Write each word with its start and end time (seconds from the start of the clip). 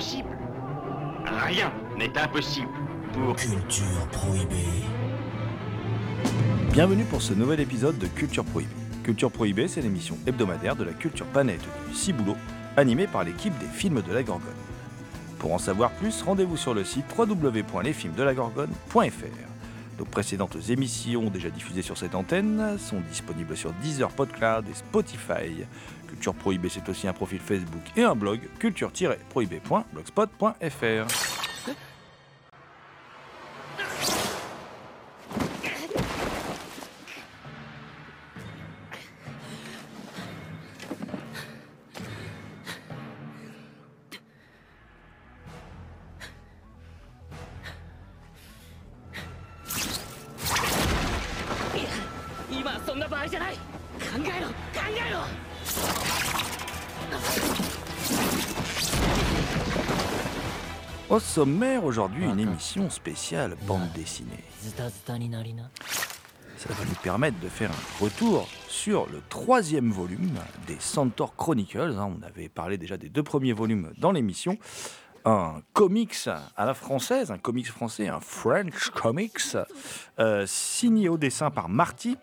Rien 0.00 0.24
n'est 1.98 2.16
impossible 2.18 2.70
pour... 3.12 3.36
Culture 3.36 4.08
prohibée. 4.10 4.64
Bienvenue 6.72 7.04
pour 7.04 7.20
ce 7.20 7.34
nouvel 7.34 7.60
épisode 7.60 7.98
de 7.98 8.06
Culture 8.06 8.46
Prohibée. 8.46 8.72
Culture 9.02 9.30
Prohibée, 9.30 9.68
c'est 9.68 9.82
l'émission 9.82 10.16
hebdomadaire 10.26 10.74
de 10.74 10.84
la 10.84 10.94
culture 10.94 11.26
planète 11.26 11.60
du 11.88 11.94
Ciboulot, 11.94 12.38
animée 12.78 13.08
par 13.08 13.24
l'équipe 13.24 13.52
des 13.58 13.66
films 13.66 14.00
de 14.00 14.14
la 14.14 14.22
Gorgone. 14.22 14.48
Pour 15.38 15.52
en 15.52 15.58
savoir 15.58 15.90
plus, 15.90 16.22
rendez-vous 16.22 16.56
sur 16.56 16.72
le 16.72 16.82
site 16.82 17.04
www.lesfilmsdelagorgone.fr. 17.18 19.49
Nos 20.00 20.06
précédentes 20.06 20.56
émissions 20.70 21.28
déjà 21.28 21.50
diffusées 21.50 21.82
sur 21.82 21.98
cette 21.98 22.14
antenne 22.14 22.78
sont 22.78 23.02
disponibles 23.10 23.54
sur 23.54 23.70
Deezer, 23.82 24.08
PodCloud 24.08 24.64
et 24.66 24.74
Spotify. 24.74 25.66
Culture 26.08 26.32
Prohibée, 26.32 26.70
c'est 26.70 26.88
aussi 26.88 27.06
un 27.06 27.12
profil 27.12 27.38
Facebook 27.38 27.82
et 27.98 28.02
un 28.02 28.14
blog 28.14 28.40
culture-prohibée.blogspot.fr. 28.58 31.29
sommaire 61.40 61.86
aujourd'hui, 61.86 62.26
une 62.26 62.38
émission 62.38 62.90
spéciale 62.90 63.56
bande 63.66 63.90
dessinée. 63.94 64.44
Ça 66.58 66.68
va 66.68 66.84
nous 66.84 66.94
permettre 67.02 67.40
de 67.40 67.48
faire 67.48 67.70
un 67.70 68.04
retour 68.04 68.46
sur 68.68 69.06
le 69.06 69.22
troisième 69.30 69.90
volume 69.90 70.38
des 70.66 70.76
Centaur 70.78 71.34
Chronicles. 71.36 71.96
Hein. 71.96 72.14
On 72.14 72.22
avait 72.26 72.50
parlé 72.50 72.76
déjà 72.76 72.98
des 72.98 73.08
deux 73.08 73.22
premiers 73.22 73.54
volumes 73.54 73.90
dans 73.96 74.12
l'émission. 74.12 74.58
Un 75.24 75.62
comics 75.72 76.28
à 76.58 76.66
la 76.66 76.74
française, 76.74 77.30
un 77.30 77.38
comics 77.38 77.68
français, 77.68 78.08
un 78.08 78.20
French 78.20 78.90
comics, 78.90 79.56
euh, 80.18 80.44
signé 80.46 81.08
au 81.08 81.16
dessin 81.16 81.50
par 81.50 81.70
Marty 81.70 82.18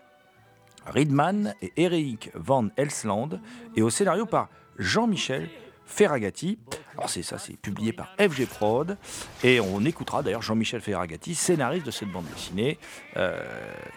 Riedman 0.85 1.55
et 1.63 1.73
Eric 1.75 2.29
Van 2.35 2.67
Elsland, 2.77 3.41
et 3.75 3.81
au 3.81 3.89
scénario 3.89 4.27
par 4.27 4.49
Jean-Michel 4.77 5.49
Ferragati. 5.87 6.59
Alors 6.95 7.09
c'est 7.09 7.23
ça, 7.23 7.39
c'est 7.39 7.57
publié 7.57 7.93
par 7.93 8.13
FG 8.19 8.45
Prod 8.45 8.97
et 9.43 9.59
on 9.59 9.83
écoutera 9.85 10.21
d'ailleurs 10.21 10.41
Jean-Michel 10.41 10.81
Ferragati, 10.81 11.33
scénariste 11.33 11.85
de 11.85 11.91
cette 11.91 12.11
bande 12.11 12.25
dessinée, 12.33 12.77
euh, 13.15 13.41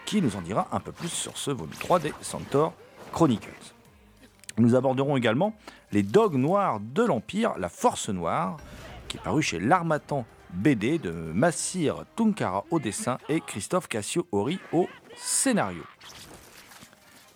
qui 0.07 0.23
nous 0.23 0.37
en 0.37 0.41
dira 0.41 0.69
un 0.73 0.81
peu 0.81 0.93
plus 0.93 1.09
sur 1.09 1.37
ce 1.37 1.51
volume 1.51 1.75
3 1.79 1.99
des 1.99 2.15
Centaur 2.23 2.73
Chronicles. 3.13 3.51
Nous 4.57 4.75
aborderons 4.75 5.17
également 5.17 5.55
les 5.93 6.03
Dogs 6.03 6.37
Noirs 6.37 6.81
de 6.81 7.03
l'Empire, 7.03 7.55
la 7.59 7.69
Force 7.69 8.09
Noire, 8.09 8.57
qui 9.09 9.17
est 9.17 9.21
paru 9.21 9.43
chez 9.43 9.59
l'Armatan 9.59 10.25
BD 10.53 10.99
de 10.99 11.11
Massir 11.11 12.05
Tunkara 12.17 12.65
au 12.71 12.79
dessin 12.79 13.19
et 13.29 13.41
Christophe 13.41 13.89
Cassio-Ori 13.89 14.59
au 14.73 14.89
scénario. 15.17 15.83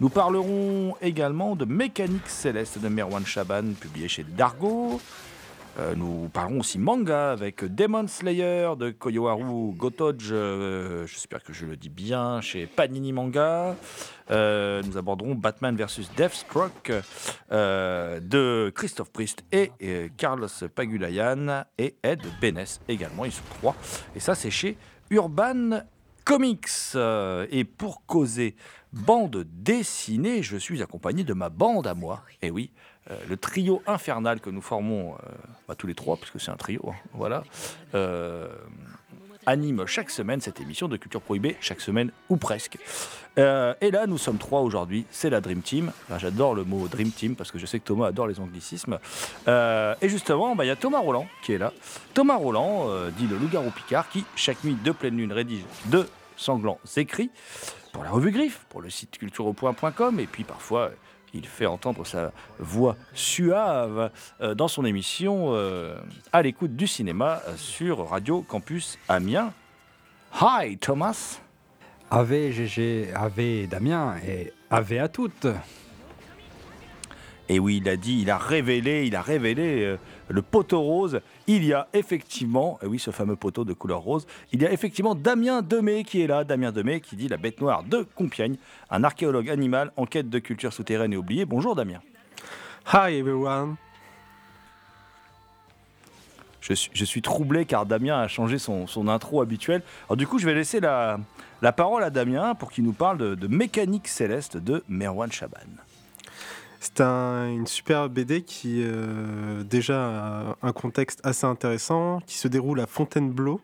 Nous 0.00 0.08
parlerons 0.08 0.96
également 1.00 1.54
de 1.54 1.64
Mécanique 1.64 2.26
céleste 2.26 2.80
de 2.80 2.88
Merwan 2.88 3.24
Chaban, 3.24 3.74
publié 3.80 4.08
chez 4.08 4.24
Dargo. 4.24 5.00
Euh, 5.78 5.94
nous 5.96 6.28
parlerons 6.32 6.60
aussi 6.60 6.78
manga 6.78 7.30
avec 7.32 7.64
Demon 7.64 8.06
Slayer 8.06 8.70
de 8.76 8.90
Koyoharu 8.90 9.72
Gotoj, 9.72 10.28
euh, 10.30 11.06
j'espère 11.06 11.42
que 11.42 11.52
je 11.52 11.66
le 11.66 11.76
dis 11.76 11.88
bien, 11.88 12.40
chez 12.40 12.66
Panini 12.66 13.12
Manga. 13.12 13.76
Euh, 14.30 14.82
nous 14.84 14.96
aborderons 14.96 15.34
Batman 15.34 15.76
vs 15.76 16.10
Deathstroke 16.16 16.92
de 17.50 18.72
Christophe 18.74 19.10
Priest 19.10 19.44
et, 19.52 19.70
Carlos 20.16 20.48
Pagulayan 20.74 21.64
et 21.78 21.96
Ed 22.02 22.22
Benes 22.40 22.64
également, 22.88 23.24
ils 23.24 23.32
sont 23.32 23.42
trois. 23.58 23.76
Et 24.14 24.20
ça 24.20 24.34
c'est 24.34 24.50
chez 24.50 24.76
Urban 25.10 25.82
Comics. 26.24 26.96
Et 27.50 27.64
pour 27.64 28.06
causer 28.06 28.56
bande 28.94 29.44
dessinée, 29.46 30.42
je 30.42 30.56
suis 30.56 30.82
accompagné 30.82 31.24
de 31.24 31.34
ma 31.34 31.48
bande 31.48 31.86
à 31.86 31.94
moi. 31.94 32.22
Et 32.42 32.50
oui, 32.50 32.70
euh, 33.10 33.18
le 33.28 33.36
trio 33.36 33.82
infernal 33.86 34.40
que 34.40 34.50
nous 34.50 34.62
formons, 34.62 35.14
euh, 35.14 35.18
bah, 35.68 35.74
tous 35.74 35.86
les 35.86 35.94
trois, 35.94 36.16
puisque 36.16 36.40
c'est 36.40 36.50
un 36.50 36.56
trio, 36.56 36.82
hein, 36.88 36.94
voilà, 37.12 37.42
euh, 37.94 38.48
anime 39.46 39.86
chaque 39.86 40.10
semaine 40.10 40.40
cette 40.40 40.60
émission 40.60 40.88
de 40.88 40.96
Culture 40.96 41.20
Prohibée, 41.20 41.56
chaque 41.60 41.80
semaine 41.80 42.10
ou 42.28 42.36
presque. 42.36 42.78
et 43.36 43.90
là, 43.90 44.06
nous 44.06 44.18
sommes 44.18 44.38
trois 44.38 44.60
aujourd'hui, 44.60 45.06
c'est 45.10 45.30
la 45.30 45.40
Dream 45.40 45.60
Team. 45.60 45.92
J'adore 46.18 46.54
le 46.54 46.64
mot 46.64 46.86
Dream 46.88 47.10
Team 47.10 47.34
parce 47.34 47.50
que 47.50 47.58
je 47.58 47.66
sais 47.66 47.80
que 47.80 47.84
Thomas 47.84 48.08
adore 48.08 48.28
les 48.28 48.40
anglicismes. 48.40 48.98
et 49.46 50.08
justement, 50.08 50.54
bah, 50.54 50.64
il 50.64 50.68
y 50.68 50.70
a 50.70 50.76
Thomas 50.76 51.00
Roland 51.00 51.26
qui 51.42 51.52
est 51.52 51.58
là. 51.58 51.72
Thomas 52.14 52.36
Roland, 52.36 52.88
dit 53.16 53.26
le 53.26 53.36
loup-garou 53.36 53.70
Picard, 53.70 54.08
qui, 54.08 54.24
chaque 54.36 54.62
nuit 54.64 54.76
de 54.82 54.92
pleine 54.92 55.16
lune, 55.16 55.32
rédige 55.32 55.64
deux 55.86 56.08
sanglants 56.36 56.78
écrits 56.96 57.30
pour 57.94 58.02
la 58.02 58.10
revue 58.10 58.32
Griffe, 58.32 58.66
pour 58.68 58.82
le 58.82 58.90
site 58.90 59.18
cultureaupoint.com, 59.18 60.18
et 60.18 60.26
puis 60.26 60.42
parfois 60.42 60.90
il 61.32 61.46
fait 61.46 61.64
entendre 61.64 62.04
sa 62.04 62.32
voix 62.58 62.96
suave 63.14 64.10
euh, 64.40 64.54
dans 64.54 64.66
son 64.66 64.84
émission 64.84 65.50
euh, 65.50 65.96
à 66.32 66.42
l'écoute 66.42 66.74
du 66.74 66.88
cinéma 66.88 67.40
sur 67.56 68.08
Radio 68.08 68.42
Campus 68.42 68.98
Amiens. 69.08 69.52
Hi 70.40 70.76
Thomas 70.76 71.40
Ave 72.10 72.50
GG, 72.50 73.12
Ave 73.14 73.68
Damien 73.68 74.16
et 74.26 74.52
Ave 74.70 74.94
à 74.94 75.08
toutes 75.08 75.46
et 77.48 77.58
oui, 77.58 77.80
il 77.82 77.88
a 77.88 77.96
dit, 77.96 78.20
il 78.22 78.30
a 78.30 78.38
révélé, 78.38 79.06
il 79.06 79.14
a 79.16 79.22
révélé 79.22 79.84
euh, 79.84 79.96
le 80.28 80.40
poteau 80.40 80.80
rose. 80.80 81.20
Il 81.46 81.64
y 81.64 81.74
a 81.74 81.88
effectivement, 81.92 82.78
oui, 82.82 82.98
ce 82.98 83.10
fameux 83.10 83.36
poteau 83.36 83.64
de 83.64 83.74
couleur 83.74 84.00
rose, 84.00 84.26
il 84.52 84.62
y 84.62 84.66
a 84.66 84.72
effectivement 84.72 85.14
Damien 85.14 85.60
Demey 85.60 86.02
qui 86.02 86.22
est 86.22 86.26
là. 86.26 86.42
Damien 86.42 86.72
Demey 86.72 87.00
qui 87.00 87.16
dit 87.16 87.28
La 87.28 87.36
bête 87.36 87.60
noire 87.60 87.82
de 87.82 88.06
Compiègne, 88.14 88.56
un 88.90 89.04
archéologue 89.04 89.50
animal 89.50 89.92
en 89.96 90.06
quête 90.06 90.30
de 90.30 90.38
culture 90.38 90.72
souterraine 90.72 91.12
et 91.12 91.16
oubliée. 91.16 91.44
Bonjour 91.44 91.74
Damien. 91.74 92.00
Hi 92.94 93.14
everyone. 93.14 93.76
Je 96.62 96.72
suis, 96.72 96.90
je 96.94 97.04
suis, 97.04 97.20
troublé 97.20 97.66
car 97.66 97.84
Damien 97.84 98.18
a 98.18 98.26
changé 98.26 98.58
son, 98.58 98.86
son, 98.86 99.06
intro 99.08 99.42
habituel. 99.42 99.82
Alors 100.08 100.16
du 100.16 100.26
coup, 100.26 100.38
je 100.38 100.46
vais 100.46 100.54
laisser 100.54 100.80
la, 100.80 101.20
la 101.60 101.72
parole 101.72 102.02
à 102.02 102.08
Damien 102.08 102.54
pour 102.54 102.70
qu'il 102.70 102.84
nous 102.84 102.94
parle 102.94 103.18
de, 103.18 103.34
de 103.34 103.46
Mécanique 103.48 104.08
céleste 104.08 104.56
de 104.56 104.82
Merwan 104.88 105.30
Chaban. 105.30 105.58
C'est 106.84 107.00
un, 107.00 107.48
une 107.48 107.66
super 107.66 108.10
BD 108.10 108.42
qui 108.42 108.82
euh, 108.82 109.64
déjà 109.64 110.50
a 110.50 110.56
un 110.60 110.72
contexte 110.72 111.18
assez 111.24 111.46
intéressant, 111.46 112.20
qui 112.26 112.36
se 112.36 112.46
déroule 112.46 112.78
à 112.78 112.86
Fontainebleau, 112.86 113.62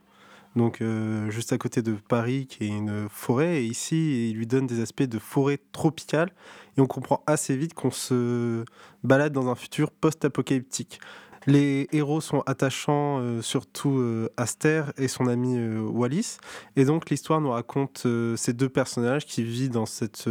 donc 0.57 0.81
euh, 0.81 1.29
juste 1.29 1.53
à 1.53 1.59
côté 1.59 1.83
de 1.83 1.93
Paris, 1.93 2.47
qui 2.47 2.65
est 2.65 2.69
une 2.69 3.09
forêt. 3.11 3.63
Et 3.63 3.67
ici, 3.67 4.31
il 4.31 4.39
lui 4.39 4.47
donne 4.47 4.67
des 4.67 4.81
aspects 4.81 5.03
de 5.03 5.19
forêt 5.19 5.59
tropicale. 5.73 6.31
Et 6.79 6.81
on 6.81 6.87
comprend 6.87 7.23
assez 7.27 7.59
vite 7.59 7.75
qu'on 7.75 7.91
se 7.91 8.65
balade 9.05 9.35
dans 9.35 9.51
un 9.51 9.55
futur 9.55 9.91
post-apocalyptique. 9.91 10.99
Les 11.47 11.89
héros 11.93 12.23
sont 12.23 12.41
attachants, 12.47 13.19
euh, 13.21 13.43
surtout 13.43 13.99
euh, 13.99 14.33
Aster 14.39 14.85
et 14.97 15.09
son 15.09 15.27
ami 15.27 15.63
Wallis. 15.79 16.39
Et 16.77 16.87
donc 16.87 17.11
l'histoire 17.11 17.43
nous 17.43 17.51
raconte 17.51 18.07
ces 18.37 18.55
deux 18.55 18.71
personnages 18.71 19.27
qui 19.27 19.45
vivent 19.45 19.73
dans 19.73 19.85
cette 19.85 20.27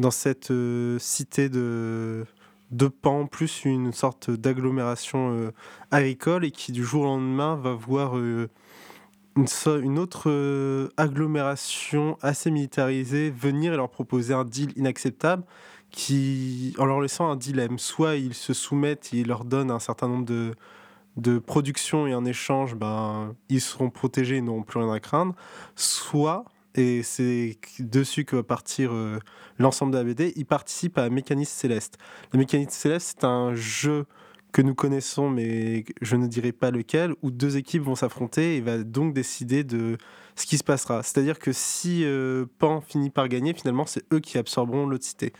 dans 0.00 0.10
cette 0.10 0.50
euh, 0.50 0.98
cité 0.98 1.48
de, 1.48 2.24
de 2.70 2.88
Pan, 2.88 3.26
plus 3.26 3.64
une 3.64 3.92
sorte 3.92 4.30
d'agglomération 4.30 5.32
euh, 5.32 5.52
agricole 5.90 6.44
et 6.44 6.50
qui 6.50 6.72
du 6.72 6.82
jour 6.82 7.02
au 7.02 7.06
lendemain 7.06 7.54
va 7.56 7.74
voir 7.74 8.16
euh, 8.16 8.48
une, 9.36 9.98
autre 9.98 10.90
agglomération 10.96 12.18
assez 12.20 12.50
militarisée 12.50 13.30
venir 13.30 13.74
et 13.74 13.76
leur 13.76 13.90
proposer 13.90 14.34
un 14.34 14.44
deal 14.44 14.72
inacceptable 14.76 15.44
qui, 15.90 16.74
en 16.78 16.86
leur 16.86 17.00
laissant 17.00 17.30
un 17.30 17.36
dilemme. 17.36 17.78
Soit 17.78 18.16
ils 18.16 18.34
se 18.34 18.52
soumettent 18.52 19.10
et 19.12 19.18
ils 19.18 19.28
leur 19.28 19.44
donnent 19.44 19.70
un 19.70 19.78
certain 19.78 20.08
nombre 20.08 20.24
de, 20.24 20.54
de 21.16 21.38
productions 21.38 22.06
et 22.06 22.14
en 22.14 22.24
échange, 22.24 22.74
ben, 22.74 23.34
ils 23.48 23.60
seront 23.60 23.90
protégés 23.90 24.36
et 24.36 24.40
n'auront 24.40 24.62
plus 24.62 24.80
rien 24.80 24.92
à 24.92 25.00
craindre. 25.00 25.34
Soit, 25.76 26.44
et 26.74 27.02
c'est 27.02 27.58
dessus 27.78 28.24
que 28.24 28.36
va 28.36 28.42
partir 28.42 28.92
euh, 28.92 29.18
l'ensemble 29.58 29.92
de 29.92 29.98
la 29.98 30.04
BD, 30.04 30.32
ils 30.36 30.46
participent 30.46 30.98
à 30.98 31.10
Mécanisme 31.10 31.52
Céleste. 31.52 31.98
Le 32.32 32.38
Mécanisme 32.38 32.70
Céleste, 32.70 33.16
c'est 33.18 33.26
un 33.26 33.54
jeu 33.54 34.06
que 34.52 34.62
nous 34.62 34.74
connaissons, 34.74 35.30
mais 35.30 35.84
je 36.00 36.16
ne 36.16 36.26
dirai 36.26 36.52
pas 36.52 36.70
lequel, 36.70 37.14
où 37.22 37.30
deux 37.30 37.56
équipes 37.56 37.82
vont 37.82 37.94
s'affronter 37.94 38.56
et 38.56 38.60
va 38.60 38.78
donc 38.78 39.14
décider 39.14 39.64
de 39.64 39.96
ce 40.34 40.46
qui 40.46 40.58
se 40.58 40.64
passera. 40.64 41.02
C'est-à-dire 41.02 41.38
que 41.38 41.52
si 41.52 42.04
euh, 42.04 42.46
Pan 42.58 42.80
finit 42.80 43.10
par 43.10 43.28
gagner, 43.28 43.52
finalement, 43.54 43.86
c'est 43.86 44.02
eux 44.12 44.20
qui 44.20 44.38
absorberont 44.38 44.86
l'autre 44.86 45.04
cité. 45.04 45.32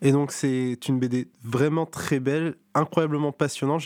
Et 0.00 0.12
donc, 0.12 0.30
c'est 0.30 0.78
une 0.88 0.98
BD 0.98 1.28
vraiment 1.42 1.86
très 1.86 2.20
belle, 2.20 2.54
incroyablement 2.74 3.32
passionnante. 3.32 3.80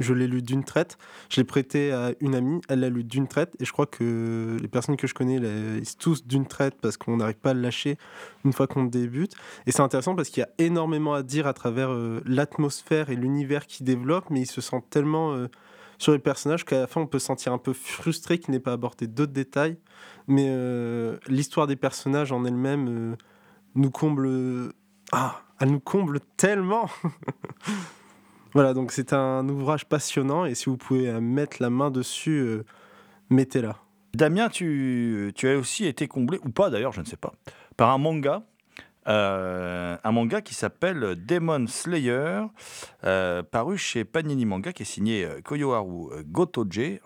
Je 0.00 0.14
l'ai 0.14 0.26
lu 0.26 0.42
d'une 0.42 0.64
traite. 0.64 0.98
Je 1.28 1.40
l'ai 1.40 1.44
prêté 1.44 1.92
à 1.92 2.12
une 2.20 2.34
amie. 2.34 2.60
Elle 2.68 2.80
l'a 2.80 2.88
lu 2.88 3.04
d'une 3.04 3.28
traite. 3.28 3.54
Et 3.60 3.64
je 3.64 3.72
crois 3.72 3.86
que 3.86 4.56
les 4.60 4.68
personnes 4.68 4.96
que 4.96 5.06
je 5.06 5.14
connais 5.14 5.38
lisent 5.38 5.96
tous 5.96 6.26
d'une 6.26 6.46
traite 6.46 6.74
parce 6.80 6.96
qu'on 6.96 7.18
n'arrive 7.18 7.36
pas 7.36 7.50
à 7.50 7.54
le 7.54 7.60
lâcher 7.60 7.98
une 8.44 8.52
fois 8.52 8.66
qu'on 8.66 8.84
débute. 8.84 9.34
Et 9.66 9.72
c'est 9.72 9.82
intéressant 9.82 10.14
parce 10.14 10.30
qu'il 10.30 10.40
y 10.40 10.44
a 10.44 10.50
énormément 10.58 11.14
à 11.14 11.22
dire 11.22 11.46
à 11.46 11.52
travers 11.52 11.92
euh, 11.92 12.20
l'atmosphère 12.24 13.10
et 13.10 13.16
l'univers 13.16 13.66
qui 13.66 13.84
développe. 13.84 14.30
Mais 14.30 14.40
il 14.40 14.46
se 14.46 14.60
sent 14.60 14.82
tellement 14.90 15.32
euh, 15.34 15.48
sur 15.98 16.12
les 16.12 16.18
personnages 16.18 16.64
qu'à 16.64 16.80
la 16.80 16.86
fin, 16.86 17.02
on 17.02 17.06
peut 17.06 17.18
se 17.18 17.26
sentir 17.26 17.52
un 17.52 17.58
peu 17.58 17.72
frustré 17.72 18.38
qu'il 18.38 18.52
n'ait 18.52 18.60
pas 18.60 18.72
abordé 18.72 19.06
d'autres 19.06 19.32
détails. 19.32 19.76
Mais 20.26 20.46
euh, 20.48 21.18
l'histoire 21.28 21.66
des 21.66 21.76
personnages 21.76 22.32
en 22.32 22.44
elle-même 22.44 23.16
nous 23.74 23.90
comble 23.90 24.72
ah, 25.12 25.42
elle 25.58 25.70
nous 25.70 25.80
comble 25.80 26.20
tellement 26.36 26.88
Voilà, 28.52 28.74
donc 28.74 28.92
c'est 28.92 29.12
un 29.12 29.48
ouvrage 29.48 29.86
passionnant 29.86 30.44
et 30.44 30.54
si 30.54 30.66
vous 30.66 30.76
pouvez 30.76 31.12
mettre 31.20 31.58
la 31.60 31.70
main 31.70 31.90
dessus, 31.90 32.40
euh, 32.40 32.64
mettez-la. 33.30 33.76
Damien, 34.14 34.48
tu, 34.48 35.32
tu 35.36 35.48
as 35.48 35.56
aussi 35.56 35.86
été 35.86 36.08
comblé, 36.08 36.40
ou 36.44 36.48
pas 36.50 36.68
d'ailleurs, 36.68 36.92
je 36.92 37.00
ne 37.00 37.06
sais 37.06 37.16
pas, 37.16 37.32
par 37.76 37.90
un 37.90 37.98
manga 37.98 38.42
euh, 39.10 39.96
un 40.04 40.12
manga 40.12 40.40
qui 40.40 40.54
s'appelle 40.54 41.16
Demon 41.26 41.66
Slayer, 41.66 42.42
euh, 43.04 43.42
paru 43.42 43.76
chez 43.76 44.04
Panini 44.04 44.46
Manga, 44.46 44.72
qui 44.72 44.84
est 44.84 44.86
signé 44.86 45.24
euh, 45.24 45.40
Koyoharu 45.42 46.22
Gotoje. 46.24 47.00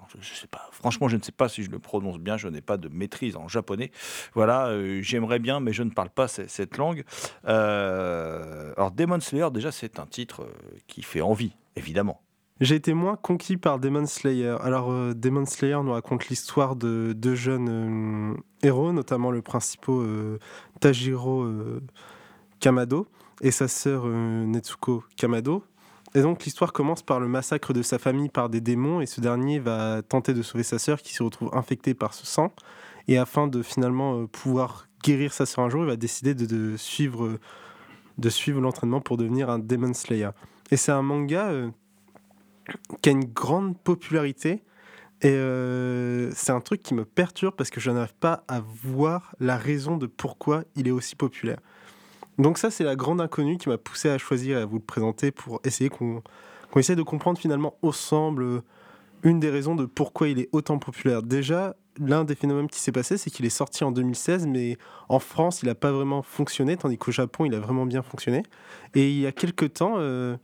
Franchement, 0.70 1.08
je 1.08 1.16
ne 1.16 1.22
sais 1.22 1.32
pas 1.32 1.48
si 1.48 1.62
je 1.62 1.70
le 1.70 1.78
prononce 1.78 2.18
bien, 2.18 2.36
je 2.36 2.48
n'ai 2.48 2.60
pas 2.60 2.76
de 2.76 2.88
maîtrise 2.88 3.36
en 3.36 3.48
japonais. 3.48 3.90
Voilà, 4.34 4.70
j'aimerais 5.00 5.38
bien, 5.38 5.60
mais 5.60 5.72
je 5.72 5.82
ne 5.82 5.90
parle 5.90 6.10
pas 6.10 6.28
cette 6.28 6.76
langue. 6.76 7.04
alors, 7.44 8.90
Demon 8.90 9.20
Slayer, 9.20 9.48
déjà, 9.52 9.72
c'est 9.72 9.98
un 9.98 10.06
titre 10.06 10.46
qui 10.86 11.02
fait 11.02 11.22
envie, 11.22 11.52
évidemment. 11.76 12.23
J'ai 12.60 12.76
été 12.76 12.94
moins 12.94 13.16
conquis 13.16 13.56
par 13.56 13.80
Demon 13.80 14.06
Slayer. 14.06 14.56
Alors, 14.60 14.92
euh, 14.92 15.12
Demon 15.12 15.44
Slayer 15.44 15.78
nous 15.82 15.90
raconte 15.90 16.28
l'histoire 16.28 16.76
de 16.76 17.12
deux 17.12 17.34
jeunes 17.34 17.68
euh, 17.68 18.34
héros, 18.62 18.92
notamment 18.92 19.32
le 19.32 19.42
principal 19.42 19.96
euh, 19.96 20.38
Tajiro 20.78 21.48
Kamado 22.60 23.08
et 23.40 23.50
sa 23.50 23.66
sœur 23.66 24.06
Netsuko 24.06 25.02
Kamado. 25.16 25.64
Et 26.14 26.22
donc, 26.22 26.44
l'histoire 26.44 26.72
commence 26.72 27.02
par 27.02 27.18
le 27.18 27.26
massacre 27.26 27.72
de 27.72 27.82
sa 27.82 27.98
famille 27.98 28.28
par 28.28 28.48
des 28.48 28.60
démons, 28.60 29.00
et 29.00 29.06
ce 29.06 29.20
dernier 29.20 29.58
va 29.58 30.02
tenter 30.02 30.32
de 30.32 30.42
sauver 30.42 30.62
sa 30.62 30.78
sœur 30.78 31.02
qui 31.02 31.12
se 31.12 31.24
retrouve 31.24 31.50
infectée 31.54 31.94
par 31.94 32.14
ce 32.14 32.24
sang. 32.24 32.52
Et 33.08 33.18
afin 33.18 33.48
de 33.48 33.62
finalement 33.62 34.26
pouvoir 34.26 34.86
guérir 35.02 35.32
sa 35.32 35.44
sœur 35.44 35.64
un 35.64 35.70
jour, 35.70 35.82
il 35.82 35.88
va 35.88 35.96
décider 35.96 36.34
de, 36.34 36.76
suivre, 36.76 37.36
de 38.18 38.28
suivre 38.28 38.60
l'entraînement 38.60 39.00
pour 39.00 39.16
devenir 39.16 39.50
un 39.50 39.58
Demon 39.58 39.92
Slayer. 39.92 40.30
Et 40.70 40.76
c'est 40.76 40.92
un 40.92 41.02
manga 41.02 41.50
qui 43.02 43.08
a 43.08 43.12
une 43.12 43.24
grande 43.24 43.78
popularité. 43.78 44.62
Et 45.22 45.28
euh, 45.28 46.30
c'est 46.34 46.52
un 46.52 46.60
truc 46.60 46.82
qui 46.82 46.94
me 46.94 47.04
perturbe 47.04 47.54
parce 47.54 47.70
que 47.70 47.80
je 47.80 47.90
n'arrive 47.90 48.14
pas 48.14 48.44
à 48.48 48.60
voir 48.60 49.34
la 49.40 49.56
raison 49.56 49.96
de 49.96 50.06
pourquoi 50.06 50.64
il 50.76 50.88
est 50.88 50.90
aussi 50.90 51.16
populaire. 51.16 51.58
Donc 52.38 52.58
ça, 52.58 52.70
c'est 52.70 52.84
la 52.84 52.96
grande 52.96 53.20
inconnue 53.20 53.56
qui 53.56 53.68
m'a 53.68 53.78
poussé 53.78 54.10
à 54.10 54.18
choisir 54.18 54.58
et 54.58 54.62
à 54.62 54.66
vous 54.66 54.76
le 54.76 54.82
présenter 54.82 55.30
pour 55.30 55.60
essayer 55.64 55.88
qu'on 55.88 56.22
essaie 56.76 56.96
de 56.96 57.02
comprendre 57.02 57.38
finalement 57.38 57.76
ensemble 57.82 58.42
euh, 58.42 58.60
une 59.22 59.40
des 59.40 59.50
raisons 59.50 59.74
de 59.74 59.86
pourquoi 59.86 60.28
il 60.28 60.40
est 60.40 60.48
autant 60.52 60.78
populaire. 60.78 61.22
Déjà, 61.22 61.76
l'un 61.98 62.24
des 62.24 62.34
phénomènes 62.34 62.68
qui 62.68 62.80
s'est 62.80 62.92
passé, 62.92 63.16
c'est 63.16 63.30
qu'il 63.30 63.46
est 63.46 63.50
sorti 63.50 63.84
en 63.84 63.92
2016, 63.92 64.46
mais 64.46 64.76
en 65.08 65.20
France, 65.20 65.62
il 65.62 65.66
n'a 65.66 65.74
pas 65.74 65.92
vraiment 65.92 66.22
fonctionné, 66.22 66.76
tandis 66.76 66.98
qu'au 66.98 67.12
Japon, 67.12 67.44
il 67.44 67.54
a 67.54 67.60
vraiment 67.60 67.86
bien 67.86 68.02
fonctionné. 68.02 68.42
Et 68.94 69.08
il 69.08 69.20
y 69.20 69.26
a 69.26 69.32
quelques 69.32 69.74
temps... 69.74 69.94
Euh, 69.98 70.36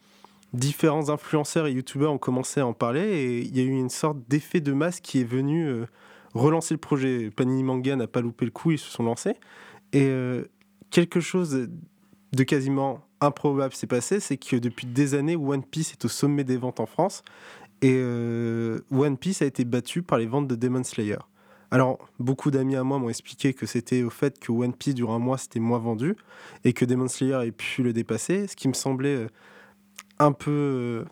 différents 0.52 1.10
influenceurs 1.10 1.66
et 1.66 1.72
youtubeurs 1.72 2.12
ont 2.12 2.18
commencé 2.18 2.60
à 2.60 2.66
en 2.66 2.72
parler 2.72 3.00
et 3.00 3.38
il 3.40 3.56
y 3.56 3.60
a 3.60 3.62
eu 3.62 3.70
une 3.70 3.90
sorte 3.90 4.18
d'effet 4.28 4.60
de 4.60 4.72
masse 4.72 5.00
qui 5.00 5.20
est 5.20 5.24
venu 5.24 5.66
euh, 5.66 5.86
relancer 6.34 6.74
le 6.74 6.78
projet. 6.78 7.30
Panini 7.30 7.62
Manga 7.62 7.96
n'a 7.96 8.06
pas 8.06 8.20
loupé 8.20 8.44
le 8.44 8.50
coup, 8.50 8.72
ils 8.72 8.78
se 8.78 8.90
sont 8.90 9.04
lancés. 9.04 9.36
Et 9.92 10.06
euh, 10.06 10.44
quelque 10.90 11.20
chose 11.20 11.68
de 12.32 12.42
quasiment 12.44 13.00
improbable 13.20 13.74
s'est 13.74 13.86
passé, 13.86 14.18
c'est 14.18 14.36
que 14.36 14.56
depuis 14.56 14.86
des 14.86 15.14
années, 15.14 15.36
One 15.36 15.62
Piece 15.62 15.92
est 15.92 16.04
au 16.04 16.08
sommet 16.08 16.44
des 16.44 16.56
ventes 16.56 16.80
en 16.80 16.86
France 16.86 17.22
et 17.82 17.94
euh, 17.96 18.80
One 18.90 19.16
Piece 19.16 19.42
a 19.42 19.46
été 19.46 19.64
battu 19.64 20.02
par 20.02 20.18
les 20.18 20.26
ventes 20.26 20.48
de 20.48 20.54
Demon 20.54 20.84
Slayer. 20.84 21.18
Alors, 21.70 21.98
beaucoup 22.18 22.50
d'amis 22.50 22.74
à 22.74 22.82
moi 22.82 22.98
m'ont 22.98 23.08
expliqué 23.08 23.54
que 23.54 23.64
c'était 23.64 24.02
au 24.02 24.10
fait 24.10 24.40
que 24.40 24.50
One 24.50 24.72
Piece, 24.72 24.94
durant 24.94 25.14
un 25.14 25.20
mois, 25.20 25.38
c'était 25.38 25.60
moins 25.60 25.78
vendu 25.78 26.16
et 26.64 26.72
que 26.72 26.84
Demon 26.84 27.06
Slayer 27.06 27.46
ait 27.46 27.52
pu 27.52 27.84
le 27.84 27.92
dépasser, 27.92 28.48
ce 28.48 28.56
qui 28.56 28.66
me 28.66 28.72
semblait 28.72 29.28
un 30.20 30.32
peu. 30.32 30.50
Euh, 30.50 31.04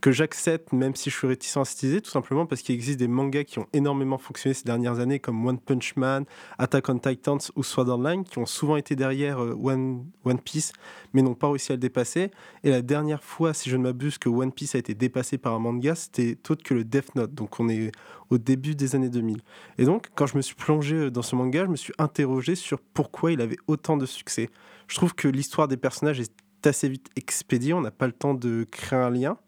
que 0.00 0.12
j'accepte, 0.12 0.72
même 0.72 0.94
si 0.94 1.10
je 1.10 1.16
suis 1.16 1.26
réticent 1.26 1.56
à 1.56 1.64
citer, 1.64 2.00
tout 2.00 2.10
simplement 2.10 2.46
parce 2.46 2.62
qu'il 2.62 2.74
existe 2.74 2.98
des 2.98 3.08
mangas 3.08 3.44
qui 3.44 3.58
ont 3.58 3.66
énormément 3.72 4.18
fonctionné 4.18 4.54
ces 4.54 4.64
dernières 4.64 5.00
années, 5.00 5.18
comme 5.18 5.44
One 5.44 5.58
Punch 5.58 5.96
Man, 5.96 6.24
Attack 6.58 6.88
on 6.88 6.98
Titans 6.98 7.40
ou 7.56 7.62
Sword 7.62 7.88
Online, 7.88 8.24
qui 8.24 8.38
ont 8.38 8.46
souvent 8.46 8.76
été 8.76 8.94
derrière 8.94 9.42
euh, 9.42 9.58
One, 9.60 10.04
Piece, 10.44 10.72
mais 11.12 11.22
n'ont 11.22 11.34
pas 11.34 11.48
réussi 11.48 11.72
à 11.72 11.74
le 11.74 11.80
dépasser. 11.80 12.30
Et 12.62 12.70
la 12.70 12.82
dernière 12.82 13.24
fois, 13.24 13.52
si 13.54 13.70
je 13.70 13.76
ne 13.76 13.82
m'abuse, 13.82 14.18
que 14.18 14.28
One 14.28 14.52
Piece 14.52 14.74
a 14.74 14.78
été 14.78 14.94
dépassé 14.94 15.38
par 15.38 15.54
un 15.54 15.58
manga, 15.58 15.94
c'était 15.94 16.38
autre 16.48 16.62
que 16.62 16.74
le 16.74 16.84
Death 16.84 17.14
Note. 17.16 17.34
Donc 17.34 17.58
on 17.58 17.68
est 17.68 17.90
au 18.30 18.38
début 18.38 18.74
des 18.74 18.94
années 18.94 19.08
2000. 19.08 19.40
Et 19.78 19.84
donc, 19.84 20.08
quand 20.14 20.26
je 20.26 20.36
me 20.36 20.42
suis 20.42 20.54
plongé 20.54 21.10
dans 21.10 21.22
ce 21.22 21.34
manga, 21.34 21.64
je 21.64 21.70
me 21.70 21.76
suis 21.76 21.94
interrogé 21.98 22.54
sur 22.54 22.78
pourquoi 22.94 23.32
il 23.32 23.40
avait 23.40 23.58
autant 23.66 23.96
de 23.96 24.06
succès. 24.06 24.48
Je 24.86 24.96
trouve 24.96 25.14
que 25.14 25.28
l'histoire 25.28 25.66
des 25.66 25.76
personnages 25.76 26.20
est 26.20 26.32
assez 26.66 26.88
vite 26.88 27.08
expédié, 27.16 27.74
on 27.74 27.80
n'a 27.80 27.90
pas 27.90 28.06
le 28.06 28.12
temps 28.12 28.34
de 28.34 28.66
créer 28.70 28.98
un 28.98 29.10
lien. 29.10 29.38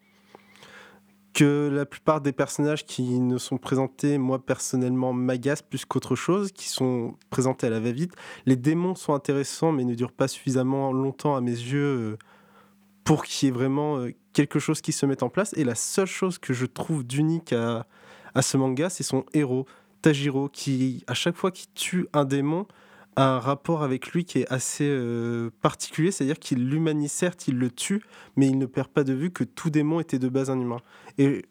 Que 1.33 1.69
la 1.71 1.85
plupart 1.85 2.19
des 2.19 2.33
personnages 2.33 2.85
qui 2.85 3.21
ne 3.21 3.37
sont 3.37 3.57
présentés, 3.57 4.17
moi 4.17 4.45
personnellement, 4.45 5.13
m'agacent 5.13 5.61
plus 5.61 5.85
qu'autre 5.85 6.15
chose, 6.15 6.51
qui 6.51 6.67
sont 6.67 7.15
présentés 7.29 7.67
à 7.67 7.69
la 7.69 7.79
va-vite. 7.79 8.13
Les 8.45 8.57
démons 8.57 8.95
sont 8.95 9.13
intéressants, 9.13 9.71
mais 9.71 9.85
ne 9.85 9.95
durent 9.95 10.11
pas 10.11 10.27
suffisamment 10.27 10.91
longtemps 10.91 11.37
à 11.37 11.41
mes 11.41 11.51
yeux 11.51 11.83
euh, 11.83 12.17
pour 13.05 13.23
qu'il 13.23 13.47
y 13.47 13.49
ait 13.49 13.53
vraiment 13.53 13.97
euh, 13.97 14.13
quelque 14.33 14.59
chose 14.59 14.81
qui 14.81 14.91
se 14.91 15.05
mette 15.05 15.23
en 15.23 15.29
place. 15.29 15.53
Et 15.55 15.63
la 15.63 15.75
seule 15.75 16.05
chose 16.05 16.37
que 16.37 16.53
je 16.53 16.65
trouve 16.65 17.05
d'unique 17.05 17.53
à, 17.53 17.87
à 18.35 18.41
ce 18.41 18.57
manga, 18.57 18.89
c'est 18.89 19.03
son 19.03 19.25
héros, 19.33 19.65
Tajiro, 20.01 20.49
qui, 20.49 21.03
à 21.07 21.13
chaque 21.13 21.37
fois 21.37 21.51
qu'il 21.51 21.71
tue 21.73 22.07
un 22.11 22.25
démon, 22.25 22.65
un 23.15 23.39
rapport 23.39 23.83
avec 23.83 24.11
lui 24.11 24.23
qui 24.25 24.39
est 24.39 24.51
assez 24.51 24.87
euh, 24.87 25.49
particulier, 25.61 26.11
c'est-à-dire 26.11 26.39
qu'il 26.39 26.69
l'humanise 26.69 27.11
certes, 27.11 27.47
il 27.47 27.57
le 27.57 27.69
tue, 27.69 28.01
mais 28.35 28.47
il 28.47 28.57
ne 28.57 28.65
perd 28.65 28.87
pas 28.87 29.03
de 29.03 29.13
vue 29.13 29.31
que 29.31 29.43
tout 29.43 29.69
démon 29.69 29.99
était 29.99 30.19
de 30.19 30.29
base 30.29 30.49
un 30.49 30.59
humain. 30.59 30.79
Et 31.17 31.45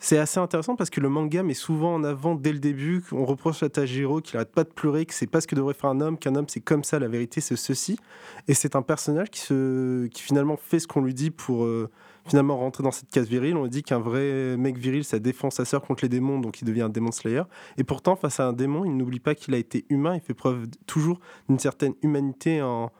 c'est 0.00 0.18
assez 0.18 0.38
intéressant 0.38 0.76
parce 0.76 0.90
que 0.90 1.00
le 1.00 1.08
manga 1.08 1.42
met 1.42 1.54
souvent 1.54 1.94
en 1.94 2.04
avant 2.04 2.36
dès 2.36 2.52
le 2.52 2.60
début 2.60 3.02
qu'on 3.02 3.24
reproche 3.24 3.64
à 3.64 3.68
Tajiro 3.68 4.20
qu'il 4.20 4.36
n'arrête 4.36 4.52
pas 4.52 4.62
de 4.64 4.68
pleurer, 4.68 5.06
que 5.06 5.14
c'est 5.14 5.26
pas 5.26 5.40
ce 5.40 5.48
que 5.48 5.56
devrait 5.56 5.74
faire 5.74 5.90
un 5.90 6.00
homme, 6.00 6.18
qu'un 6.18 6.36
homme 6.36 6.48
c'est 6.48 6.60
comme 6.60 6.84
ça, 6.84 6.98
la 6.98 7.08
vérité 7.08 7.40
c'est 7.40 7.56
ceci. 7.56 7.98
Et 8.46 8.54
c'est 8.54 8.76
un 8.76 8.82
personnage 8.82 9.30
qui, 9.30 9.40
se, 9.40 10.06
qui 10.06 10.22
finalement 10.22 10.56
fait 10.56 10.78
ce 10.78 10.86
qu'on 10.86 11.02
lui 11.02 11.14
dit 11.14 11.30
pour 11.30 11.64
euh, 11.64 11.90
finalement 12.28 12.56
rentrer 12.56 12.82
dans 12.82 12.90
cette 12.90 13.10
case 13.10 13.28
virile. 13.28 13.56
On 13.56 13.66
dit 13.66 13.82
qu'un 13.82 13.98
vrai 13.98 14.56
mec 14.56 14.76
viril, 14.76 15.04
ça 15.04 15.18
défend 15.18 15.50
sa 15.50 15.64
sœur 15.64 15.82
contre 15.82 16.04
les 16.04 16.08
démons, 16.08 16.38
donc 16.38 16.60
il 16.60 16.64
devient 16.64 16.82
un 16.82 16.88
démon 16.88 17.12
slayer. 17.12 17.42
Et 17.76 17.84
pourtant, 17.84 18.16
face 18.16 18.40
à 18.40 18.46
un 18.48 18.52
démon, 18.52 18.84
il 18.84 18.96
n'oublie 18.96 19.20
pas 19.20 19.34
qu'il 19.34 19.54
a 19.54 19.58
été 19.58 19.84
humain, 19.88 20.14
il 20.14 20.20
fait 20.20 20.34
preuve 20.34 20.66
toujours 20.86 21.20
d'une 21.48 21.58
certaine 21.58 21.94
humanité 22.02 22.62
en, 22.62 22.92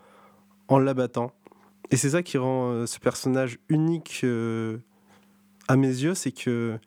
en 0.68 0.78
l'abattant. 0.78 1.32
Et 1.90 1.96
c'est 1.96 2.10
ça 2.10 2.22
qui 2.22 2.38
rend 2.38 2.70
euh, 2.70 2.86
ce 2.86 2.98
personnage 2.98 3.58
unique 3.68 4.20
euh, 4.24 4.78
à 5.68 5.76
mes 5.76 5.88
yeux, 5.88 6.14
c'est 6.14 6.32
que 6.32 6.78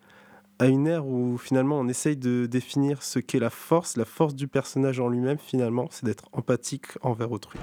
à 0.60 0.68
une 0.68 0.86
ère 0.86 1.08
où 1.08 1.40
finalement 1.40 1.80
on 1.80 1.88
essaye 1.88 2.16
de 2.16 2.46
définir 2.46 3.02
ce 3.02 3.18
qu'est 3.18 3.40
la 3.40 3.50
force, 3.50 3.98
la 3.98 4.06
force 4.06 4.36
du 4.36 4.48
personnage 4.48 5.00
en 5.00 5.10
lui-même 5.10 5.40
finalement, 5.40 5.88
c'est 5.90 6.06
d'être 6.06 6.26
empathique 6.34 6.86
envers 7.02 7.32
autrui. 7.32 7.60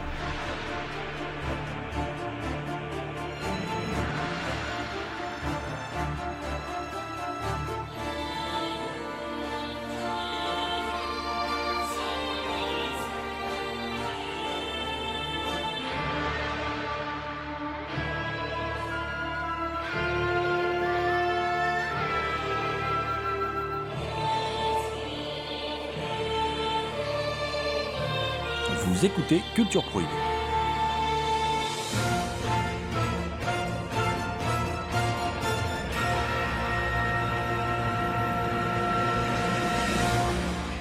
Culture 29.54 29.84
Prohibée. 29.84 30.08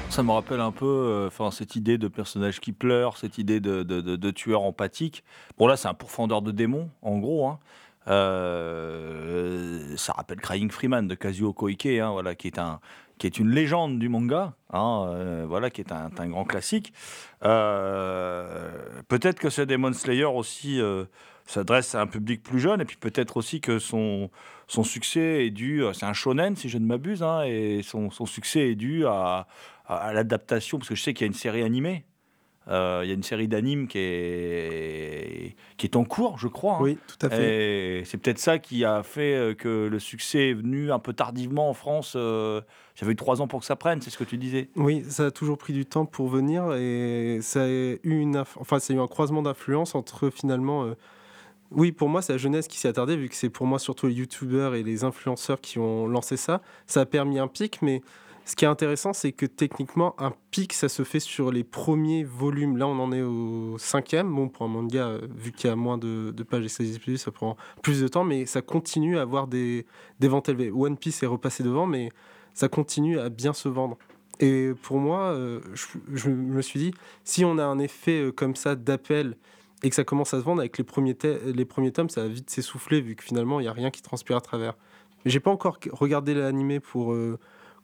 ça 0.10 0.24
me 0.24 0.32
rappelle 0.32 0.62
un 0.62 0.72
peu 0.72 0.86
euh, 0.88 1.27
enfin, 1.27 1.51
cette 1.51 1.75
idée 1.75 2.00
de 2.00 2.08
personnage 2.08 2.60
qui 2.60 2.72
pleure, 2.72 3.18
cette 3.18 3.38
idée 3.38 3.60
de, 3.60 3.84
de, 3.84 4.32
tueur 4.32 4.63
empathique. 4.63 5.24
Bon, 5.60 5.68
là, 5.68 5.77
c'est 5.77 5.89
un 5.89 5.94
pourfendeur 5.94 6.42
de 6.42 6.50
démons, 6.50 6.89
en 7.04 7.20
gros. 7.20 7.48
Hein. 7.48 7.60
Euh, 8.08 9.96
ça 9.98 10.14
rappelle 10.14 10.40
Crying 10.40 10.72
Freeman 10.72 11.08
de 11.08 11.16
Kazuo 11.16 11.54
Koike, 11.54 11.86
hein, 11.86 12.12
voilà, 12.12 12.36
qui 12.36 12.48
est 12.48 12.60
un 12.60 12.80
qui 13.18 13.26
est 13.26 13.40
une 13.40 13.50
légende 13.50 13.98
du 13.98 14.10
manga, 14.10 14.54
hein, 14.72 15.08
euh, 15.10 15.46
voilà, 15.48 15.72
qui 15.72 15.82
est 15.82 15.92
un, 15.92 16.10
grand 16.28 16.46
classique. 16.46 16.94
peut-être 17.42 19.40
que 19.40 19.50
ce 19.50 19.64
Demon 19.64 19.92
Slayer 19.94 20.26
aussi 20.26 20.80
s'adresse 21.48 21.96
à 21.96 22.02
un 22.02 22.06
public 22.06 22.44
plus 22.44 22.60
jeune, 22.60 22.80
et 22.80 22.86
puis 22.86 22.98
peut-être 22.98 23.38
aussi 23.38 23.60
que 23.60 23.80
son, 23.80 24.30
succès 24.68 25.48
est 25.48 25.50
dû, 25.50 25.84
c'est 25.94 26.06
un 26.06 26.14
shonen 26.14 26.56
si 26.56 26.70
je 26.70 26.78
ne 26.78 26.86
m'abuse, 26.86 27.24
hein, 27.24 27.42
et 27.44 27.82
son, 27.82 28.12
succès 28.12 28.70
est 28.70 28.76
dû 28.76 29.08
à, 29.08 29.48
l'adaptation, 29.90 30.78
parce 30.78 30.90
que 30.90 30.96
je 30.96 31.02
sais 31.02 31.16
qu'il 31.16 31.26
y 31.26 31.28
a 31.28 31.30
une 31.30 31.34
série 31.34 31.64
animée. 31.64 32.06
Euh, 32.69 33.01
il 33.03 33.07
y 33.07 33.12
a 33.12 33.13
une 33.13 33.24
série 33.24 33.47
d'animes 33.47 33.88
qui 33.88 33.97
est, 34.00 35.55
qui 35.77 35.86
est 35.86 35.95
en 35.95 36.03
cours, 36.03 36.38
je 36.38 36.47
crois. 36.47 36.75
Hein. 36.75 36.81
Oui, 36.81 36.97
tout 37.07 37.25
à 37.25 37.29
fait. 37.29 38.00
Et 38.00 38.05
c'est 38.05 38.17
peut-être 38.17 38.39
ça 38.39 38.59
qui 38.59 38.83
a 38.83 39.03
fait 39.03 39.36
euh, 39.36 39.53
que 39.53 39.88
le 39.88 40.00
succès 40.00 40.50
est 40.50 40.53
venu 40.53 40.91
un 40.91 41.00
peu 41.00 41.13
tardivement 41.13 41.69
en 41.69 41.74
France. 41.74 42.13
Euh, 42.17 42.62
j'avais 42.95 43.13
eu 43.13 43.15
trois 43.15 43.41
ans 43.41 43.47
pour 43.47 43.62
que 43.62 43.65
ça 43.65 43.77
prenne, 43.77 44.01
c'est 44.01 44.09
ce 44.09 44.17
que 44.17 44.25
tu 44.25 44.38
disais. 44.38 44.69
Oui, 44.75 45.05
ça 45.07 45.27
a 45.27 45.31
toujours 45.31 45.57
pris 45.57 45.71
du 45.71 45.86
temps 45.86 46.05
pour 46.05 46.27
venir 46.27 46.74
et 46.74 47.39
ça 47.41 47.63
a 47.63 47.67
eu, 47.67 48.00
une 48.03 48.43
enfin, 48.59 48.79
ça 48.79 48.93
a 48.93 48.95
eu 48.97 49.00
un 49.00 49.07
croisement 49.07 49.41
d'influence 49.41 49.95
entre 49.95 50.29
finalement. 50.29 50.93
Oui, 51.71 51.91
pour 51.91 52.09
moi, 52.09 52.21
c'est 52.21 52.33
la 52.33 52.38
jeunesse 52.38 52.67
qui 52.67 52.77
s'est 52.79 52.88
attardée, 52.88 53.17
vu 53.17 53.27
que 53.27 53.36
c'est 53.36 53.50
pour 53.50 53.65
moi 53.65 53.77
surtout 53.77 54.07
les 54.07 54.13
youtubeurs 54.13 54.74
et 54.74 54.83
les 54.83 55.03
influenceurs 55.03 55.59
qui 55.59 55.79
ont 55.79 56.07
lancé 56.07 56.38
ça. 56.38 56.62
Ça 56.86 57.01
a 57.01 57.05
permis 57.05 57.39
un 57.39 57.47
pic, 57.47 57.81
mais 57.81 58.01
ce 58.48 58.56
qui 58.56 58.63
est 58.63 58.68
intéressant, 58.70 59.12
c'est 59.12 59.34
que 59.34 59.46
techniquement, 59.46 60.16
un 60.20 60.32
pic, 60.51 60.72
ça 60.72 60.88
se 60.88 61.04
fait 61.04 61.20
sur 61.20 61.51
les 61.51 61.66
premiers 61.66 62.24
volumes. 62.24 62.77
Là, 62.77 62.88
on 62.88 62.98
en 62.98 63.12
est 63.12 63.22
au 63.22 63.77
cinquième. 63.77 64.34
Bon, 64.34 64.48
pour 64.48 64.66
un 64.66 64.70
manga, 64.70 65.06
euh, 65.06 65.27
vu 65.36 65.51
qu'il 65.51 65.70
y 65.70 65.74
a 65.74 65.75
moins 65.75 65.98
de, 65.98 66.32
pages 66.50 66.63
et 66.63 67.18
ça, 67.18 67.32
prend 67.32 67.58
plus 67.84 68.00
de 68.00 68.08
temps, 68.08 68.24
mais 68.24 68.46
ça 68.46 68.62
continue 68.62 69.18
à 69.18 69.24
avoir 69.24 69.48
des, 69.48 69.86
des 70.22 70.30
ventes 70.30 70.48
élevées. 70.48 70.72
One 70.72 70.96
Piece 70.96 71.22
est 71.24 71.25
repassé 71.27 71.62
devant, 71.62 71.88
mais 71.88 72.10
ça 72.54 72.70
continue 72.70 73.20
à 73.20 73.27
bien 73.27 73.51
se 73.51 73.68
vendre. 73.68 73.98
Et 74.39 74.72
pour 74.82 75.00
moi, 75.00 75.24
euh, 75.34 75.60
je, 76.13 76.30
me 76.30 76.62
suis 76.62 76.80
dit, 76.80 76.94
si 77.25 77.44
on 77.44 77.58
a 77.58 77.66
un 77.66 77.80
effet 77.80 78.22
euh, 78.22 78.32
comme 78.32 78.56
ça 78.56 78.75
d'appel 78.75 79.36
et 79.84 79.89
que 79.89 79.96
ça 79.96 80.06
commence 80.06 80.34
à 80.34 80.39
se 80.39 80.46
vendre 80.46 80.62
avec 80.62 80.77
les 80.77 80.86
premiers, 80.86 81.18
les 81.46 81.66
premiers 81.66 81.92
tomes, 81.92 82.10
ça 82.10 82.22
va 82.22 82.30
vite 82.30 82.50
s'essouffler 82.50 83.01
vu 83.01 83.18
que 83.18 83.25
finalement, 83.25 83.60
il 83.60 83.63
n'y 83.63 83.70
a 83.70 83.74
rien 83.74 83.92
qui 83.92 84.01
transpire 84.01 84.38
à 84.38 84.42
travers. 84.42 84.77
J'ai 85.25 85.42
pas 85.42 85.51
encore 85.51 85.80
regardé 85.92 86.34
l'animé 86.34 86.80
pour 86.80 87.13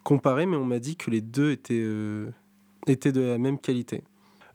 comparé, 0.03 0.45
mais 0.45 0.57
on 0.57 0.65
m'a 0.65 0.79
dit 0.79 0.95
que 0.95 1.09
les 1.09 1.21
deux 1.21 1.51
étaient, 1.51 1.81
euh, 1.81 2.31
étaient 2.87 3.11
de 3.11 3.21
la 3.21 3.37
même 3.37 3.57
qualité. 3.57 4.03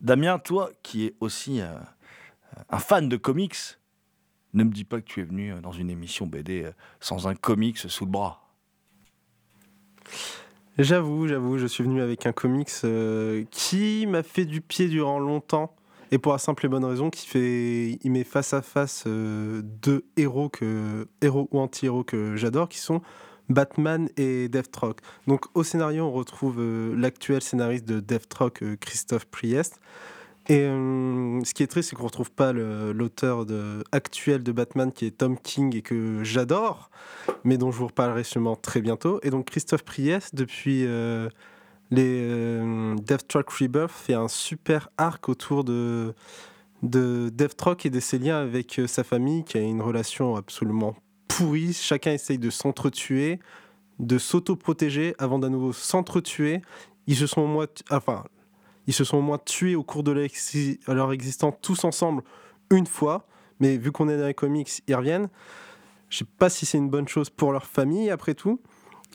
Damien, 0.00 0.38
toi 0.38 0.70
qui 0.82 1.06
es 1.06 1.14
aussi 1.20 1.60
euh, 1.60 1.74
un 2.68 2.78
fan 2.78 3.08
de 3.08 3.16
comics, 3.16 3.56
ne 4.54 4.64
me 4.64 4.70
dis 4.70 4.84
pas 4.84 5.00
que 5.00 5.06
tu 5.06 5.20
es 5.20 5.24
venu 5.24 5.52
euh, 5.52 5.60
dans 5.60 5.72
une 5.72 5.90
émission 5.90 6.26
BD 6.26 6.70
sans 7.00 7.26
un 7.26 7.34
comics 7.34 7.78
sous 7.78 8.04
le 8.04 8.10
bras. 8.10 8.48
J'avoue, 10.78 11.26
j'avoue, 11.26 11.58
je 11.58 11.66
suis 11.66 11.82
venu 11.82 12.00
avec 12.00 12.24
un 12.26 12.32
comics 12.32 12.70
qui 13.50 14.06
m'a 14.06 14.22
fait 14.22 14.44
du 14.44 14.60
pied 14.60 14.86
durant 14.88 15.18
longtemps. 15.18 15.74
Et 16.12 16.18
pour 16.18 16.32
la 16.32 16.38
simple 16.38 16.64
et 16.64 16.68
bonne 16.68 16.84
raison 16.84 17.10
qu'il 17.10 17.28
fait, 17.28 17.98
il 18.02 18.10
met 18.12 18.22
face 18.22 18.54
à 18.54 18.62
face 18.62 19.04
deux 19.06 20.06
héros 20.16 20.48
que 20.48 21.08
héros 21.20 21.48
ou 21.50 21.58
anti-héros 21.58 22.04
que 22.04 22.36
j'adore, 22.36 22.68
qui 22.68 22.78
sont 22.78 23.02
Batman 23.48 24.08
et 24.16 24.48
Deathstroke. 24.48 25.00
Donc 25.26 25.46
au 25.54 25.62
scénario, 25.62 26.04
on 26.04 26.12
retrouve 26.12 26.56
euh, 26.58 26.94
l'actuel 26.96 27.42
scénariste 27.42 27.86
de 27.86 28.00
Deathstroke, 28.00 28.62
euh, 28.62 28.76
Christophe 28.76 29.26
Priest. 29.26 29.80
Et 30.48 30.62
euh, 30.62 31.42
ce 31.44 31.52
qui 31.52 31.62
est 31.62 31.66
triste, 31.66 31.90
c'est 31.90 31.96
qu'on 31.96 32.04
ne 32.04 32.08
retrouve 32.08 32.30
pas 32.30 32.54
l'auteur 32.54 33.44
actuel 33.92 34.42
de 34.42 34.50
Batman 34.50 34.92
qui 34.92 35.04
est 35.04 35.18
Tom 35.18 35.38
King 35.38 35.76
et 35.76 35.82
que 35.82 36.24
j'adore, 36.24 36.90
mais 37.44 37.58
dont 37.58 37.70
je 37.70 37.76
vous 37.76 37.88
reparlerai 37.88 38.24
sûrement 38.24 38.56
très 38.56 38.80
bientôt. 38.80 39.20
Et 39.22 39.28
donc 39.28 39.44
Christophe 39.44 39.82
Priest, 39.82 40.34
depuis 40.34 40.86
les 41.90 42.94
Deathstroke 42.96 43.50
Rebirth, 43.50 43.90
fait 43.90 44.14
un 44.14 44.28
super 44.28 44.88
arc 44.96 45.28
autour 45.28 45.64
de, 45.64 46.14
de 46.82 47.28
Deathstroke 47.28 47.84
et 47.84 47.90
de 47.90 48.00
ses 48.00 48.18
liens 48.18 48.38
avec 48.38 48.80
sa 48.86 49.04
famille, 49.04 49.44
qui 49.44 49.58
a 49.58 49.60
une 49.60 49.82
relation 49.82 50.34
absolument 50.34 50.96
Chacun 51.72 52.12
essaye 52.12 52.38
de 52.38 52.50
s'entretuer, 52.50 53.38
de 53.98 54.18
s'auto-protéger 54.18 55.14
avant 55.18 55.38
d'à 55.38 55.48
nouveau 55.48 55.72
s'entretuer. 55.72 56.62
Ils 57.06 57.16
se 57.16 57.26
sont 57.26 57.42
au 57.42 57.46
moins, 57.46 57.66
enfin, 57.90 58.24
ils 58.86 58.94
se 58.94 59.04
sont 59.04 59.18
au 59.18 59.22
moins 59.22 59.38
tués 59.38 59.76
au 59.76 59.82
cours 59.82 60.02
de 60.02 60.12
leur 60.12 61.12
existence 61.12 61.54
tous 61.62 61.84
ensemble 61.84 62.22
une 62.70 62.86
fois. 62.86 63.26
Mais 63.60 63.76
vu 63.76 63.92
qu'on 63.92 64.08
est 64.08 64.18
dans 64.18 64.26
les 64.26 64.34
comics, 64.34 64.70
ils 64.86 64.94
reviennent. 64.94 65.28
Je 66.10 66.18
sais 66.18 66.26
pas 66.38 66.48
si 66.48 66.64
c'est 66.64 66.78
une 66.78 66.90
bonne 66.90 67.08
chose 67.08 67.28
pour 67.30 67.52
leur 67.52 67.66
famille 67.66 68.10
après 68.10 68.34
tout. 68.34 68.60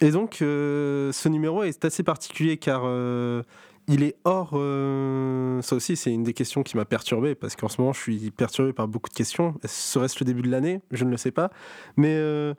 Et 0.01 0.11
donc, 0.11 0.41
euh, 0.41 1.11
ce 1.11 1.29
numéro 1.29 1.63
est 1.63 1.85
assez 1.85 2.03
particulier 2.03 2.57
car 2.57 2.83
euh, 2.85 3.43
il 3.87 4.03
est 4.03 4.15
hors. 4.23 4.51
Euh, 4.53 5.61
ça 5.61 5.75
aussi, 5.75 5.95
c'est 5.95 6.11
une 6.11 6.23
des 6.23 6.33
questions 6.33 6.63
qui 6.63 6.77
m'a 6.77 6.85
perturbé 6.85 7.35
parce 7.35 7.55
qu'en 7.55 7.67
ce 7.67 7.81
moment, 7.81 7.93
je 7.93 7.99
suis 7.99 8.31
perturbé 8.31 8.73
par 8.73 8.87
beaucoup 8.87 9.09
de 9.09 9.15
questions. 9.15 9.55
Serait-ce 9.65 10.17
le 10.19 10.25
début 10.25 10.41
de 10.41 10.49
l'année? 10.49 10.81
Je 10.91 11.05
ne 11.05 11.11
le 11.11 11.17
sais 11.17 11.31
pas. 11.31 11.49
Mais 11.97 12.15
euh, 12.15 12.53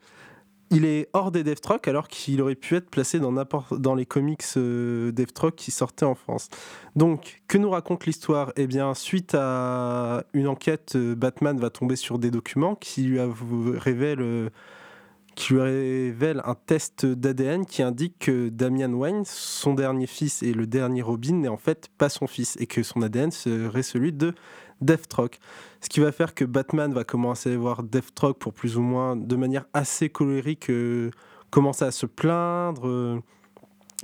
il 0.70 0.84
est 0.84 1.08
hors 1.12 1.30
des 1.30 1.42
Deathstroke 1.42 1.88
alors 1.88 2.08
qu'il 2.08 2.42
aurait 2.42 2.54
pu 2.54 2.76
être 2.76 2.90
placé 2.90 3.20
dans, 3.20 3.94
les 3.94 4.06
comics 4.06 4.42
euh, 4.56 5.12
Deathstroke 5.12 5.54
qui 5.54 5.70
sortaient 5.70 6.04
en 6.04 6.14
France. 6.14 6.48
Donc, 6.94 7.42
que 7.48 7.58
nous 7.58 7.70
raconte 7.70 8.06
l'histoire? 8.06 8.52
Eh 8.56 8.66
bien, 8.66 8.92
suite 8.94 9.34
à 9.34 10.24
une 10.34 10.48
enquête, 10.48 10.96
Batman 10.96 11.58
va 11.58 11.70
tomber 11.70 11.96
sur 11.96 12.18
des 12.18 12.30
documents 12.30 12.74
qui 12.74 13.02
lui 13.02 13.20
révèlent 13.78 14.50
qui 15.34 15.54
lui 15.54 15.60
révèle 15.60 16.40
un 16.44 16.54
test 16.54 17.06
d'ADN 17.06 17.66
qui 17.66 17.82
indique 17.82 18.18
que 18.18 18.48
Damian 18.48 18.92
Wayne, 18.92 19.24
son 19.24 19.74
dernier 19.74 20.06
fils 20.06 20.42
et 20.42 20.52
le 20.52 20.66
dernier 20.66 21.02
Robin, 21.02 21.34
n'est 21.34 21.48
en 21.48 21.56
fait 21.56 21.88
pas 21.98 22.08
son 22.08 22.26
fils 22.26 22.56
et 22.60 22.66
que 22.66 22.82
son 22.82 23.02
ADN 23.02 23.30
serait 23.30 23.82
celui 23.82 24.12
de 24.12 24.34
Deathstroke. 24.80 25.38
Ce 25.80 25.88
qui 25.88 26.00
va 26.00 26.12
faire 26.12 26.34
que 26.34 26.44
Batman 26.44 26.92
va 26.92 27.04
commencer 27.04 27.52
à 27.52 27.56
voir 27.56 27.82
Deathstroke 27.82 28.38
pour 28.38 28.52
plus 28.52 28.76
ou 28.76 28.82
moins 28.82 29.16
de 29.16 29.36
manière 29.36 29.66
assez 29.72 30.08
colérique, 30.08 30.70
euh, 30.70 31.10
commencer 31.50 31.84
à 31.84 31.90
se 31.90 32.06
plaindre. 32.06 32.88
Euh, 32.88 33.20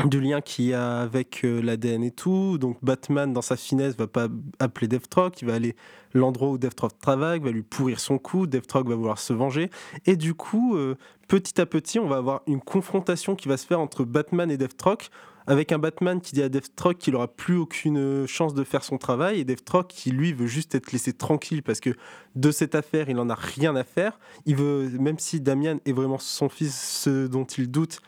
du 0.04 0.20
lien 0.20 0.40
qu'il 0.40 0.66
y 0.66 0.74
a 0.74 1.00
avec 1.00 1.44
euh, 1.44 1.60
l'ADN 1.60 2.02
et 2.02 2.10
tout. 2.10 2.58
Donc 2.58 2.78
Batman, 2.82 3.32
dans 3.32 3.42
sa 3.42 3.56
finesse, 3.56 3.96
va 3.96 4.06
pas 4.06 4.28
appeler 4.58 4.88
Deathstroke, 4.88 5.40
il 5.42 5.48
va 5.48 5.54
aller 5.54 5.76
l'endroit 6.14 6.50
où 6.50 6.58
Deathstroke 6.58 6.98
travaille, 7.00 7.40
va 7.40 7.50
lui 7.50 7.62
pourrir 7.62 8.00
son 8.00 8.18
coup, 8.18 8.46
Deathstroke 8.46 8.88
va 8.88 8.94
vouloir 8.94 9.18
se 9.18 9.32
venger. 9.32 9.70
Et 10.06 10.16
du 10.16 10.34
coup, 10.34 10.76
euh, 10.76 10.96
petit 11.28 11.60
à 11.60 11.66
petit, 11.66 11.98
on 11.98 12.08
va 12.08 12.16
avoir 12.16 12.42
une 12.46 12.60
confrontation 12.60 13.36
qui 13.36 13.48
va 13.48 13.56
se 13.56 13.66
faire 13.66 13.80
entre 13.80 14.04
Batman 14.04 14.50
et 14.50 14.56
Deathstroke, 14.56 15.10
avec 15.46 15.72
un 15.72 15.78
Batman 15.78 16.20
qui 16.20 16.34
dit 16.34 16.42
à 16.42 16.48
Deathstroke 16.48 16.98
qu'il 16.98 17.16
aura 17.16 17.28
plus 17.28 17.56
aucune 17.56 18.26
chance 18.26 18.54
de 18.54 18.62
faire 18.62 18.84
son 18.84 18.98
travail, 18.98 19.40
et 19.40 19.44
Deathstroke 19.44 19.88
qui, 19.88 20.10
lui, 20.10 20.32
veut 20.32 20.46
juste 20.46 20.74
être 20.74 20.92
laissé 20.92 21.12
tranquille 21.12 21.62
parce 21.62 21.80
que 21.80 21.90
de 22.36 22.50
cette 22.50 22.74
affaire, 22.74 23.08
il 23.08 23.18
en 23.18 23.30
a 23.30 23.34
rien 23.34 23.74
à 23.74 23.84
faire. 23.84 24.18
Il 24.46 24.56
veut, 24.56 24.90
même 24.98 25.18
si 25.18 25.40
Damian 25.40 25.78
est 25.86 25.92
vraiment 25.92 26.18
son 26.18 26.48
fils, 26.48 27.02
ce 27.02 27.26
dont 27.26 27.44
il 27.44 27.70
doute, 27.70 28.00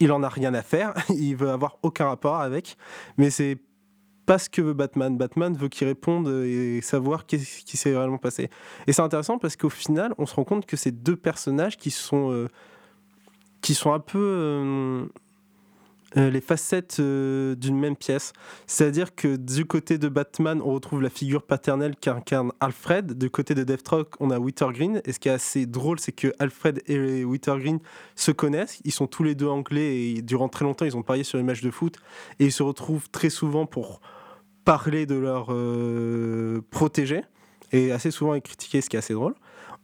il 0.00 0.12
en 0.12 0.22
a 0.22 0.28
rien 0.28 0.54
à 0.54 0.62
faire, 0.62 0.94
il 1.10 1.36
veut 1.36 1.50
avoir 1.50 1.78
aucun 1.82 2.06
rapport 2.06 2.36
avec, 2.36 2.76
mais 3.16 3.30
c'est 3.30 3.58
pas 4.26 4.38
ce 4.38 4.50
que 4.50 4.60
veut 4.60 4.74
Batman. 4.74 5.16
Batman 5.16 5.56
veut 5.56 5.68
qu'il 5.68 5.86
réponde 5.86 6.28
et 6.28 6.80
savoir 6.82 7.26
qu'est-ce 7.26 7.64
qui 7.64 7.76
s'est 7.76 7.96
réellement 7.96 8.18
passé. 8.18 8.50
Et 8.86 8.92
c'est 8.92 9.02
intéressant 9.02 9.38
parce 9.38 9.56
qu'au 9.56 9.70
final, 9.70 10.14
on 10.18 10.26
se 10.26 10.34
rend 10.34 10.44
compte 10.44 10.66
que 10.66 10.76
ces 10.76 10.90
deux 10.90 11.16
personnages 11.16 11.76
qui 11.76 11.92
sont, 11.92 12.32
euh, 12.32 12.48
qui 13.62 13.74
sont 13.74 13.92
un 13.92 14.00
peu 14.00 14.18
euh, 14.18 15.06
euh, 16.16 16.30
les 16.30 16.40
facettes 16.40 16.98
euh, 17.00 17.56
d'une 17.56 17.76
même 17.78 17.96
pièce. 17.96 18.32
C'est-à-dire 18.66 19.14
que 19.14 19.36
du 19.36 19.66
côté 19.66 19.98
de 19.98 20.08
Batman, 20.08 20.62
on 20.64 20.72
retrouve 20.72 21.02
la 21.02 21.10
figure 21.10 21.42
paternelle 21.42 21.96
qu'incarne 21.96 22.52
Alfred. 22.60 23.18
Du 23.18 23.28
côté 23.28 23.54
de 23.54 23.64
Deathstroke, 23.64 24.14
on 24.20 24.30
a 24.30 24.38
Green. 24.38 25.02
Et 25.04 25.12
ce 25.12 25.18
qui 25.18 25.28
est 25.28 25.32
assez 25.32 25.66
drôle, 25.66 25.98
c'est 25.98 26.12
que 26.12 26.32
Alfred 26.38 26.80
et 26.86 27.24
Green 27.24 27.80
se 28.14 28.30
connaissent. 28.30 28.80
Ils 28.84 28.92
sont 28.92 29.08
tous 29.08 29.24
les 29.24 29.34
deux 29.34 29.48
anglais 29.48 29.96
et 29.96 30.22
durant 30.22 30.48
très 30.48 30.64
longtemps, 30.64 30.84
ils 30.84 30.96
ont 30.96 31.02
parié 31.02 31.24
sur 31.24 31.38
les 31.38 31.44
matchs 31.44 31.62
de 31.62 31.70
foot. 31.70 31.96
Et 32.38 32.46
ils 32.46 32.52
se 32.52 32.62
retrouvent 32.62 33.10
très 33.10 33.30
souvent 33.30 33.66
pour 33.66 34.00
parler 34.64 35.06
de 35.06 35.16
leurs 35.16 35.48
euh, 35.50 36.62
protégés. 36.70 37.24
Et 37.72 37.90
assez 37.90 38.12
souvent, 38.12 38.34
ils 38.34 38.42
critiquer, 38.42 38.80
ce 38.80 38.88
qui 38.88 38.96
est 38.96 39.00
assez 39.00 39.14
drôle. 39.14 39.34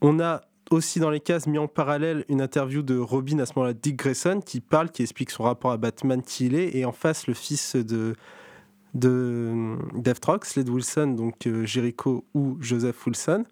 On 0.00 0.20
a 0.20 0.42
aussi 0.72 1.00
dans 1.00 1.10
les 1.10 1.20
cases 1.20 1.46
mis 1.46 1.58
en 1.58 1.68
parallèle 1.68 2.24
une 2.28 2.40
interview 2.40 2.82
de 2.82 2.98
Robin 2.98 3.38
à 3.38 3.46
ce 3.46 3.52
moment-là, 3.56 3.74
Dick 3.74 3.96
Grayson, 3.96 4.40
qui 4.44 4.60
parle, 4.60 4.90
qui 4.90 5.02
explique 5.02 5.30
son 5.30 5.44
rapport 5.44 5.72
à 5.72 5.76
Batman 5.76 6.22
qui 6.22 6.46
il 6.46 6.54
est, 6.54 6.76
et 6.76 6.84
en 6.84 6.92
face 6.92 7.26
le 7.26 7.34
fils 7.34 7.76
de 7.76 8.14
de 8.94 9.78
Deathstroke, 9.94 10.44
Sled 10.44 10.68
Wilson, 10.68 11.14
donc 11.16 11.48
Jericho 11.64 12.26
ou 12.34 12.58
Joseph 12.60 13.06
Wilson. 13.06 13.44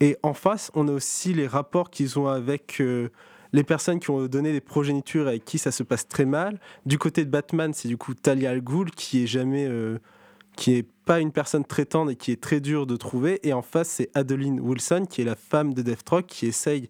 Et 0.00 0.16
en 0.22 0.32
face, 0.32 0.70
on 0.74 0.88
a 0.88 0.92
aussi 0.92 1.34
les 1.34 1.46
rapports 1.46 1.90
qu'ils 1.90 2.18
ont 2.18 2.26
avec 2.26 2.80
les 3.52 3.64
personnes 3.64 4.00
qui 4.00 4.10
ont 4.10 4.26
donné 4.26 4.52
des 4.52 4.60
progénitures 4.60 5.28
avec 5.28 5.44
qui 5.44 5.58
ça 5.58 5.72
se 5.72 5.82
passe 5.82 6.08
très 6.08 6.24
mal. 6.24 6.58
Du 6.86 6.98
côté 6.98 7.24
de 7.24 7.30
Batman, 7.30 7.72
c'est 7.74 7.88
du 7.88 7.96
coup 7.96 8.14
Talia 8.14 8.50
al 8.50 8.60
Ghul 8.60 8.90
qui 8.90 9.24
est 9.24 9.26
jamais, 9.26 9.66
euh, 9.66 9.98
qui 10.58 10.74
est 10.74 10.86
pas 11.04 11.20
une 11.20 11.30
personne 11.30 11.64
très 11.64 11.84
tendre 11.84 12.10
et 12.10 12.16
qui 12.16 12.32
est 12.32 12.40
très 12.40 12.58
dure 12.58 12.84
de 12.84 12.96
trouver. 12.96 13.38
Et 13.46 13.52
en 13.52 13.62
face, 13.62 13.88
c'est 13.88 14.10
Adeline 14.14 14.58
Wilson 14.58 15.06
qui 15.08 15.22
est 15.22 15.24
la 15.24 15.36
femme 15.36 15.72
de 15.72 15.82
Deathstroke 15.82 16.26
qui 16.26 16.46
essaye, 16.46 16.88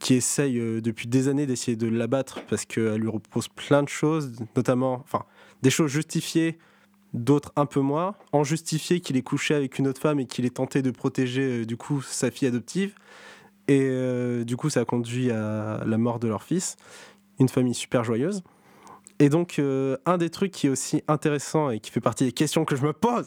qui 0.00 0.14
essaye 0.14 0.58
euh, 0.58 0.80
depuis 0.80 1.06
des 1.06 1.28
années 1.28 1.46
d'essayer 1.46 1.76
de 1.76 1.86
l'abattre 1.86 2.40
parce 2.48 2.64
qu'elle 2.64 2.96
lui 2.96 3.08
repose 3.08 3.46
plein 3.46 3.84
de 3.84 3.88
choses, 3.88 4.32
notamment, 4.56 4.94
enfin, 5.04 5.24
des 5.62 5.70
choses 5.70 5.92
justifiées 5.92 6.58
d'autres 7.14 7.52
un 7.54 7.64
peu 7.64 7.78
moins, 7.78 8.16
en 8.32 8.42
justifié 8.42 8.98
qu'il 8.98 9.16
est 9.16 9.22
couché 9.22 9.54
avec 9.54 9.78
une 9.78 9.86
autre 9.86 10.00
femme 10.00 10.18
et 10.18 10.26
qu'il 10.26 10.44
est 10.44 10.56
tenté 10.56 10.82
de 10.82 10.90
protéger 10.90 11.60
euh, 11.60 11.64
du 11.64 11.76
coup 11.76 12.02
sa 12.02 12.32
fille 12.32 12.48
adoptive. 12.48 12.96
Et 13.68 13.82
euh, 13.82 14.42
du 14.42 14.56
coup, 14.56 14.68
ça 14.68 14.80
a 14.80 14.84
conduit 14.84 15.30
à 15.30 15.84
la 15.86 15.96
mort 15.96 16.18
de 16.18 16.26
leur 16.26 16.42
fils. 16.42 16.76
Une 17.38 17.48
famille 17.48 17.74
super 17.74 18.02
joyeuse. 18.02 18.42
Et 19.20 19.28
donc, 19.28 19.58
euh, 19.58 19.98
un 20.06 20.16
des 20.16 20.30
trucs 20.30 20.50
qui 20.50 20.66
est 20.66 20.70
aussi 20.70 21.02
intéressant 21.06 21.68
et 21.70 21.78
qui 21.78 21.90
fait 21.90 22.00
partie 22.00 22.24
des 22.24 22.32
questions 22.32 22.64
que 22.64 22.74
je 22.74 22.82
me 22.82 22.94
pose, 22.94 23.26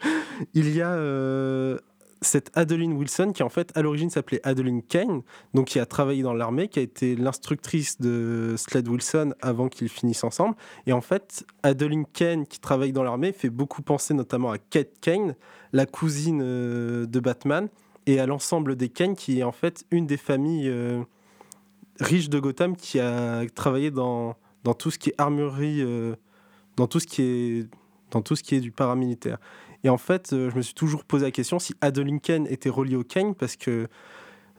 il 0.54 0.72
y 0.72 0.80
a 0.80 0.92
euh, 0.92 1.76
cette 2.22 2.52
Adeline 2.54 2.92
Wilson 2.92 3.32
qui, 3.34 3.42
en 3.42 3.48
fait, 3.48 3.72
à 3.76 3.82
l'origine 3.82 4.10
s'appelait 4.10 4.40
Adeline 4.44 4.82
Kane, 4.82 5.22
donc 5.52 5.66
qui 5.66 5.80
a 5.80 5.86
travaillé 5.86 6.22
dans 6.22 6.34
l'armée, 6.34 6.68
qui 6.68 6.78
a 6.78 6.82
été 6.82 7.16
l'instructrice 7.16 8.00
de 8.00 8.54
Sled 8.56 8.86
Wilson 8.86 9.34
avant 9.42 9.68
qu'ils 9.68 9.88
finissent 9.88 10.22
ensemble. 10.22 10.54
Et 10.86 10.92
en 10.92 11.00
fait, 11.00 11.44
Adeline 11.64 12.06
Kane, 12.06 12.46
qui 12.46 12.60
travaille 12.60 12.92
dans 12.92 13.02
l'armée, 13.02 13.32
fait 13.32 13.50
beaucoup 13.50 13.82
penser 13.82 14.14
notamment 14.14 14.52
à 14.52 14.58
Kate 14.58 15.00
Kane, 15.00 15.34
la 15.72 15.84
cousine 15.84 16.38
de 16.38 17.20
Batman, 17.20 17.68
et 18.06 18.20
à 18.20 18.26
l'ensemble 18.26 18.76
des 18.76 18.88
Kane, 18.88 19.16
qui 19.16 19.40
est 19.40 19.44
en 19.44 19.52
fait 19.52 19.84
une 19.90 20.06
des 20.06 20.16
familles 20.16 20.68
euh, 20.68 21.02
riches 22.00 22.28
de 22.28 22.38
Gotham 22.38 22.76
qui 22.76 23.00
a 23.00 23.44
travaillé 23.54 23.90
dans, 23.90 24.36
dans 24.64 24.74
tout 24.74 24.90
ce 24.90 24.98
qui 24.98 25.10
est 25.10 25.14
armurerie, 25.18 25.80
euh, 25.80 26.16
dans, 26.76 26.86
tout 26.86 27.00
ce 27.00 27.06
qui 27.06 27.22
est, 27.22 27.68
dans 28.10 28.22
tout 28.22 28.36
ce 28.36 28.42
qui 28.42 28.54
est 28.56 28.60
du 28.60 28.72
paramilitaire. 28.72 29.38
Et 29.84 29.90
en 29.90 29.98
fait, 29.98 30.32
euh, 30.32 30.50
je 30.50 30.56
me 30.56 30.62
suis 30.62 30.74
toujours 30.74 31.04
posé 31.04 31.26
la 31.26 31.30
question 31.30 31.58
si 31.58 31.74
Adeline 31.80 32.20
Kane 32.20 32.46
était 32.48 32.70
reliée 32.70 32.96
au 32.96 33.04
Kane, 33.04 33.34
parce 33.34 33.56
que 33.56 33.86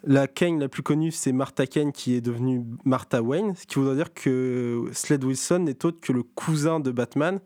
la 0.04 0.28
Kane 0.28 0.60
la 0.60 0.70
plus 0.70 0.84
connue, 0.84 1.12
c'est 1.12 1.32
Martha 1.32 1.66
Kane 1.66 1.92
qui 1.92 2.14
est 2.14 2.22
devenue 2.22 2.64
Martha 2.86 3.24
Wayne, 3.24 3.56
ce 3.56 3.66
qui 3.66 3.80
voudrait 3.80 3.96
dire 3.96 4.14
que 4.14 4.88
Sled 4.94 5.24
Wilson 5.24 5.60
n'est 5.60 5.84
autre 5.84 6.00
que 6.00 6.14
le 6.14 6.24
cousin 6.24 6.80
de 6.80 6.92
Batman. 6.92 7.40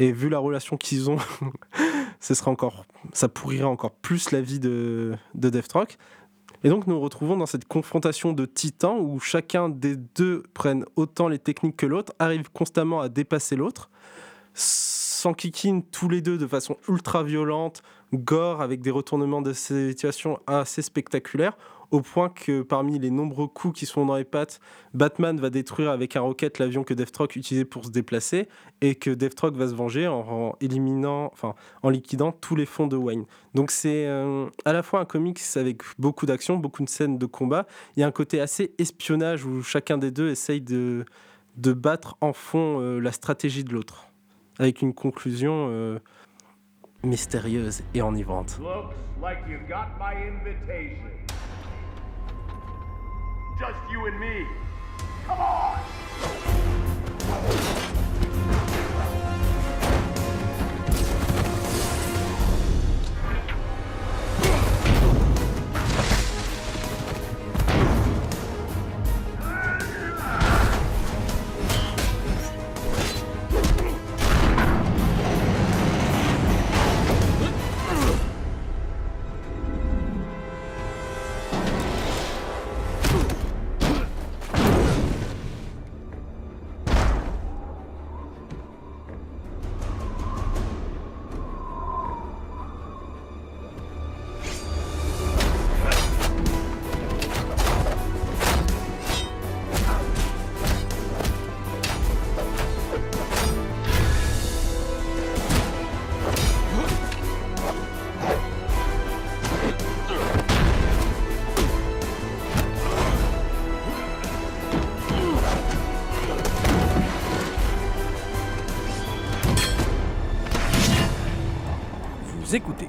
Et 0.00 0.10
vu 0.10 0.28
la 0.28 0.40
relation 0.40 0.76
qu'ils 0.76 1.08
ont 1.08 1.18
ce 2.20 2.34
sera 2.34 2.50
encore, 2.50 2.84
ça 3.12 3.28
pourrirait 3.28 3.64
encore 3.64 3.92
plus 3.92 4.30
la 4.30 4.40
vie 4.40 4.58
de, 4.58 5.14
de 5.34 5.50
Deathstroke. 5.50 5.98
Et 6.64 6.70
donc 6.70 6.86
nous 6.86 6.94
nous 6.94 7.00
retrouvons 7.00 7.36
dans 7.36 7.44
cette 7.44 7.66
confrontation 7.66 8.32
de 8.32 8.46
titans 8.46 8.98
où 8.98 9.20
chacun 9.20 9.68
des 9.68 9.96
deux 9.96 10.42
prennent 10.54 10.86
autant 10.96 11.28
les 11.28 11.38
techniques 11.38 11.76
que 11.76 11.84
l'autre, 11.84 12.14
arrive 12.18 12.50
constamment 12.50 13.02
à 13.02 13.10
dépasser 13.10 13.54
l'autre, 13.54 13.90
s'enquiquinent 14.54 15.82
tous 15.82 16.08
les 16.08 16.22
deux 16.22 16.38
de 16.38 16.46
façon 16.46 16.78
ultra 16.88 17.22
violente, 17.22 17.82
gore 18.14 18.62
avec 18.62 18.80
des 18.80 18.90
retournements 18.90 19.42
de 19.42 19.52
situation 19.52 20.40
assez 20.46 20.80
spectaculaires, 20.80 21.58
au 21.90 22.00
point 22.00 22.28
que 22.28 22.62
parmi 22.62 22.98
les 22.98 23.10
nombreux 23.10 23.46
coups 23.46 23.78
qui 23.78 23.86
sont 23.86 24.06
dans 24.06 24.16
les 24.16 24.24
pattes, 24.24 24.60
Batman 24.94 25.38
va 25.38 25.50
détruire 25.50 25.90
avec 25.90 26.16
un 26.16 26.20
rocket 26.20 26.58
l'avion 26.58 26.84
que 26.84 26.94
Deathstroke 26.94 27.36
utilisait 27.36 27.64
pour 27.64 27.84
se 27.84 27.90
déplacer 27.90 28.48
et 28.80 28.94
que 28.94 29.10
Deathstroke 29.10 29.56
va 29.56 29.68
se 29.68 29.74
venger 29.74 30.06
en, 30.06 30.56
éliminant, 30.60 31.30
enfin, 31.32 31.54
en 31.82 31.90
liquidant 31.90 32.32
tous 32.32 32.56
les 32.56 32.66
fonds 32.66 32.86
de 32.86 32.96
Wayne. 32.96 33.24
Donc 33.54 33.70
c'est 33.70 34.06
euh, 34.06 34.46
à 34.64 34.72
la 34.72 34.82
fois 34.82 35.00
un 35.00 35.04
comics 35.04 35.40
avec 35.56 35.82
beaucoup 35.98 36.26
d'action, 36.26 36.56
beaucoup 36.56 36.82
de 36.82 36.88
scènes 36.88 37.18
de 37.18 37.26
combat. 37.26 37.66
Il 37.96 38.00
y 38.00 38.02
a 38.02 38.06
un 38.06 38.12
côté 38.12 38.40
assez 38.40 38.74
espionnage 38.78 39.44
où 39.44 39.62
chacun 39.62 39.98
des 39.98 40.10
deux 40.10 40.30
essaye 40.30 40.60
de, 40.60 41.04
de 41.56 41.72
battre 41.72 42.16
en 42.20 42.32
fond 42.32 42.80
euh, 42.80 42.98
la 42.98 43.12
stratégie 43.12 43.64
de 43.64 43.72
l'autre, 43.72 44.08
avec 44.58 44.82
une 44.82 44.94
conclusion 44.94 45.68
euh, 45.70 45.98
mystérieuse 47.02 47.82
et 47.94 48.02
enivrante. 48.02 48.58
Just 53.58 53.78
you 53.88 54.06
and 54.06 54.18
me. 54.18 54.46
Come 55.26 55.38
on! 55.38 55.78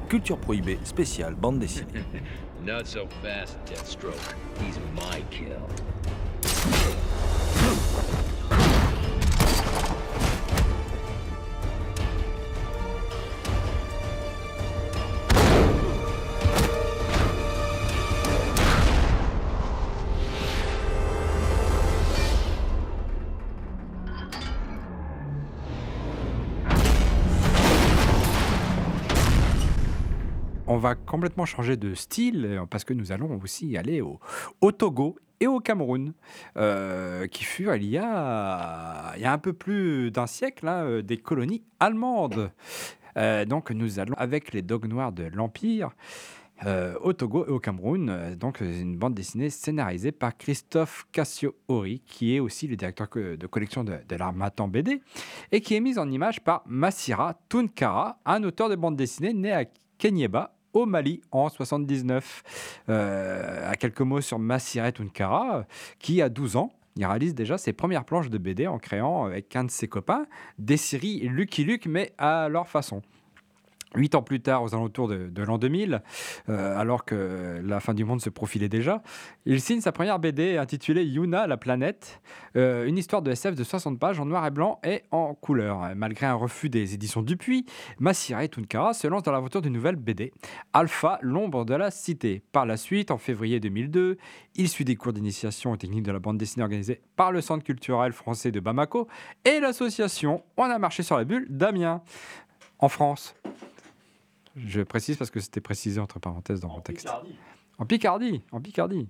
Culture 0.10 0.38
Prohibée 0.38 0.80
spéciale 0.84 1.36
bande 1.36 1.60
dessinée. 1.60 2.04
Not 2.66 2.86
so 2.86 3.08
fast, 3.22 3.58
Deathstroke. 3.66 4.16
Va 30.86 30.94
complètement 30.94 31.46
changer 31.46 31.78
de 31.78 31.96
style 31.96 32.46
euh, 32.46 32.66
parce 32.70 32.84
que 32.84 32.94
nous 32.94 33.12
allons 33.12 33.40
aussi 33.44 33.76
aller 33.76 34.02
au, 34.02 34.20
Togo 34.72 35.18
et 35.40 35.48
au 35.48 35.60
Cameroun, 35.60 36.14
euh, 36.58 37.28
qui 37.28 37.44
furent 37.44 37.76
il 37.76 37.86
y, 37.86 37.98
a, 37.98 39.14
il 39.16 39.22
y 39.22 39.26
a 39.26 39.34
un 39.34 39.38
peu 39.40 39.54
plus 39.54 40.12
d'un 40.12 40.28
siècle 40.28 40.68
hein, 40.68 40.84
euh, 40.86 41.02
des 41.02 41.18
colonies 41.18 41.64
allemandes. 41.80 42.52
donc 43.48 43.72
nous 43.72 44.00
allons 44.00 44.16
avec 44.18 44.54
les 44.54 44.62
dogs 44.62 44.88
noirs 44.88 45.12
de 45.12 45.24
l'Empire. 45.24 45.90
au 47.02 47.14
Togo 47.14 47.46
et 47.48 47.50
au 47.50 47.60
Cameroun, 47.60 48.36
donc 48.40 48.62
une 48.62 48.98
bande 48.98 49.14
dessinée 49.14 49.50
scénarisée 49.50 50.12
par 50.12 50.38
Christophe 50.38 51.06
Cassio-Hori, 51.12 52.02
qui 52.06 52.36
est 52.36 52.40
aussi 52.40 52.68
le 52.68 52.76
directeur 52.76 53.08
de 53.14 53.48
collection 53.48 53.84
de, 53.84 53.98
de 54.08 54.16
l'Armatan 54.16 54.68
BD, 54.68 55.02
et 55.52 55.62
qui 55.62 55.76
est 55.76 55.82
mise 55.82 55.98
en 55.98 56.10
image 56.10 56.42
par 56.42 56.64
Masira 56.66 57.36
Tunkara, 57.50 58.20
un 58.26 58.44
auteur 58.44 58.70
de 58.70 58.76
bande 58.76 58.96
dessinée 58.96 59.34
né 59.34 59.52
à 59.52 59.66
Kenyeba 59.98 60.55
au 60.76 60.86
Mali 60.86 61.22
en 61.32 61.50
79. 61.50 62.44
Euh, 62.90 63.72
à 63.72 63.76
quelques 63.76 64.02
mots 64.02 64.22
sur 64.22 64.40
Massiret 64.40 64.94
Unkara, 65.00 65.66
qui 66.00 66.22
a 66.22 66.30
12 66.30 66.58
ans, 66.58 66.72
il 66.98 67.06
réalise 67.06 67.36
déjà 67.36 67.58
ses 67.58 67.74
premières 67.74 68.06
planches 68.06 68.30
de 68.30 68.38
BD 68.38 68.68
en 68.68 68.78
créant 68.78 69.26
avec 69.26 69.56
un 69.56 69.66
de 69.66 69.72
ses 69.72 69.88
copains 69.88 70.26
des 70.60 70.78
séries 70.78 71.28
Lucky 71.28 71.64
Luke, 71.64 71.88
mais 71.88 72.14
à 72.18 72.48
leur 72.50 72.68
façon. 72.68 73.02
Huit 73.96 74.16
ans 74.16 74.22
plus 74.22 74.42
tard, 74.42 74.64
aux 74.64 74.76
alentours 74.76 75.08
de, 75.08 75.44
l'an 75.44 75.58
2000, 75.58 76.02
euh, 76.50 76.78
alors 76.78 77.06
que 77.06 77.62
la 77.64 77.80
fin 77.80 77.94
du 77.94 78.04
monde 78.04 78.22
se 78.22 78.30
profilait 78.30 78.70
déjà, 78.70 79.02
il 79.46 79.62
signe 79.62 79.82
sa 79.82 79.92
première 79.92 80.20
BD 80.20 80.58
intitulée 80.58 81.04
Yuna, 81.04 81.48
la 81.48 81.58
planète, 81.58 82.22
euh, 82.56 82.86
une 82.86 82.98
histoire 82.98 83.22
de 83.22 83.32
SF 83.32 83.56
de 83.56 83.64
60 83.64 84.00
pages 84.00 84.20
en 84.20 84.26
noir 84.26 84.46
et 84.46 84.52
blanc 84.52 84.80
et 84.84 85.04
en 85.12 85.34
couleur. 85.34 85.92
Malgré 85.96 86.26
un 86.26 86.34
refus 86.34 86.70
des 86.70 86.94
éditions 86.94 87.22
Dupuis, 87.22 87.66
Massira 88.00 88.44
et 88.44 88.50
Tunkara 88.50 88.94
se 88.94 89.08
lancent 89.08 89.24
dans 89.24 89.32
l'aventure 89.32 89.62
d'une 89.62 89.74
nouvelle 89.74 89.96
BD, 89.96 90.32
Alpha, 90.74 91.20
l'ombre 91.22 91.66
de 91.66 91.76
la 91.76 91.92
cité. 91.92 92.42
Par 92.52 92.66
la 92.66 92.78
suite, 92.78 93.12
en 93.12 93.18
février 93.18 93.60
2002, 93.60 94.18
il 94.56 94.70
suit 94.70 94.86
des 94.86 94.96
cours 94.96 95.14
d'initiation 95.14 95.72
aux 95.72 95.78
techniques 95.78 96.04
de 96.04 96.12
la 96.12 96.20
bande 96.20 96.38
dessinée 96.38 96.64
organisés 96.64 97.02
par 97.16 97.32
le 97.32 97.42
Centre 97.42 97.64
culturel 97.64 98.14
français 98.14 98.52
de 98.52 98.60
Bamako 98.60 99.08
et 99.46 99.60
l'association 99.60 100.44
On 100.58 100.64
a 100.64 100.78
marché 100.78 101.04
sur 101.04 101.18
la 101.18 101.24
bulle 101.24 101.48
d'Amiens, 101.50 102.02
en 102.80 102.90
France. 102.90 103.36
Je 104.56 104.82
précise 104.82 105.18
parce 105.18 105.32
que 105.32 105.40
c'était 105.40 105.62
précisé 105.62 106.00
entre 106.00 106.20
parenthèses 106.20 106.60
dans 106.62 106.70
mon 106.70 106.82
texte. 106.82 107.10
En 107.78 107.86
Picardie, 107.86 108.42
en 108.52 108.62
Picardie. 108.62 109.10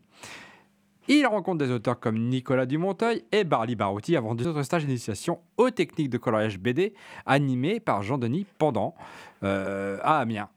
Il 1.08 1.26
rencontre 1.28 1.64
des 1.64 1.72
auteurs 1.72 2.00
comme 2.00 2.18
Nicolas 2.18 2.66
Dumonteuil 2.66 3.24
et 3.32 3.44
Barly 3.44 3.76
Barouti 3.76 4.16
avant 4.16 4.34
deux 4.34 4.48
autres 4.48 4.64
stages 4.64 4.86
d'initiation 4.86 5.40
aux 5.58 5.70
techniques 5.70 6.10
de 6.10 6.18
coloriage 6.18 6.58
BD 6.58 6.96
animés 7.28 7.80
par 7.80 8.02
Jean-Denis 8.02 8.48
Pendant 8.58 8.96
euh, 9.44 10.00
à 10.02 10.20
Amiens. 10.20 10.50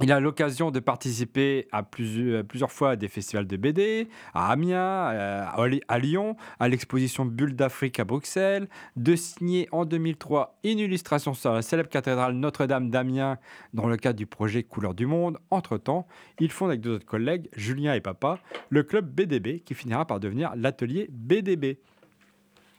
Il 0.00 0.10
a 0.10 0.20
l'occasion 0.20 0.70
de 0.70 0.80
participer 0.80 1.68
à 1.70 1.82
plusieurs, 1.82 2.44
plusieurs, 2.44 2.72
fois 2.72 2.92
à 2.92 2.96
des 2.96 3.08
festivals 3.08 3.46
de 3.46 3.56
BD, 3.58 4.08
à 4.32 4.50
Amiens, 4.50 5.10
euh, 5.12 5.44
à, 5.86 5.98
Lyon, 5.98 6.34
à 6.58 6.68
l'exposition 6.68 7.26
Bulle 7.26 7.54
d'Afrique 7.54 8.00
à 8.00 8.04
Bruxelles, 8.04 8.68
de 8.96 9.14
signer 9.16 9.68
en 9.70 9.84
2003 9.84 10.58
une 10.64 10.78
illustration 10.78 11.34
sur 11.34 11.52
la 11.52 11.60
célèbre 11.60 11.90
cathédrale 11.90 12.32
Notre-Dame 12.32 12.88
d'Amiens 12.88 13.36
dans 13.74 13.86
le 13.86 13.98
cadre 13.98 14.16
du 14.16 14.26
projet 14.26 14.62
Couleurs 14.62 14.94
du 14.94 15.04
Monde. 15.04 15.38
Entre-temps, 15.50 16.06
il 16.40 16.50
fonde 16.50 16.70
avec 16.70 16.80
deux 16.80 16.94
autres 16.94 17.04
collègues, 17.04 17.48
Julien 17.54 17.92
et 17.92 18.00
Papa, 18.00 18.38
le 18.70 18.84
club 18.84 19.06
BDB 19.14 19.60
qui 19.60 19.74
finira 19.74 20.06
par 20.06 20.20
devenir 20.20 20.52
l'atelier 20.56 21.08
BDB. 21.10 21.78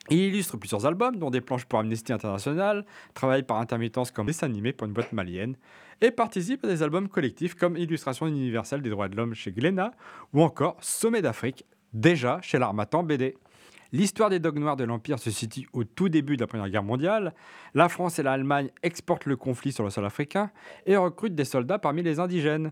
Il 0.09 0.19
illustre 0.19 0.57
plusieurs 0.57 0.85
albums, 0.85 1.17
dont 1.17 1.29
des 1.29 1.39
planches 1.39 1.65
pour 1.65 1.79
Amnesty 1.79 2.11
International, 2.11 2.85
travaille 3.13 3.43
par 3.43 3.57
intermittence 3.57 4.11
comme 4.11 4.25
dessin 4.25 4.47
animé 4.47 4.73
pour 4.73 4.85
une 4.85 4.93
boîte 4.93 5.13
malienne, 5.13 5.55
et 6.01 6.11
participe 6.11 6.65
à 6.65 6.67
des 6.67 6.83
albums 6.83 7.07
collectifs 7.07 7.55
comme 7.55 7.77
Illustration 7.77 8.27
universelle 8.27 8.81
des 8.81 8.89
droits 8.89 9.07
de 9.07 9.15
l'homme 9.15 9.33
chez 9.33 9.53
Glénat, 9.53 9.91
ou 10.33 10.41
encore 10.41 10.75
Sommet 10.81 11.21
d'Afrique, 11.21 11.65
déjà 11.93 12.41
chez 12.41 12.59
l'Armatan 12.59 13.03
BD. 13.03 13.37
L'histoire 13.93 14.31
des 14.31 14.39
dogs 14.39 14.57
noirs 14.57 14.75
de 14.75 14.83
l'Empire 14.83 15.19
se 15.19 15.29
situe 15.29 15.69
au 15.71 15.83
tout 15.83 16.09
début 16.09 16.35
de 16.35 16.41
la 16.41 16.47
Première 16.47 16.67
Guerre 16.67 16.81
mondiale. 16.81 17.35
La 17.75 17.89
France 17.89 18.17
et 18.17 18.23
l'Allemagne 18.23 18.71
exportent 18.81 19.27
le 19.27 19.35
conflit 19.35 19.71
sur 19.71 19.83
le 19.83 19.91
sol 19.91 20.03
africain 20.03 20.49
et 20.87 20.97
recrutent 20.97 21.35
des 21.35 21.45
soldats 21.45 21.77
parmi 21.77 22.01
les 22.01 22.19
indigènes. 22.19 22.71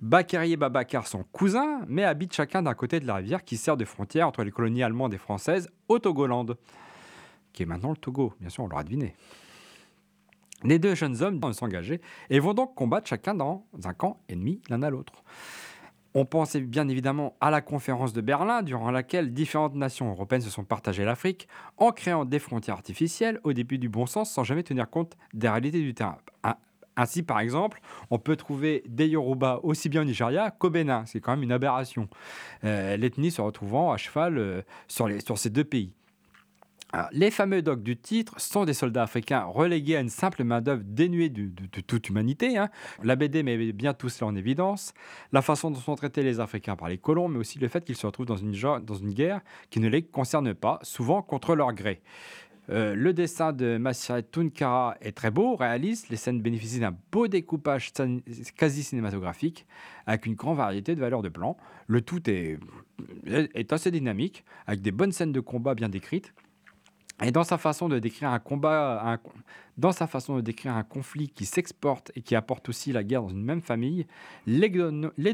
Bakary 0.00 0.52
et 0.52 0.56
Babacar 0.56 1.08
sont 1.08 1.24
cousins, 1.32 1.80
mais 1.88 2.04
habitent 2.04 2.34
chacun 2.34 2.62
d'un 2.62 2.74
côté 2.74 3.00
de 3.00 3.06
la 3.08 3.16
rivière 3.16 3.42
qui 3.42 3.56
sert 3.56 3.76
de 3.76 3.84
frontière 3.84 4.28
entre 4.28 4.44
les 4.44 4.52
colonies 4.52 4.84
allemandes 4.84 5.12
et 5.12 5.18
françaises 5.18 5.68
au 5.88 5.98
Togoland, 5.98 6.46
qui 7.52 7.64
est 7.64 7.66
maintenant 7.66 7.90
le 7.90 7.96
Togo, 7.96 8.32
bien 8.38 8.48
sûr, 8.48 8.62
on 8.62 8.68
l'aura 8.68 8.84
deviné. 8.84 9.16
Les 10.62 10.78
deux 10.78 10.94
jeunes 10.94 11.20
hommes 11.20 11.40
vont 11.40 11.52
s'engager 11.52 12.00
et 12.28 12.38
vont 12.38 12.54
donc 12.54 12.76
combattre 12.76 13.08
chacun 13.08 13.34
dans 13.34 13.66
un 13.82 13.92
camp 13.92 14.20
ennemi 14.28 14.62
l'un 14.68 14.84
à 14.84 14.90
l'autre. 14.90 15.24
On 16.14 16.24
pense 16.24 16.56
bien 16.56 16.88
évidemment 16.88 17.36
à 17.40 17.50
la 17.50 17.60
conférence 17.60 18.12
de 18.12 18.20
Berlin, 18.20 18.62
durant 18.62 18.90
laquelle 18.90 19.32
différentes 19.32 19.76
nations 19.76 20.10
européennes 20.10 20.40
se 20.40 20.50
sont 20.50 20.64
partagées 20.64 21.04
l'Afrique 21.04 21.46
en 21.76 21.92
créant 21.92 22.24
des 22.24 22.40
frontières 22.40 22.74
artificielles 22.74 23.38
au 23.44 23.52
début 23.52 23.78
du 23.78 23.88
bon 23.88 24.06
sens 24.06 24.32
sans 24.32 24.42
jamais 24.42 24.64
tenir 24.64 24.90
compte 24.90 25.16
des 25.34 25.48
réalités 25.48 25.80
du 25.80 25.94
terrain. 25.94 26.18
Ainsi, 26.96 27.22
par 27.22 27.38
exemple, 27.40 27.80
on 28.10 28.18
peut 28.18 28.36
trouver 28.36 28.82
des 28.86 29.06
Yoruba 29.06 29.60
aussi 29.62 29.88
bien 29.88 30.02
au 30.02 30.04
Nigeria 30.04 30.50
qu'au 30.50 30.68
Bénin. 30.68 31.04
C'est 31.06 31.20
quand 31.20 31.30
même 31.30 31.44
une 31.44 31.52
aberration. 31.52 32.08
Euh, 32.64 32.96
l'ethnie 32.96 33.30
se 33.30 33.40
retrouvant 33.40 33.92
à 33.92 33.96
cheval 33.96 34.36
euh, 34.36 34.62
sur 34.88 35.38
ces 35.38 35.48
deux 35.48 35.64
pays 35.64 35.94
les 37.12 37.30
fameux 37.30 37.62
dogs 37.62 37.82
du 37.82 37.96
titre 37.96 38.34
sont 38.38 38.64
des 38.64 38.74
soldats 38.74 39.04
africains 39.04 39.44
relégués 39.44 39.96
à 39.96 40.00
une 40.00 40.08
simple 40.08 40.44
main-d'œuvre 40.44 40.82
dénuée 40.84 41.28
de, 41.28 41.50
toute 41.86 42.08
humanité. 42.08 42.58
Hein. 42.58 42.68
La 43.02 43.16
BD 43.16 43.42
met 43.42 43.72
bien 43.72 43.94
tout 43.94 44.08
cela 44.08 44.28
en 44.28 44.36
évidence. 44.36 44.92
La 45.32 45.42
façon 45.42 45.70
dont 45.70 45.78
sont 45.78 45.94
traités 45.94 46.22
les 46.22 46.40
Africains 46.40 46.76
par 46.76 46.88
les 46.88 46.98
colons, 46.98 47.28
mais 47.28 47.38
aussi 47.38 47.58
le 47.58 47.68
fait 47.68 47.84
qu'ils 47.84 47.96
se 47.96 48.06
retrouvent 48.06 48.26
dans 48.26 48.36
une, 48.36 48.52
guerre 49.12 49.40
qui 49.70 49.80
ne 49.80 49.88
les 49.88 50.02
concerne 50.02 50.54
pas, 50.54 50.78
souvent 50.82 51.22
contre 51.22 51.54
leur 51.54 51.72
gré. 51.72 52.02
Euh, 52.68 52.94
le 52.94 53.12
dessin 53.12 53.52
de 53.52 53.78
Massiret 53.78 54.22
Tunkara 54.22 54.96
est 55.00 55.12
très 55.12 55.30
beau, 55.30 55.56
réaliste. 55.56 56.08
Les 56.08 56.16
scènes 56.16 56.40
bénéficient 56.40 56.80
d'un 56.80 56.96
beau 57.10 57.26
découpage 57.26 57.92
quasi 58.56 58.82
cinématographique, 58.82 59.66
avec 60.06 60.26
une 60.26 60.34
grande 60.34 60.56
variété 60.56 60.94
de 60.94 61.00
valeurs 61.00 61.22
de 61.22 61.28
plan. 61.28 61.56
Le 61.88 62.00
tout 62.00 62.28
est 62.30 62.58
assez 63.72 63.90
dynamique, 63.90 64.44
avec 64.66 64.82
des 64.82 64.92
bonnes 64.92 65.12
scènes 65.12 65.32
de 65.32 65.40
combat 65.40 65.74
bien 65.74 65.88
décrites. 65.88 66.32
Et 67.22 67.32
dans 67.32 67.44
sa 67.44 67.58
façon 67.58 67.88
de 67.88 67.98
décrire 67.98 68.30
un 68.30 68.38
combat, 68.38 69.18
dans 69.76 69.92
sa 69.92 70.06
façon 70.06 70.36
de 70.36 70.40
décrire 70.40 70.74
un 70.74 70.82
conflit 70.82 71.28
qui 71.28 71.44
s'exporte 71.44 72.10
et 72.14 72.22
qui 72.22 72.34
apporte 72.34 72.68
aussi 72.68 72.92
la 72.92 73.04
guerre 73.04 73.22
dans 73.22 73.28
une 73.28 73.44
même 73.44 73.60
famille, 73.60 74.06
les, 74.46 74.68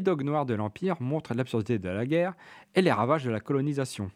dogs 0.00 0.24
noirs 0.24 0.46
de 0.46 0.54
l'Empire 0.54 0.96
montrent 1.00 1.34
l'absurdité 1.34 1.78
de 1.78 1.88
la 1.88 2.06
guerre 2.06 2.34
et 2.74 2.82
les 2.82 2.92
ravages 2.92 3.24
de 3.24 3.30
la 3.30 3.40
colonisation. 3.40 4.10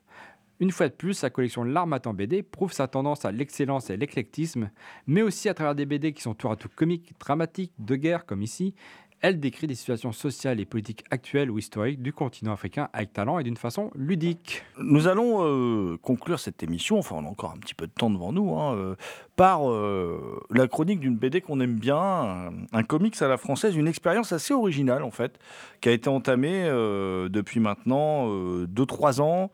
Une 0.58 0.72
fois 0.72 0.88
de 0.88 0.94
plus, 0.94 1.14
sa 1.14 1.30
collection 1.30 1.64
L'Armatan 1.64 2.12
BD 2.12 2.42
prouve 2.42 2.72
sa 2.72 2.86
tendance 2.86 3.24
à 3.24 3.32
l'excellence 3.32 3.88
et 3.88 3.96
l'éclectisme, 3.96 4.70
mais 5.06 5.22
aussi 5.22 5.48
à 5.48 5.54
travers 5.54 5.74
des 5.74 5.86
BD 5.86 6.12
qui 6.12 6.20
sont 6.20 6.34
tour 6.34 6.52
à 6.52 6.56
tour 6.56 6.70
comiques, 6.74 7.14
dramatiques, 7.18 7.72
de 7.78 7.96
guerre 7.96 8.26
comme 8.26 8.42
ici, 8.42 8.74
elle 9.22 9.38
décrit 9.38 9.66
des 9.66 9.74
situations 9.74 10.12
sociales 10.12 10.60
et 10.60 10.64
politiques 10.64 11.04
actuelles 11.10 11.50
ou 11.50 11.58
historiques 11.58 12.02
du 12.02 12.12
continent 12.12 12.52
africain 12.52 12.88
avec 12.92 13.12
talent 13.12 13.38
et 13.38 13.44
d'une 13.44 13.56
façon 13.56 13.90
ludique. 13.94 14.64
Nous 14.78 15.08
allons 15.08 15.44
euh, 15.44 15.98
conclure 15.98 16.40
cette 16.40 16.62
émission, 16.62 16.98
enfin 16.98 17.16
on 17.18 17.26
a 17.26 17.28
encore 17.28 17.52
un 17.54 17.58
petit 17.58 17.74
peu 17.74 17.86
de 17.86 17.92
temps 17.92 18.10
devant 18.10 18.32
nous, 18.32 18.54
hein, 18.54 18.74
euh, 18.74 18.94
par 19.36 19.70
euh, 19.70 20.40
la 20.50 20.66
chronique 20.68 21.00
d'une 21.00 21.16
BD 21.16 21.42
qu'on 21.42 21.60
aime 21.60 21.78
bien, 21.78 22.50
un, 22.72 22.82
comics 22.82 23.20
à 23.20 23.28
la 23.28 23.36
française, 23.36 23.76
une 23.76 23.88
expérience 23.88 24.32
assez 24.32 24.54
originale 24.54 25.02
en 25.02 25.10
fait, 25.10 25.38
qui 25.80 25.90
a 25.90 25.92
été 25.92 26.08
entamée 26.08 26.64
depuis 27.30 27.60
maintenant 27.60 28.28
2-3 28.28 29.20
ans 29.20 29.50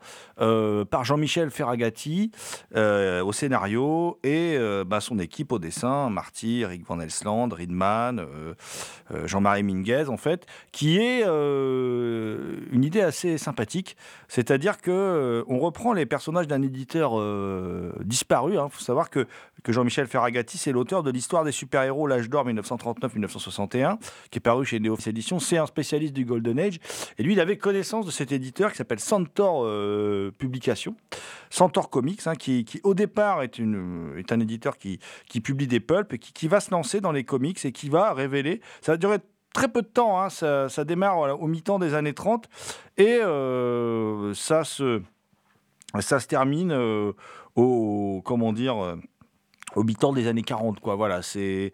par 0.85 1.03
Jean-Michel 1.05 1.51
Ferragati 1.51 2.31
au 2.75 3.31
scénario 3.31 4.19
et 4.23 4.57
bah, 4.85 4.99
son 4.99 5.19
équipe 5.19 5.51
au 5.51 5.59
dessin, 5.59 6.09
Marty, 6.09 6.61
Eric 6.61 6.85
Van 6.85 6.99
Elsland, 6.99 7.53
Riedman, 7.53 8.25
Jean-Marie 9.25 9.56
Minguez, 9.63 10.05
en 10.09 10.17
fait, 10.17 10.45
qui 10.71 10.97
est 10.97 11.23
euh, 11.25 12.57
une 12.71 12.83
idée 12.83 13.01
assez 13.01 13.37
sympathique. 13.37 13.97
C'est-à-dire 14.27 14.79
que 14.79 14.91
euh, 14.91 15.43
on 15.47 15.59
reprend 15.59 15.93
les 15.93 16.05
personnages 16.05 16.47
d'un 16.47 16.61
éditeur 16.61 17.19
euh, 17.19 17.91
disparu. 18.03 18.53
Il 18.53 18.57
hein. 18.57 18.69
faut 18.69 18.83
savoir 18.83 19.09
que, 19.09 19.27
que 19.63 19.71
Jean-Michel 19.71 20.07
Ferragati, 20.07 20.57
c'est 20.57 20.71
l'auteur 20.71 21.03
de 21.03 21.11
l'histoire 21.11 21.43
des 21.43 21.51
super-héros 21.51 22.07
L'âge 22.07 22.29
d'or 22.29 22.47
1939-1961, 22.47 23.97
qui 24.29 24.37
est 24.37 24.41
paru 24.41 24.65
chez 24.65 24.79
Néo 24.79 24.97
Éditions. 25.05 25.39
C'est 25.39 25.57
un 25.57 25.65
spécialiste 25.65 26.13
du 26.13 26.25
Golden 26.25 26.59
Age. 26.59 26.79
Et 27.17 27.23
lui, 27.23 27.33
il 27.33 27.39
avait 27.39 27.57
connaissance 27.57 28.05
de 28.05 28.11
cet 28.11 28.31
éditeur 28.31 28.71
qui 28.71 28.77
s'appelle 28.77 28.99
Centaur 28.99 29.67
Publication, 30.37 30.95
Centaur 31.49 31.89
Comics, 31.89 32.25
hein, 32.25 32.35
qui, 32.35 32.65
au 32.83 32.93
départ 32.93 33.43
est, 33.43 33.59
un 33.59 34.39
éditeur 34.39 34.77
qui, 34.77 34.99
qui 35.27 35.41
publie 35.41 35.67
des 35.67 35.79
pulps 35.79 36.13
et 36.13 36.19
qui, 36.19 36.33
qui 36.33 36.47
va 36.47 36.59
se 36.59 36.71
lancer 36.71 37.01
dans 37.01 37.11
les 37.11 37.23
comics 37.23 37.63
et 37.65 37.71
qui 37.71 37.89
va 37.89 38.13
révéler. 38.13 38.61
Ça 38.81 38.93
va 38.93 38.97
durer 38.97 39.17
très 39.53 39.67
peu 39.67 39.81
de 39.81 39.87
temps, 39.87 40.21
hein. 40.21 40.29
ça, 40.29 40.83
démarre 40.83 41.41
au 41.41 41.47
mi-temps 41.47 41.79
des 41.79 41.93
années 41.93 42.13
30 42.13 42.47
et 42.97 43.19
euh, 43.21 44.33
ça, 44.33 44.63
se, 44.63 45.01
ça 45.99 46.19
se 46.19 46.27
termine 46.27 46.71
euh, 46.71 47.13
au, 47.55 48.21
comment 48.23 48.53
dire, 48.53 48.97
euh, 49.75 49.83
mi-temps 49.83 50.13
des 50.13 50.27
années 50.27 50.43
40. 50.43 50.79
Quoi. 50.79 50.95
Voilà, 50.95 51.21
c'est, 51.21 51.73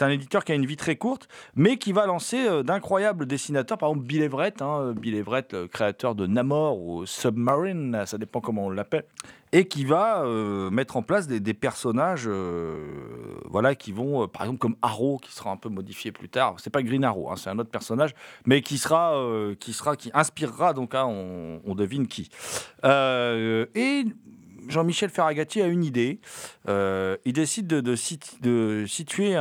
un 0.00 0.08
éditeur 0.08 0.44
qui 0.44 0.52
a 0.52 0.54
une 0.54 0.66
vie 0.66 0.76
très 0.76 0.96
courte, 0.96 1.28
mais 1.54 1.76
qui 1.76 1.92
va 1.92 2.06
lancer 2.06 2.62
d'incroyables 2.64 3.26
dessinateurs. 3.26 3.78
Par 3.78 3.90
exemple, 3.90 4.06
Bill 4.06 4.22
Everett, 4.22 4.62
hein, 4.62 4.92
Bill 4.96 5.14
Everett, 5.14 5.52
le 5.52 5.68
créateur 5.68 6.14
de 6.14 6.26
Namor 6.26 6.80
ou 6.80 7.06
Submarine, 7.06 8.04
ça 8.06 8.18
dépend 8.18 8.40
comment 8.40 8.66
on 8.66 8.70
l'appelle 8.70 9.04
et 9.52 9.66
qui 9.66 9.84
va 9.84 10.22
euh, 10.22 10.70
mettre 10.70 10.96
en 10.96 11.02
place 11.02 11.26
des, 11.26 11.54
personnages 11.54 12.26
euh, 12.26 12.76
voilà, 13.46 13.74
qui 13.74 13.92
vont, 13.92 14.22
euh, 14.22 14.26
par 14.26 14.42
exemple, 14.42 14.58
comme 14.58 14.76
Arrow, 14.80 15.18
qui 15.18 15.32
sera 15.32 15.50
un 15.50 15.56
peu 15.56 15.68
modifié 15.68 16.12
plus 16.12 16.28
tard. 16.28 16.56
C'est 16.58 16.70
pas 16.70 16.82
Green 16.82 17.04
Arrow, 17.04 17.30
hein, 17.30 17.36
c'est 17.36 17.50
un 17.50 17.58
autre 17.58 17.70
personnage, 17.70 18.14
mais 18.46 18.62
qui 18.62 18.78
sera, 18.78 19.14
qui, 19.58 19.72
sera 19.72 19.96
qui 19.96 20.10
inspirera, 20.14 20.72
donc 20.72 20.94
hein, 20.94 21.04
on, 21.04 21.74
devine 21.74 22.06
qui. 22.06 22.30
et 22.84 24.04
Jean-Michel 24.68 25.10
Ferragati 25.10 25.62
a 25.62 25.66
une 25.66 25.84
idée. 25.84 26.20
il 26.68 27.32
décide 27.32 27.66
de, 27.66 27.94
situer 28.86 29.34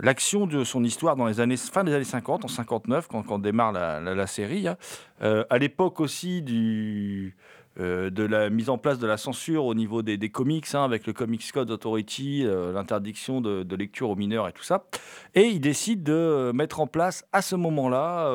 l'action 0.00 0.46
de 0.46 0.64
son 0.64 0.84
histoire 0.84 1.16
dans 1.16 1.26
les 1.26 1.40
années 1.40 1.56
fin 1.56 1.84
des 1.84 1.92
années 1.92 2.04
50, 2.04 2.44
en 2.44 2.48
59, 2.48 3.08
quand, 3.08 3.38
démarre 3.38 3.72
la, 3.72 4.26
série. 4.26 4.68
Hein. 4.68 4.76
à 5.20 5.58
l'époque 5.58 6.00
aussi 6.00 6.42
du 6.42 7.36
euh, 7.80 8.10
de 8.10 8.24
la 8.24 8.50
mise 8.50 8.70
en 8.70 8.78
place 8.78 8.98
de 8.98 9.06
la 9.06 9.16
censure 9.16 9.64
au 9.64 9.74
niveau 9.74 10.02
des, 10.02 10.18
comics, 10.30 10.66
hein, 10.74 10.84
avec 10.84 11.06
le 11.06 11.12
Comics 11.12 11.52
Code 11.52 11.70
Authority, 11.70 12.44
l'interdiction 12.74 13.40
de, 13.40 13.76
lecture 13.76 14.10
aux 14.10 14.16
mineurs 14.16 14.48
et 14.48 14.52
tout 14.52 14.62
ça. 14.62 14.84
Et 15.34 15.42
il 15.42 15.60
décide 15.60 16.02
de 16.02 16.50
mettre 16.54 16.80
en 16.80 16.86
place 16.86 17.24
à 17.32 17.42
ce 17.42 17.54
moment-là 17.56 18.30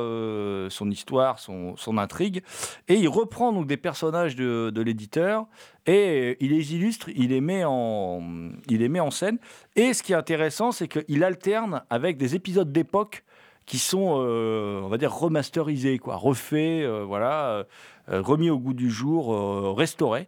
son 0.70 0.90
histoire, 0.90 1.40
son, 1.40 1.98
intrigue. 1.98 2.42
Et 2.88 2.96
il 2.96 3.08
reprend 3.08 3.52
donc 3.52 3.68
des 3.68 3.78
personnages 3.78 4.36
de, 4.36 4.82
l'éditeur 4.82 5.46
et 5.86 6.38
il 6.40 6.52
les 6.52 6.76
illustre, 6.76 7.10
il 7.16 7.30
les 7.30 7.42
met 7.42 7.64
en, 7.66 8.22
il 8.70 8.80
les 8.80 8.90
met 8.90 9.00
en 9.00 9.12
scène. 9.12 9.38
Et 9.76 9.94
ce 9.94 10.04
qui 10.04 10.14
est 10.14 10.16
intéressant, 10.16 10.72
c'est 10.72 10.88
qu'il 10.88 11.24
alterne 11.24 11.84
avec 11.90 12.18
des 12.18 12.36
épisodes 12.36 12.72
d'époque 12.72 13.24
qui 13.66 13.80
sont, 13.80 14.18
euh, 14.18 14.82
on 14.82 14.90
va 14.90 14.98
dire, 14.98 15.14
remasterisés, 15.14 15.98
quoi, 15.98 16.16
refaits, 16.16 16.84
euh, 16.84 17.04
voilà, 17.08 17.50
euh, 17.50 17.64
remis 18.08 18.50
au 18.50 18.60
goût 18.60 18.74
du 18.74 18.90
jour, 18.90 19.76
restaurés. 19.76 20.28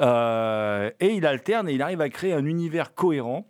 et 0.00 1.14
il 1.14 1.26
alterne 1.26 1.68
et 1.68 1.74
il 1.74 1.82
arrive 1.82 2.00
à 2.00 2.08
créer 2.08 2.32
un 2.32 2.44
univers 2.44 2.94
cohérent. 2.94 3.46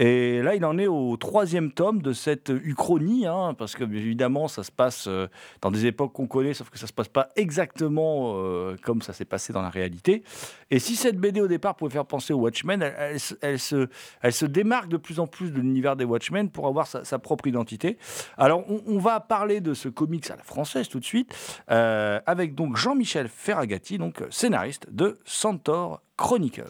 Et 0.00 0.42
là, 0.42 0.54
il 0.54 0.64
en 0.64 0.78
est 0.78 0.86
au 0.86 1.16
troisième 1.16 1.72
tome 1.72 2.02
de 2.02 2.12
cette 2.12 2.50
uchronie, 2.50 3.26
hein, 3.26 3.54
parce 3.58 3.74
que 3.74 3.82
évidemment, 3.82 4.46
ça 4.46 4.62
se 4.62 4.70
passe 4.70 5.08
euh, 5.08 5.26
dans 5.60 5.72
des 5.72 5.86
époques 5.86 6.12
qu'on 6.12 6.28
connaît, 6.28 6.54
sauf 6.54 6.70
que 6.70 6.78
ça 6.78 6.86
se 6.86 6.92
passe 6.92 7.08
pas 7.08 7.30
exactement 7.34 8.34
euh, 8.36 8.76
comme 8.80 9.02
ça 9.02 9.12
s'est 9.12 9.24
passé 9.24 9.52
dans 9.52 9.60
la 9.60 9.70
réalité. 9.70 10.22
Et 10.70 10.78
si 10.78 10.94
cette 10.94 11.16
BD 11.16 11.40
au 11.40 11.48
départ 11.48 11.74
pouvait 11.74 11.90
faire 11.90 12.06
penser 12.06 12.32
aux 12.32 12.38
Watchmen, 12.38 12.80
elle, 12.80 13.58
se, 13.58 13.88
elle 14.22 14.32
se 14.32 14.46
démarque 14.46 14.88
de 14.88 14.98
plus 14.98 15.18
en 15.18 15.26
plus 15.26 15.50
de 15.50 15.60
l'univers 15.60 15.96
des 15.96 16.04
Watchmen 16.04 16.48
pour 16.48 16.68
avoir 16.68 16.86
sa, 16.86 17.18
propre 17.18 17.48
identité. 17.48 17.98
Alors, 18.36 18.64
on, 18.68 18.98
va 19.00 19.18
parler 19.18 19.60
de 19.60 19.74
ce 19.74 19.88
comics 19.88 20.30
à 20.30 20.36
la 20.36 20.44
française 20.44 20.88
tout 20.88 21.00
de 21.00 21.04
suite, 21.04 21.34
euh, 21.72 22.20
avec 22.24 22.54
donc 22.54 22.76
Jean-Michel 22.76 23.26
Ferragati, 23.26 23.98
donc 23.98 24.22
scénariste 24.30 24.86
de 24.92 25.18
Centaur 25.24 26.02
Chronicles. 26.16 26.62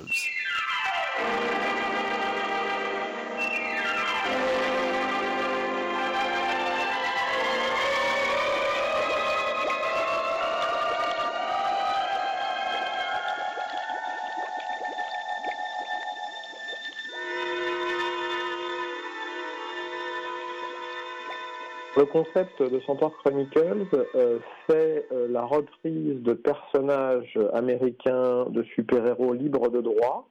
Le 21.99 22.05
concept 22.05 22.63
de 22.63 22.79
Centaur 22.87 23.13
Chronicles, 23.17 23.89
euh, 24.15 24.39
c'est 24.69 25.09
euh, 25.11 25.27
la 25.29 25.43
reprise 25.43 26.23
de 26.23 26.33
personnages 26.33 27.37
américains 27.53 28.45
de 28.51 28.63
super-héros 28.63 29.33
libres 29.33 29.69
de 29.69 29.81
droit. 29.81 30.31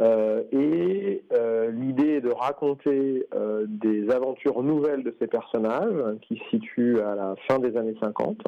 Euh, 0.00 0.42
et 0.52 1.22
l'idée 1.70 2.14
est 2.14 2.20
de 2.22 2.30
raconter 2.30 3.26
des 3.66 4.08
aventures 4.10 4.62
nouvelles 4.62 5.02
de 5.02 5.14
ces 5.20 5.26
personnages 5.26 6.18
qui 6.22 6.38
se 6.38 6.44
situent 6.48 7.00
à 7.00 7.14
la 7.14 7.34
fin 7.46 7.58
des 7.58 7.76
années 7.76 7.96
50. 8.02 8.44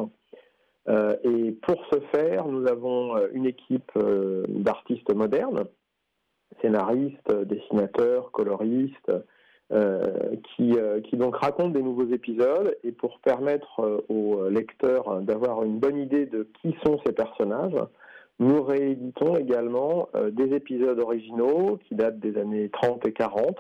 et 1.24 1.52
pour 1.52 1.84
ce 1.92 2.00
faire, 2.12 2.46
nous 2.46 2.66
avons 2.66 3.14
une 3.32 3.44
équipe 3.44 3.92
d'artistes 4.48 5.14
modernes, 5.14 5.64
scénaristes, 6.62 7.30
dessinateurs, 7.44 8.30
coloristes, 8.30 9.12
qui, 9.70 10.72
euh, 10.78 11.00
qui, 11.02 11.16
donc 11.16 11.36
raconte 11.36 11.74
des 11.74 11.82
nouveaux 11.82 12.06
épisodes 12.06 12.76
et 12.84 12.92
pour 12.92 13.18
permettre 13.20 13.80
euh, 13.80 14.00
aux 14.08 14.48
lecteurs 14.48 15.20
d'avoir 15.20 15.62
une 15.62 15.78
bonne 15.78 15.98
idée 15.98 16.24
de 16.24 16.48
qui 16.62 16.74
sont 16.84 16.98
ces 17.04 17.12
personnages, 17.12 17.76
nous 18.38 18.62
rééditons 18.62 19.36
également 19.36 20.08
des 20.30 20.54
épisodes 20.54 21.00
originaux 21.00 21.76
qui 21.88 21.96
datent 21.96 22.20
des 22.20 22.38
années 22.38 22.68
30 22.70 23.04
et 23.08 23.12
40, 23.12 23.58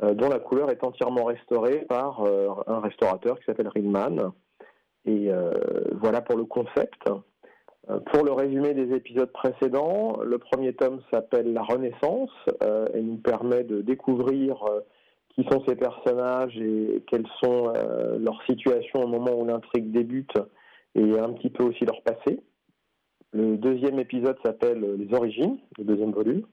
dont 0.00 0.28
la 0.28 0.38
couleur 0.38 0.70
est 0.70 0.84
entièrement 0.84 1.24
restaurée 1.24 1.78
par 1.88 2.24
un 2.68 2.78
restaurateur 2.78 3.36
qui 3.40 3.46
s'appelle 3.46 3.66
Ridman. 3.66 4.30
Et 5.06 5.28
voilà 6.00 6.20
pour 6.20 6.36
le 6.36 6.44
concept. 6.44 7.02
Pour 8.12 8.24
le 8.24 8.30
résumé 8.30 8.74
des 8.74 8.94
épisodes 8.94 9.32
précédents, 9.32 10.18
le 10.22 10.38
premier 10.38 10.72
tome 10.72 11.00
s'appelle 11.12 11.52
La 11.52 11.64
Renaissance 11.64 12.30
et 12.94 13.02
nous 13.02 13.16
permet 13.16 13.64
de 13.64 13.80
découvrir 13.80 14.62
qui 15.36 15.46
sont 15.50 15.62
ces 15.68 15.76
personnages 15.76 16.56
et 16.56 17.04
quelles 17.10 17.26
sont 17.42 17.72
euh, 17.76 18.18
leurs 18.18 18.42
situations 18.48 19.02
au 19.02 19.06
moment 19.06 19.38
où 19.38 19.44
l'intrigue 19.44 19.92
débute 19.92 20.32
et 20.94 21.18
un 21.18 21.32
petit 21.32 21.50
peu 21.50 21.64
aussi 21.64 21.84
leur 21.84 22.02
passé. 22.02 22.40
Le 23.32 23.56
deuxième 23.58 23.98
épisode 23.98 24.38
s'appelle 24.42 24.80
Les 24.98 25.14
origines, 25.14 25.58
le 25.78 25.84
deuxième 25.84 26.12
volume. 26.12 26.46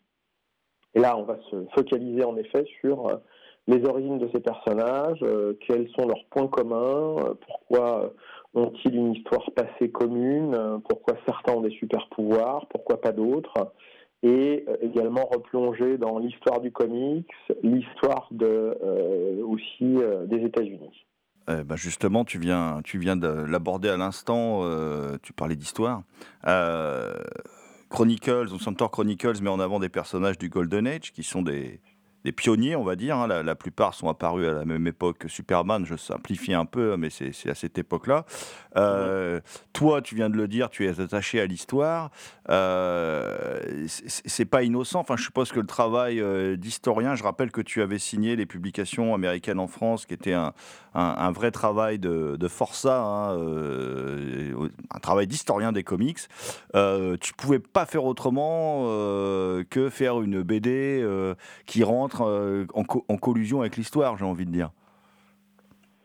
Et 0.95 0.99
là, 0.99 1.17
on 1.17 1.23
va 1.23 1.37
se 1.49 1.65
focaliser 1.73 2.25
en 2.25 2.35
effet 2.35 2.65
sur 2.81 3.07
euh, 3.07 3.15
les 3.67 3.85
origines 3.85 4.19
de 4.19 4.29
ces 4.33 4.41
personnages, 4.41 5.19
euh, 5.23 5.53
quels 5.65 5.89
sont 5.91 6.05
leurs 6.05 6.25
points 6.29 6.47
communs, 6.47 7.35
pourquoi 7.47 8.11
ont-ils 8.53 8.93
une 8.93 9.13
histoire 9.13 9.49
passée 9.55 9.89
commune, 9.89 10.81
pourquoi 10.89 11.15
certains 11.25 11.53
ont 11.53 11.61
des 11.61 11.71
super 11.71 12.09
pouvoirs, 12.09 12.67
pourquoi 12.67 12.99
pas 12.99 13.13
d'autres, 13.13 13.71
et 14.23 14.63
euh, 14.67 14.77
également 14.81 15.25
replonger 15.25 15.97
dans 15.97 16.17
l'histoire 16.17 16.61
du 16.61 16.71
comics, 16.71 17.29
l'histoire 17.61 18.27
de, 18.31 18.75
euh, 18.81 19.45
aussi 19.45 19.97
euh, 19.97 20.25
des 20.25 20.43
États-Unis. 20.45 21.05
Ben 21.45 21.75
justement, 21.75 22.23
tu 22.23 22.39
viens, 22.39 22.79
tu 22.85 22.97
viens 22.99 23.17
de 23.17 23.27
l'aborder 23.27 23.89
à 23.89 23.97
l'instant, 23.97 24.61
tu 25.21 25.33
parlais 25.33 25.57
d'histoire. 25.57 26.03
Chronicles, 27.89 28.47
on 28.53 28.59
Centaur 28.59 28.91
Chronicles 28.91 29.41
met 29.41 29.49
en 29.49 29.59
avant 29.59 29.81
des 29.81 29.89
personnages 29.89 30.37
du 30.37 30.47
Golden 30.47 30.87
Age 30.87 31.11
qui 31.11 31.21
sont 31.21 31.41
des, 31.41 31.81
des 32.23 32.31
pionniers, 32.31 32.75
on 32.75 32.83
va 32.83 32.95
dire. 32.95 33.17
Hein. 33.17 33.43
La, 33.43 33.55
plupart 33.55 33.93
sont 33.93 34.09
apparus 34.09 34.47
à 34.47 34.53
la 34.53 34.65
même 34.65 34.87
époque 34.87 35.19
que 35.19 35.27
Superman. 35.27 35.85
Je 35.85 35.95
simplifie 35.95 36.53
un 36.53 36.65
peu, 36.65 36.97
mais 36.97 37.09
c'est 37.09 37.49
à 37.49 37.55
cette 37.55 37.77
époque-là. 37.77 38.25
Euh, 38.77 39.39
toi, 39.73 40.01
tu 40.01 40.15
viens 40.15 40.29
de 40.29 40.37
le 40.37 40.47
dire, 40.47 40.69
tu 40.69 40.85
es 40.85 40.99
attaché 40.99 41.39
à 41.39 41.45
l'histoire. 41.45 42.11
Euh, 42.49 43.87
c'est 43.87 44.45
pas 44.45 44.63
innocent. 44.63 44.99
Enfin, 44.99 45.15
je 45.17 45.23
suppose 45.23 45.51
que 45.51 45.59
le 45.59 45.67
travail 45.67 46.19
euh, 46.19 46.55
d'historien, 46.55 47.15
je 47.15 47.23
rappelle 47.23 47.51
que 47.51 47.61
tu 47.61 47.81
avais 47.81 47.99
signé 47.99 48.35
les 48.35 48.45
publications 48.45 49.13
américaines 49.13 49.59
en 49.59 49.67
France, 49.67 50.05
qui 50.05 50.13
était 50.13 50.33
un, 50.33 50.53
un, 50.93 51.31
vrai 51.31 51.51
travail 51.51 51.99
de, 51.99 52.35
de 52.37 52.47
forçat, 52.47 53.01
hein, 53.01 53.37
euh, 53.37 54.69
un 54.93 54.99
travail 54.99 55.27
d'historien 55.27 55.71
des 55.71 55.83
comics. 55.83 56.19
tu 57.21 57.33
pouvais 57.33 57.59
pas 57.59 57.85
faire 57.85 58.05
autrement 58.05 58.83
que 59.69 59.89
faire 59.89 60.21
une 60.21 60.41
BD 60.43 61.05
qui 61.65 61.83
rentre 61.83 62.12
euh, 62.21 62.65
en, 62.73 63.17
collusion 63.17 63.61
avec 63.61 63.77
l'histoire, 63.77 64.17
j'ai 64.17 64.25
envie 64.25 64.45
de 64.45 64.51
dire. 64.51 64.71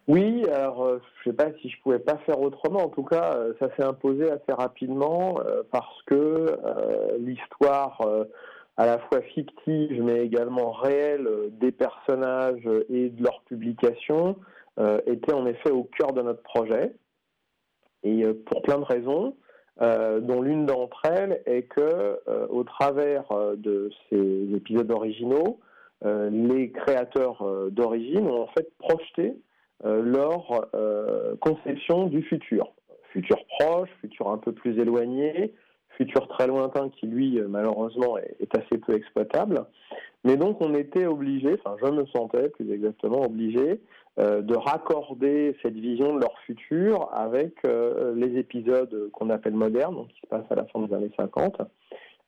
Oui, 0.06 0.44
alors 0.50 0.84
euh, 0.84 0.98
je 1.22 1.28
ne 1.28 1.32
sais 1.32 1.36
pas 1.36 1.52
si 1.60 1.68
je 1.68 1.80
pouvais 1.82 1.98
pas 1.98 2.16
faire 2.18 2.40
autrement. 2.40 2.84
En 2.84 2.88
tout 2.88 3.02
cas, 3.02 3.34
euh, 3.34 3.52
ça 3.58 3.68
s'est 3.76 3.84
imposé 3.84 4.30
assez 4.30 4.52
rapidement 4.52 5.38
parce 5.70 6.02
que 6.06 6.56
l'histoire 7.18 8.00
à 8.76 8.86
la 8.86 8.98
fois 8.98 9.20
fictive 9.22 10.02
mais 10.02 10.24
également 10.24 10.70
réelle 10.70 11.28
des 11.52 11.72
personnages 11.72 12.68
et 12.88 13.10
de 13.10 13.22
leur 13.22 13.42
publication 13.42 14.36
était 15.06 15.34
en 15.34 15.46
effet 15.46 15.70
au 15.70 15.84
cœur 15.84 16.12
de 16.12 16.22
notre 16.22 16.42
projet. 16.42 16.94
Et 18.04 18.24
pour 18.46 18.62
plein 18.62 18.78
de 18.78 18.84
raisons, 18.84 19.34
dont 19.80 20.40
l'une 20.40 20.64
d'entre 20.66 21.02
elles 21.04 21.42
est 21.46 21.64
que 21.64 22.18
au 22.48 22.62
travers 22.64 23.24
de 23.56 23.90
ces 24.08 24.54
épisodes 24.54 24.90
originaux, 24.90 25.58
les 26.04 26.70
créateurs 26.70 27.42
euh, 27.42 27.70
d'origine 27.70 28.26
ont 28.26 28.42
en 28.42 28.46
fait 28.48 28.68
projeté 28.78 29.34
euh, 29.84 30.02
leur 30.02 30.68
conception 31.40 32.06
du 32.06 32.22
futur. 32.22 32.72
Futur 33.12 33.38
proche, 33.58 33.88
futur 34.00 34.28
un 34.28 34.38
peu 34.38 34.52
plus 34.52 34.78
éloigné, 34.78 35.54
futur 35.96 36.28
très 36.28 36.46
lointain 36.46 36.90
qui 36.90 37.06
lui 37.06 37.40
malheureusement 37.48 38.18
est, 38.18 38.56
assez 38.56 38.78
peu 38.78 38.94
exploitable. 38.94 39.64
Mais 40.24 40.36
donc 40.36 40.60
on 40.60 40.74
était 40.74 41.06
obligé, 41.06 41.54
enfin 41.54 41.76
je 41.82 41.90
me 41.90 42.04
sentais 42.06 42.48
plus 42.50 42.70
exactement 42.70 43.22
obligé 43.22 43.80
de 44.18 44.56
raccorder 44.56 45.56
cette 45.62 45.74
vision 45.74 46.16
de 46.16 46.20
leur 46.20 46.36
futur 46.40 47.08
avec 47.12 47.54
les 47.64 48.36
épisodes 48.36 49.10
qu'on 49.12 49.30
appelle 49.30 49.54
modernes, 49.54 50.06
qui 50.08 50.20
se 50.20 50.26
passent 50.26 50.50
à 50.50 50.56
la 50.56 50.66
fin 50.66 50.80
des 50.80 50.92
années 50.92 51.12
50, 51.16 51.62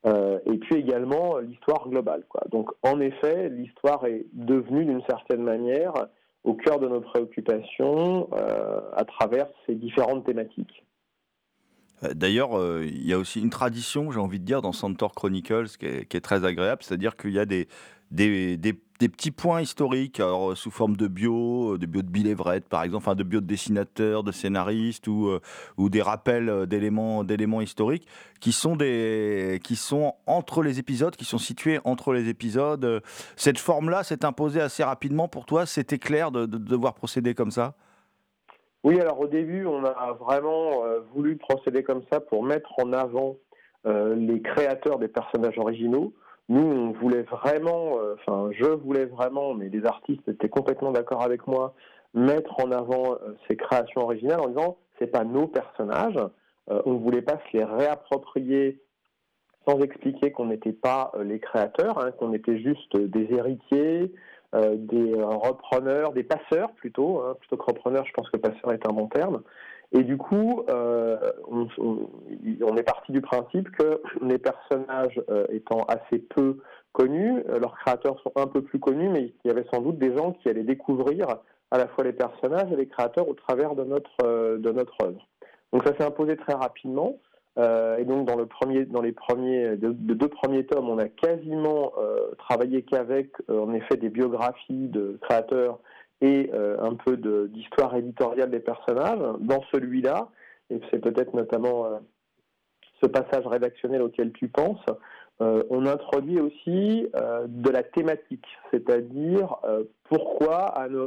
euh, 0.05 0.39
et 0.45 0.57
puis 0.57 0.75
également 0.75 1.37
l'histoire 1.37 1.87
globale. 1.87 2.23
Quoi. 2.27 2.41
Donc 2.51 2.71
en 2.83 2.99
effet, 2.99 3.49
l'histoire 3.49 4.05
est 4.05 4.25
devenue 4.33 4.85
d'une 4.85 5.03
certaine 5.07 5.43
manière 5.43 5.93
au 6.43 6.53
cœur 6.53 6.79
de 6.79 6.87
nos 6.87 7.01
préoccupations 7.01 8.27
euh, 8.33 8.81
à 8.93 9.05
travers 9.05 9.47
ces 9.65 9.75
différentes 9.75 10.25
thématiques. 10.25 10.85
D'ailleurs, 12.13 12.51
il 12.81 13.05
y 13.05 13.13
a 13.13 13.17
aussi 13.19 13.39
une 13.41 13.49
tradition, 13.51 14.11
j'ai 14.11 14.19
envie 14.19 14.39
de 14.39 14.45
dire, 14.45 14.61
dans 14.61 14.73
Centaur 14.73 15.13
Chronicles 15.13 15.69
qui 15.79 15.85
est, 15.85 16.21
très 16.21 16.45
agréable, 16.45 16.81
c'est-à-dire 16.83 17.15
qu'il 17.15 17.31
y 17.31 17.39
a 17.39 17.45
des, 17.45 17.67
petits 18.97 19.29
points 19.29 19.61
historiques, 19.61 20.19
alors, 20.19 20.57
sous 20.57 20.71
forme 20.71 20.97
de 20.97 21.07
bio, 21.07 21.77
de 21.77 21.85
bio 21.85 22.01
de 22.01 22.07
Bill 22.07 22.27
Everett 22.27 22.67
par 22.67 22.83
exemple, 22.83 23.03
enfin 23.03 23.15
de 23.15 23.23
bio 23.23 23.39
de 23.39 23.45
dessinateurs, 23.45 24.23
de 24.23 24.31
scénaristes 24.31 25.07
ou, 25.07 25.39
des 25.77 26.01
rappels 26.01 26.65
d'éléments, 26.65 27.61
historiques 27.61 28.07
qui 28.39 28.51
sont 28.51 30.15
entre 30.25 30.63
les 30.63 30.79
épisodes, 30.79 31.15
qui 31.15 31.25
sont 31.25 31.37
situés 31.37 31.79
entre 31.83 32.13
les 32.13 32.29
épisodes. 32.29 33.03
Cette 33.35 33.59
forme-là 33.59 34.03
s'est 34.03 34.25
imposée 34.25 34.61
assez 34.61 34.83
rapidement 34.83 35.27
pour 35.27 35.45
toi? 35.45 35.67
C'était 35.67 35.99
clair 35.99 36.31
de 36.31 36.47
devoir 36.47 36.95
procéder 36.95 37.35
comme 37.35 37.51
ça? 37.51 37.75
Oui, 38.83 38.99
alors 38.99 39.19
au 39.19 39.27
début, 39.27 39.65
on 39.65 39.83
a 39.85 40.13
vraiment 40.13 40.83
euh, 40.85 41.01
voulu 41.13 41.37
procéder 41.37 41.83
comme 41.83 42.01
ça 42.11 42.19
pour 42.19 42.43
mettre 42.43 42.73
en 42.79 42.93
avant 42.93 43.37
euh, 43.85 44.15
les 44.15 44.41
créateurs 44.41 44.97
des 44.97 45.07
personnages 45.07 45.57
originaux. 45.59 46.13
Nous, 46.49 46.63
on 46.63 46.91
voulait 46.91 47.21
vraiment, 47.21 47.99
euh, 47.99 48.15
enfin, 48.15 48.49
je 48.51 48.65
voulais 48.65 49.05
vraiment, 49.05 49.53
mais 49.53 49.69
les 49.69 49.85
artistes 49.85 50.27
étaient 50.27 50.49
complètement 50.49 50.91
d'accord 50.91 51.21
avec 51.21 51.45
moi, 51.45 51.75
mettre 52.15 52.59
en 52.59 52.71
avant 52.71 53.17
ces 53.47 53.55
créations 53.55 54.01
originales 54.01 54.41
en 54.41 54.47
disant 54.47 54.77
c'est 54.99 55.07
pas 55.07 55.23
nos 55.23 55.47
personnages. 55.47 56.19
on 56.67 56.93
ne 56.93 56.99
voulait 56.99 57.21
pas 57.21 57.37
se 57.37 57.57
les 57.57 57.63
réapproprier 57.63 58.81
sans 59.65 59.79
expliquer 59.79 60.31
qu'on 60.31 60.47
n'était 60.47 60.73
pas 60.73 61.13
les 61.23 61.39
créateurs, 61.39 61.99
hein, 61.99 62.11
qu'on 62.11 62.33
était 62.33 62.59
juste 62.59 62.97
des 62.97 63.33
héritiers, 63.33 64.11
des 64.53 65.13
repreneurs, 65.15 66.11
des 66.11 66.23
passeurs 66.23 66.71
plutôt, 66.73 67.21
hein, 67.21 67.35
plutôt 67.39 67.57
que 67.57 67.65
repreneurs, 67.65 68.05
je 68.05 68.11
pense 68.11 68.29
que 68.29 68.37
passeur 68.37 68.73
est 68.73 68.85
un 68.85 68.93
bon 68.93 69.07
terme. 69.07 69.41
Et 69.93 70.03
du 70.03 70.17
coup, 70.17 70.63
euh, 70.69 71.17
on, 71.49 72.77
est 72.77 72.83
parti 72.83 73.11
du 73.11 73.21
principe 73.21 73.69
que 73.71 74.01
les 74.21 74.37
personnages 74.37 75.21
euh, 75.29 75.45
étant 75.49 75.83
assez 75.87 76.19
peu 76.19 76.59
connus, 76.93 77.43
leurs 77.47 77.77
créateurs 77.77 78.19
sont 78.21 78.31
un 78.35 78.47
peu 78.47 78.61
plus 78.61 78.79
connus, 78.79 79.09
mais 79.09 79.33
il 79.43 79.47
y 79.47 79.51
avait 79.51 79.65
sans 79.73 79.81
doute 79.81 79.97
des 79.97 80.15
gens 80.15 80.33
qui 80.33 80.49
allaient 80.49 80.63
découvrir 80.63 81.27
à 81.71 81.77
la 81.77 81.87
fois 81.87 82.03
les 82.03 82.13
personnages 82.13 82.71
et 82.71 82.75
les 82.75 82.87
créateurs 82.87 83.27
au 83.27 83.33
travers 83.33 83.75
de 83.75 83.83
notre, 83.83 84.57
de 84.57 84.71
notre 84.71 84.95
œuvre. 85.03 85.27
Donc 85.71 85.85
ça 85.85 85.95
s'est 85.95 86.03
imposé 86.03 86.35
très 86.35 86.53
rapidement. 86.53 87.17
Euh, 87.57 87.97
et 87.97 88.05
donc 88.05 88.27
dans 88.27 88.37
le 88.37 88.45
premier, 88.45 88.85
dans 88.85 89.01
les 89.01 89.11
premiers, 89.11 89.75
de, 89.75 89.91
deux 89.91 90.27
premiers 90.29 90.65
tomes, 90.65 90.89
on 90.89 90.97
a 90.97 91.09
quasiment 91.09 91.91
euh, 91.97 92.31
travaillé 92.37 92.83
qu'avec, 92.83 93.31
euh, 93.49 93.59
en 93.59 93.73
effet, 93.73 93.97
des 93.97 94.09
biographies 94.09 94.87
de 94.87 95.17
créateurs 95.21 95.79
et 96.23 96.51
un 96.53 96.93
peu 96.93 97.17
d'histoire 97.47 97.95
éditoriale 97.95 98.51
des 98.51 98.59
personnages. 98.59 99.17
Dans 99.39 99.63
celui-là, 99.73 100.29
et 100.69 100.79
c'est 100.91 100.99
peut-être 100.99 101.33
notamment 101.33 101.99
ce 103.01 103.07
passage 103.07 103.47
rédactionnel 103.47 104.03
auquel 104.03 104.31
tu 104.31 104.47
penses, 104.47 104.85
on 105.39 105.87
introduit 105.87 106.39
aussi 106.39 107.07
de 107.47 107.69
la 107.71 107.81
thématique, 107.81 108.45
c'est-à-dire 108.69 109.57
pourquoi, 110.09 110.65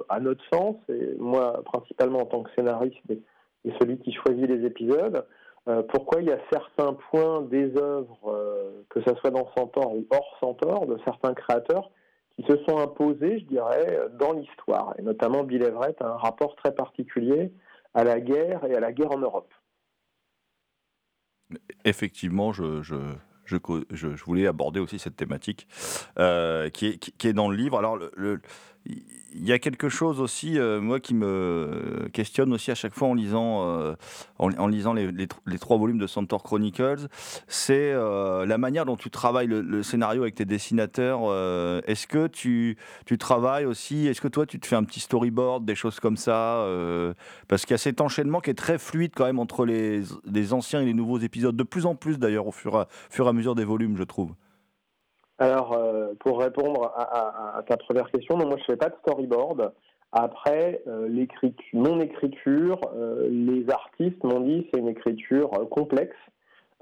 à, 0.08 0.18
notre 0.18 0.44
sens, 0.52 0.74
et 0.88 1.14
moi 1.20 1.62
principalement 1.64 2.22
en 2.22 2.26
tant 2.26 2.42
que 2.42 2.50
scénariste 2.56 2.98
et 3.08 3.72
celui 3.80 3.98
qui 3.98 4.12
choisit 4.14 4.48
les 4.48 4.66
épisodes, 4.66 5.24
euh, 5.66 5.82
pourquoi 5.82 6.20
il 6.20 6.28
y 6.28 6.32
a 6.32 6.38
certains 6.52 6.92
points 7.10 7.42
des 7.42 7.76
œuvres, 7.76 8.18
euh, 8.26 8.84
que 8.90 9.00
ce 9.02 9.14
soit 9.16 9.30
dans 9.30 9.50
Centaure 9.56 9.94
ou 9.94 10.06
hors 10.10 10.36
Centaure, 10.40 10.86
de 10.86 10.98
certains 11.04 11.32
créateurs 11.34 11.90
qui 12.36 12.44
se 12.46 12.56
sont 12.64 12.78
imposés, 12.78 13.38
je 13.40 13.44
dirais, 13.44 13.98
dans 14.18 14.32
l'histoire. 14.32 14.94
Et 14.98 15.02
notamment 15.02 15.44
Bill 15.44 15.62
Everett 15.62 16.00
a 16.02 16.06
un 16.06 16.16
rapport 16.16 16.56
très 16.56 16.74
particulier 16.74 17.52
à 17.94 18.04
la 18.04 18.20
guerre 18.20 18.64
et 18.64 18.74
à 18.74 18.80
la 18.80 18.92
guerre 18.92 19.12
en 19.12 19.18
Europe. 19.18 19.52
Effectivement, 21.84 22.52
je, 22.52 22.82
je, 22.82 22.96
je, 23.44 24.24
voulais 24.24 24.46
aborder 24.46 24.80
aussi 24.80 24.98
cette 24.98 25.16
thématique 25.16 25.68
euh, 26.18 26.70
qui, 26.70 26.86
est, 26.86 26.98
qui, 26.98 27.28
est, 27.28 27.32
dans 27.32 27.48
le 27.48 27.56
livre. 27.56 27.78
Alors, 27.78 27.96
le 27.96 28.40
il 29.34 29.44
y 29.44 29.52
a 29.52 29.58
quelque 29.58 29.88
chose 29.88 30.20
aussi, 30.20 30.58
euh, 30.58 30.80
moi, 30.80 31.00
qui 31.00 31.12
me 31.12 32.08
questionne 32.12 32.52
aussi 32.52 32.70
à 32.70 32.76
chaque 32.76 32.94
fois 32.94 33.08
en 33.08 33.14
lisant, 33.14 33.68
euh, 33.68 33.94
en, 34.38 34.66
lisant 34.68 34.92
les, 34.92 35.58
trois 35.58 35.76
volumes 35.76 35.98
de 35.98 36.06
Centaur 36.06 36.42
Chronicles, 36.44 37.08
c'est 37.48 37.92
euh, 37.92 38.46
la 38.46 38.58
manière 38.58 38.84
dont 38.84 38.96
tu 38.96 39.10
travailles 39.10 39.48
le, 39.48 39.82
scénario 39.82 40.22
avec 40.22 40.36
tes 40.36 40.44
dessinateurs. 40.44 41.22
est-ce 41.86 42.06
que 42.06 42.28
tu, 42.28 42.76
travailles 43.18 43.64
aussi, 43.64 44.06
est-ce 44.06 44.20
que 44.20 44.28
toi, 44.28 44.46
tu 44.46 44.60
te 44.60 44.66
fais 44.66 44.76
un 44.76 44.84
petit 44.84 45.00
storyboard, 45.00 45.64
des 45.64 45.74
choses 45.74 45.98
comme 45.98 46.16
ça 46.16 46.64
Parce 47.48 47.66
qu'il 47.66 47.72
y 47.72 47.74
a 47.74 47.78
cet 47.78 48.00
enchaînement 48.00 48.40
qui 48.40 48.50
est 48.50 48.54
très 48.54 48.78
fluide 48.78 49.12
quand 49.16 49.24
même 49.24 49.40
entre 49.40 49.66
les, 49.66 50.52
anciens 50.52 50.80
et 50.80 50.84
les 50.84 50.94
nouveaux 50.94 51.18
épisodes, 51.18 51.56
de 51.56 51.64
plus 51.64 51.86
en 51.86 51.96
plus 51.96 52.18
d'ailleurs 52.18 52.46
au 52.46 52.52
fur, 52.52 52.86
fur 53.10 53.26
et 53.26 53.28
à 53.28 53.32
mesure 53.32 53.54
des 53.54 53.64
volumes, 53.64 53.96
je 53.96 54.04
trouve. 54.04 54.32
Alors, 55.38 55.76
pour 56.20 56.40
répondre 56.40 56.92
à, 56.96 57.62
ta 57.66 57.76
première 57.76 58.10
question, 58.10 58.36
moi 58.36 58.56
je 58.58 58.64
fais 58.64 58.76
pas 58.76 58.88
de 58.88 58.96
storyboard. 59.02 59.72
Après, 60.12 60.80
euh, 60.86 61.08
mon 61.72 62.00
écriture, 62.00 62.80
euh, 62.94 63.28
les 63.28 63.68
artistes 63.68 64.22
m'ont 64.22 64.40
dit 64.40 64.68
c'est 64.72 64.80
une 64.80 64.88
écriture 64.88 65.50
complexe. 65.70 66.16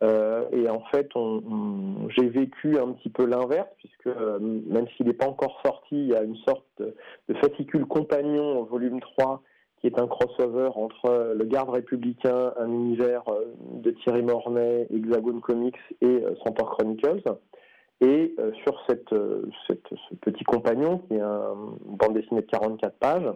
et 0.03 0.69
en 0.69 0.83
fait, 0.93 1.09
j'ai 2.09 2.29
vécu 2.29 2.77
un 2.79 2.93
petit 2.93 3.09
peu 3.09 3.25
l'inverse, 3.25 3.69
puisque 3.79 4.11
même 4.41 4.87
s'il 4.97 5.07
n'est 5.07 5.13
pas 5.13 5.29
encore 5.29 5.61
sorti, 5.65 5.95
il 5.95 6.09
y 6.09 6.17
a 6.17 6.23
une 6.23 6.37
sorte 6.49 6.67
de, 6.79 7.35
fascicule 7.35 7.87
compagnon 7.87 8.59
au 8.61 8.65
volume 8.65 9.01
3 9.01 9.43
qui 9.81 9.89
est 9.89 9.99
un 9.99 10.07
crossover 10.07 10.71
entre 10.77 11.35
le 11.37 11.45
garde 11.45 11.71
républicain, 11.71 12.53
un 12.57 12.71
univers 12.71 13.25
de 13.73 13.91
Thierry 13.91 14.23
Mornay, 14.23 14.87
Hexagone 14.91 15.41
Comics 15.41 15.77
et 16.01 16.23
Centaur 16.45 16.71
Chronicles. 16.71 17.23
Et 18.03 18.35
euh, 18.41 18.51
sur 18.65 18.85
euh, 19.13 19.43
cette, 19.69 19.89
ce 19.89 20.15
petit 20.17 20.43
compagnon, 20.43 20.99
qui 20.99 21.15
est 21.15 21.21
un 21.21 21.55
bande 21.85 22.15
dessinée 22.15 22.41
de 22.41 22.47
44 22.47 22.99
pages, 22.99 23.33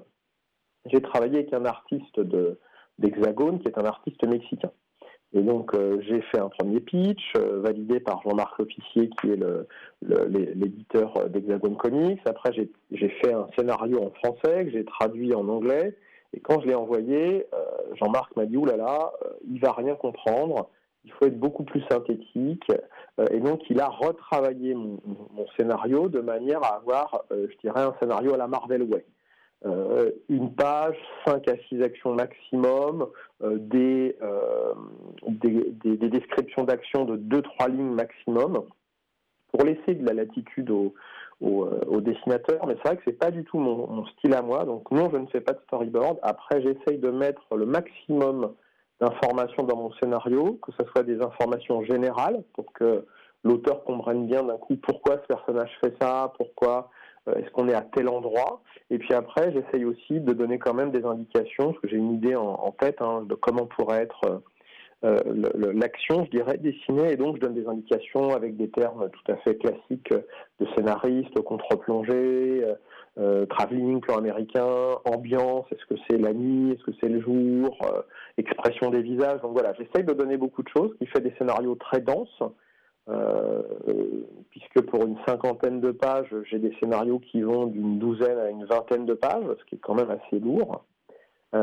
j'ai 0.87 1.01
travaillé 1.01 1.39
avec 1.39 1.53
un 1.53 1.65
artiste 1.65 2.21
d'Hexagone, 2.99 3.61
qui 3.61 3.69
est 3.69 3.79
un 3.79 3.85
artiste 3.85 4.27
mexicain. 4.27 4.73
Et 5.35 5.43
donc 5.43 5.73
euh, 5.75 6.01
j'ai 6.09 6.21
fait 6.21 6.41
un 6.41 6.49
premier 6.49 6.81
pitch, 6.81 7.37
validé 7.37 8.01
par 8.01 8.23
Jean-Marc 8.23 8.59
Officier, 8.59 9.11
qui 9.21 9.31
est 9.31 9.41
l'éditeur 10.03 11.29
d'Hexagone 11.29 11.77
Comics. 11.77 12.21
Après, 12.27 12.53
j'ai 12.53 13.09
fait 13.23 13.33
un 13.33 13.47
scénario 13.57 14.03
en 14.03 14.11
français 14.11 14.65
que 14.65 14.71
j'ai 14.73 14.85
traduit 14.85 15.33
en 15.33 15.49
anglais. 15.49 15.97
Et 16.33 16.41
quand 16.41 16.61
je 16.61 16.67
l'ai 16.67 16.75
envoyé, 16.75 17.47
Jean-Marc 17.95 18.35
m'a 18.37 18.47
dit, 18.47 18.57
oulala, 18.57 19.13
il 19.49 19.61
va 19.61 19.73
rien 19.73 19.95
comprendre 19.95 20.71
il 21.07 21.13
faut 21.13 21.27
être 21.27 21.39
beaucoup 21.39 21.65
plus 21.65 21.83
synthétique. 21.89 22.71
Euh, 23.19 23.27
et 23.31 23.41
donc, 23.41 23.63
il 23.71 23.81
a 23.81 23.89
retravaillé 23.89 24.75
mon, 24.75 24.99
scénario 25.57 26.09
de 26.09 26.21
manière 26.21 26.63
à 26.65 26.77
avoir, 26.77 27.25
euh, 27.31 27.47
je 27.51 27.57
dirais, 27.59 27.81
un 27.81 27.95
scénario 28.01 28.35
à 28.35 28.37
la 28.37 28.49
Marvel 28.49 28.83
Way. 28.83 29.07
Euh, 29.65 30.11
une 30.29 30.53
page, 30.53 30.97
5 31.27 31.49
à 31.49 31.57
6 31.69 31.83
actions 31.83 32.13
maximum, 32.13 33.07
des, 33.43 34.17
des, 35.23 36.09
descriptions 36.09 36.65
d'actions 36.65 37.05
de 37.05 37.17
2-3 37.17 37.71
lignes 37.71 37.95
maximum, 37.95 38.65
pour 39.51 39.65
laisser 39.65 39.95
de 39.95 40.05
la 40.05 40.13
latitude 40.13 40.71
au, 40.71 40.93
dessinateur. 42.01 42.67
Mais 42.67 42.75
c'est 42.75 42.89
vrai 42.89 42.97
que 42.97 43.03
c'est 43.07 43.19
pas 43.19 43.31
du 43.31 43.45
tout 43.45 43.59
mon, 43.59 44.05
style 44.07 44.35
à 44.35 44.43
moi. 44.43 44.65
Donc 44.65 44.91
non, 44.91 45.09
je 45.11 45.17
ne 45.17 45.27
fais 45.27 45.41
pas 45.41 45.53
de 45.53 45.61
storyboard. 45.67 46.19
Après, 46.23 46.61
j'essaye 46.61 46.99
de 46.99 47.11
mettre 47.11 47.57
le 47.57 47.65
maximum 47.65 48.53
d'informations 49.01 49.65
dans 49.65 49.77
mon 49.77 49.93
scénario, 49.95 50.59
que 50.63 50.73
ce 50.73 50.85
soit 50.91 51.03
des 51.03 51.21
informations 51.21 51.83
générales 51.85 52.43
pour 52.55 52.73
que 52.73 53.05
l'auteur 53.45 53.85
comprenne 53.85 54.27
bien 54.27 54.43
d'un 54.43 54.57
coup 54.57 54.77
pourquoi 54.77 55.19
ce 55.23 55.27
personnage 55.27 55.71
fait 55.81 55.95
ça, 56.01 56.33
pourquoi 56.37 56.91
euh, 57.29 57.35
est-ce 57.35 57.51
qu'on 57.51 57.69
est 57.69 57.75
à 57.75 57.83
tel 57.83 58.09
endroit. 58.09 58.63
Et 58.91 58.99
puis 58.99 59.15
après, 59.15 59.53
j'essaye 59.53 59.85
aussi 59.85 60.21
de 60.21 60.33
donner 60.33 60.59
quand 60.59 60.75
même 60.75 60.91
des 60.91 61.05
indications, 61.05 61.73
parce 61.73 61.81
que 61.81 61.89
j'ai 61.89 61.97
une 61.97 62.15
idée 62.15 62.37
en, 62.37 62.73
tête 62.79 63.01
hein, 63.01 63.23
de 63.23 63.35
comment 63.35 63.67
pourrait 63.67 64.03
être 64.03 64.21
euh, 64.27 64.39
l'action, 65.75 66.25
je 66.25 66.31
dirais, 66.31 66.59
dessinée. 66.59 67.13
Et 67.13 67.17
donc, 67.17 67.37
je 67.37 67.41
donne 67.41 67.55
des 67.55 67.67
indications 67.67 68.31
avec 68.31 68.57
des 68.57 68.71
termes 68.71 69.09
tout 69.11 69.33
à 69.33 69.37
fait 69.37 69.57
classiques 69.57 70.13
de 70.61 70.67
scénariste, 70.75 71.41
contre-plongée, 71.43 72.65
euh, 73.19 73.47
travelling, 73.47 74.01
plan 74.01 74.19
américain, 74.19 74.99
ambiance, 75.07 75.65
est-ce 75.73 75.87
que 75.87 75.99
c'est 76.07 76.19
la 76.19 76.35
nuit, 76.35 76.73
est-ce 76.73 76.85
que 76.85 76.97
c'est 77.01 77.09
le 77.09 77.23
jour, 77.23 77.79
euh, 77.83 78.03
expression 78.37 78.91
des 78.91 79.01
visages. 79.01 79.41
Donc 79.41 79.53
voilà, 79.53 79.73
j'essaye 79.73 80.05
de 80.05 80.13
donner 80.13 80.37
beaucoup 80.37 80.63
de 80.63 80.69
choses, 80.69 80.95
qui 80.99 81.07
fait 81.07 81.23
des 81.23 81.33
scénarios 81.39 81.77
très 81.77 82.03
denses, 82.03 82.43
euh, 83.09 83.63
puisque 84.51 84.83
pour 84.83 85.07
une 85.07 85.17
cinquantaine 85.27 85.81
de 85.81 85.93
pages, 85.93 86.35
j'ai 86.51 86.59
des 86.59 86.75
scénarios 86.79 87.19
qui 87.21 87.41
vont 87.41 87.67
d'une 87.67 87.99
douzaine 87.99 88.39
à 88.39 88.51
une 88.51 88.67
vingtaine 88.67 89.07
de 89.07 89.15
pages, 89.15 89.47
ce 89.61 89.65
qui 89.65 89.77
est 89.77 89.79
quand 89.79 89.95
même 89.95 90.11
assez 90.11 90.39
lourd. 90.39 90.85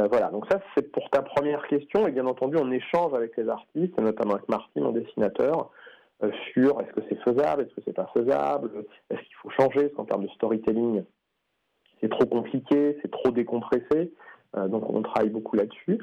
Voilà, 0.09 0.29
donc 0.29 0.45
ça 0.51 0.59
c'est 0.75 0.91
pour 0.91 1.09
ta 1.09 1.21
première 1.21 1.67
question, 1.67 2.07
et 2.07 2.11
bien 2.11 2.25
entendu 2.25 2.57
on 2.57 2.71
échange 2.71 3.13
avec 3.13 3.35
les 3.37 3.47
artistes, 3.49 3.99
notamment 3.99 4.35
avec 4.35 4.49
Martin, 4.49 4.81
mon 4.81 4.91
dessinateur, 4.91 5.71
sur 6.51 6.79
est-ce 6.81 6.93
que 6.93 7.01
c'est 7.09 7.21
faisable, 7.23 7.63
est-ce 7.63 7.75
que 7.75 7.81
c'est 7.85 7.93
pas 7.93 8.09
faisable, 8.13 8.85
est-ce 9.09 9.21
qu'il 9.21 9.35
faut 9.41 9.49
changer, 9.49 9.89
parce 9.89 9.93
qu'en 9.95 10.05
termes 10.05 10.23
de 10.23 10.29
storytelling, 10.29 11.03
c'est 12.01 12.09
trop 12.09 12.25
compliqué, 12.25 12.97
c'est 13.01 13.11
trop 13.11 13.31
décompressé. 13.31 14.13
Euh, 14.55 14.67
donc 14.67 14.89
on 14.89 15.01
travaille 15.01 15.29
beaucoup 15.29 15.55
là-dessus. 15.55 15.99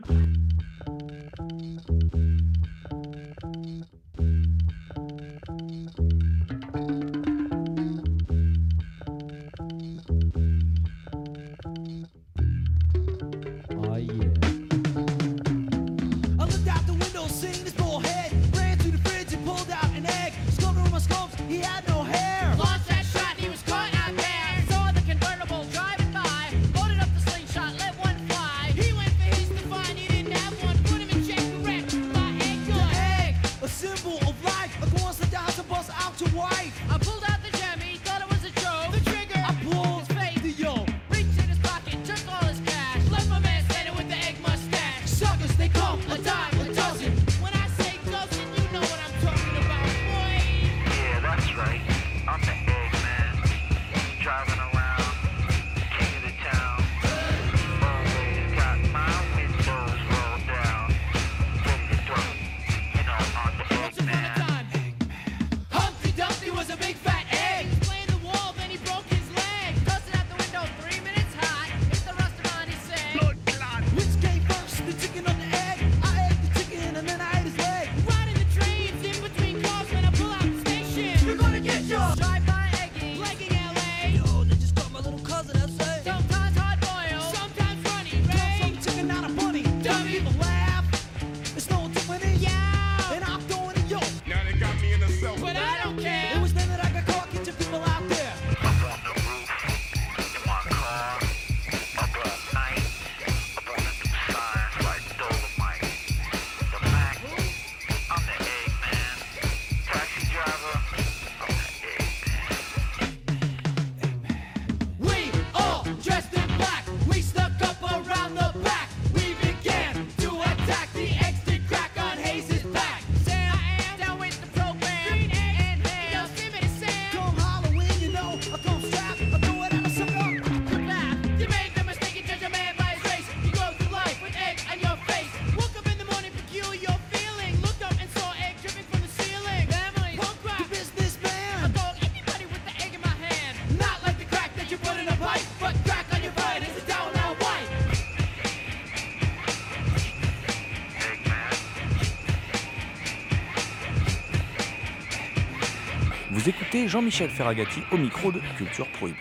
Jean-Michel 156.88 157.30
Ferragati 157.30 157.80
au 157.92 157.96
micro 157.96 158.32
de 158.32 158.38
Culture 158.56 158.86
Prohibée. 158.98 159.18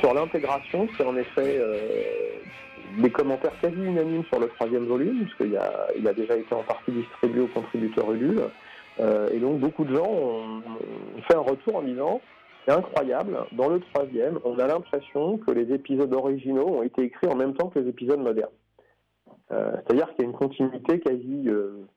Sur 0.00 0.14
l'intégration, 0.14 0.88
c'est 0.96 1.04
en 1.04 1.16
effet 1.16 1.58
euh, 1.58 1.80
des 2.98 3.10
commentaires 3.10 3.58
quasi 3.60 3.76
unanimes 3.76 4.24
sur 4.24 4.38
le 4.38 4.48
troisième 4.48 4.86
volume, 4.86 5.24
puisqu'il 5.24 5.56
a, 5.56 5.88
il 5.96 6.06
a 6.06 6.12
déjà 6.12 6.36
été 6.36 6.54
en 6.54 6.62
partie 6.62 6.92
distribué 6.92 7.40
aux 7.40 7.48
contributeurs 7.48 8.12
Ulule. 8.12 8.42
Euh, 9.00 9.28
et 9.32 9.38
donc 9.38 9.60
beaucoup 9.60 9.84
de 9.84 9.94
gens 9.94 10.08
ont, 10.08 10.62
fait 11.28 11.36
un 11.36 11.40
retour 11.40 11.76
en 11.76 11.82
disant 11.82 12.20
c'est 12.66 12.74
incroyable, 12.74 13.38
dans 13.52 13.68
le 13.68 13.80
troisième, 13.80 14.38
on 14.44 14.58
a 14.58 14.66
l'impression 14.66 15.38
que 15.38 15.52
les 15.52 15.72
épisodes 15.72 16.12
originaux 16.12 16.68
ont 16.68 16.82
été 16.82 17.02
écrits 17.02 17.28
en 17.28 17.36
même 17.36 17.54
temps 17.54 17.68
que 17.68 17.78
les 17.78 17.88
épisodes 17.88 18.20
modernes. 18.20 18.50
Euh, 19.52 19.72
c'est-à-dire 19.86 20.10
qu'il 20.10 20.24
y 20.24 20.26
a 20.26 20.30
une 20.30 20.36
continuité 20.36 21.00
quasi 21.00 21.48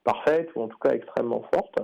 parfaite, 0.02 0.48
ou 0.54 0.62
en 0.62 0.68
tout 0.68 0.78
cas 0.78 0.90
extrêmement 0.90 1.44
forte. 1.52 1.78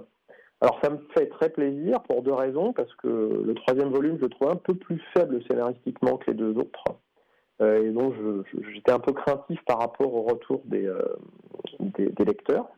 Alors 0.60 0.80
ça 0.82 0.90
me 0.90 0.98
fait 1.16 1.26
très 1.26 1.50
plaisir 1.50 2.00
pour 2.02 2.22
deux 2.22 2.32
raisons, 2.32 2.72
parce 2.72 2.92
que 2.96 3.42
le 3.44 3.54
troisième 3.54 3.90
volume, 3.90 4.16
je 4.16 4.22
le 4.22 4.28
trouve 4.28 4.50
un 4.50 4.56
peu 4.56 4.74
plus 4.74 5.00
faible 5.16 5.42
scénaristiquement 5.48 6.16
que 6.16 6.30
les 6.30 6.36
deux 6.36 6.56
autres. 6.56 6.84
Euh, 7.60 7.84
et 7.84 7.90
donc 7.90 8.14
j'étais 8.72 8.92
un 8.92 8.98
peu 8.98 9.12
craintif 9.12 9.60
par 9.64 9.78
rapport 9.78 10.12
au 10.14 10.22
retour 10.22 10.62
des, 10.64 10.86
euh, 10.86 11.02
lecteurs. 12.24 12.68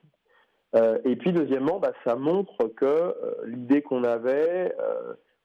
Euh, 0.76 0.98
et 1.04 1.16
puis 1.16 1.32
deuxièmement, 1.32 1.80
bah, 1.80 1.92
ça 2.04 2.16
montre 2.16 2.68
que 2.68 3.14
l'idée 3.46 3.82
qu'on 3.82 4.04
avait, 4.04 4.74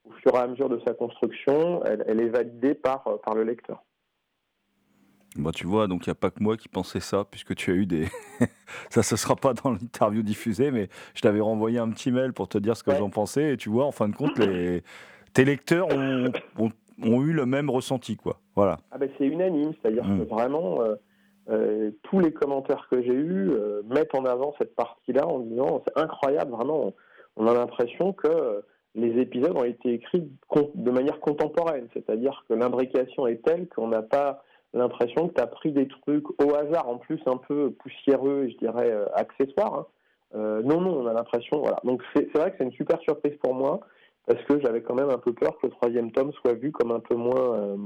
au 0.06 0.12
fur 0.12 0.36
et 0.36 0.40
à 0.40 0.48
mesure 0.48 0.70
de 0.70 0.80
sa 0.86 0.94
construction, 0.94 1.84
elle, 1.86 2.04
elle 2.08 2.22
est 2.22 2.30
validée 2.30 2.76
par, 2.76 3.20
par 3.22 3.34
le 3.34 3.44
lecteur. 3.44 3.82
Bah, 5.38 5.52
tu 5.54 5.68
vois, 5.68 5.88
donc 5.88 6.06
il 6.06 6.10
n'y 6.10 6.14
a 6.14 6.16
pas 6.16 6.30
que 6.30 6.42
moi 6.42 6.56
qui 6.56 6.70
pensais 6.70 7.02
ça, 7.02 7.26
puisque 7.30 7.56
tu 7.56 7.72
as 7.72 7.76
eu 7.76 7.86
des. 7.86 8.06
ça, 8.90 9.04
ce 9.04 9.16
ne 9.16 9.18
sera 9.18 9.36
pas 9.36 9.54
dans 9.54 9.72
l'interview 9.72 10.24
diffusée, 10.24 10.72
mais 10.72 10.88
je 11.14 11.22
t'avais 11.22 11.42
renvoyé 11.42 11.78
un 11.78 11.90
petit 11.90 12.12
mail 12.12 12.32
pour 12.32 12.48
te 12.48 12.58
dire 12.58 12.78
ce 12.78 12.84
que 12.84 12.96
j'en 12.96 13.10
pensais. 13.10 13.54
Et 13.54 13.58
tu 13.58 13.70
vois, 13.70 13.86
en 13.86 13.92
fin 13.92 14.08
de 14.08 14.16
compte, 14.16 14.38
les... 14.40 14.82
tes 15.34 15.44
lecteurs 15.44 15.88
ont, 15.92 16.32
ont, 16.58 17.22
eu 17.22 17.34
le 17.34 17.46
même 17.46 17.70
ressenti, 17.70 18.16
quoi. 18.16 18.40
Voilà. 18.56 18.78
Ah 18.92 18.98
ben, 18.98 19.10
c'est 19.18 19.26
unanime, 19.26 19.74
c'est-à-dire 19.82 20.04
que 20.04 20.24
mmh. 20.24 20.24
vraiment, 20.24 20.82
euh, 20.82 20.96
euh, 21.50 21.92
tous 22.04 22.22
les 22.22 22.32
commentaires 22.32 22.88
que 22.90 23.02
j'ai 23.02 23.14
eus 23.14 23.52
euh, 23.52 23.82
mettent 23.90 24.16
en 24.16 24.24
avant 24.24 24.54
cette 24.58 24.74
partie-là 24.76 25.28
en 25.28 25.40
disant 25.40 25.84
c'est 25.86 26.02
incroyable, 26.02 26.52
vraiment, 26.52 26.94
on 27.36 27.48
a 27.48 27.54
l'impression 27.54 28.14
que 28.14 28.64
les 28.96 29.20
épisodes 29.20 29.56
ont 29.58 29.66
été 29.66 29.96
écrits 29.96 30.32
de 30.76 30.92
manière 30.92 31.20
contemporaine, 31.20 31.90
c'est-à-dire 31.94 32.46
que 32.48 32.54
l'imbrication 32.54 33.28
est 33.28 33.44
telle 33.44 33.68
qu'on 33.68 33.90
n'a 33.90 34.02
pas 34.02 34.42
l'impression 34.74 35.28
que 35.28 35.36
tu 35.36 35.42
as 35.42 35.48
pris 35.48 35.72
des 35.72 35.88
trucs 35.88 36.30
au 36.42 36.56
hasard, 36.56 36.90
en 36.90 36.98
plus 36.98 37.20
un 37.26 37.38
peu 37.38 37.72
poussiéreux, 37.72 38.48
je 38.50 38.58
dirais 38.58 38.92
euh, 38.92 39.06
accessoires. 39.14 39.74
Hein. 39.74 39.86
Euh, 40.36 40.62
non, 40.64 40.82
non, 40.82 41.02
on 41.02 41.08
a 41.08 41.14
l'impression, 41.14 41.60
voilà. 41.60 41.80
Donc 41.84 42.02
c'est 42.16 42.30
vrai 42.38 42.52
que 42.52 42.58
c'est 42.58 42.66
une 42.66 42.74
super 42.74 43.00
surprise 43.02 43.36
pour 43.42 43.54
moi 43.54 43.80
parce 44.28 44.44
que 44.46 44.60
j'avais 44.60 44.82
quand 44.82 44.96
même 44.96 45.10
un 45.10 45.18
peu 45.18 45.34
peur 45.34 45.56
que 45.62 45.68
le 45.68 45.72
troisième 45.72 46.12
tome 46.12 46.32
soit 46.34 46.54
vu 46.54 46.72
comme 46.72 46.92
un 46.92 47.00
peu 47.00 47.16
moins, 47.16 47.54
euh, 47.54 47.78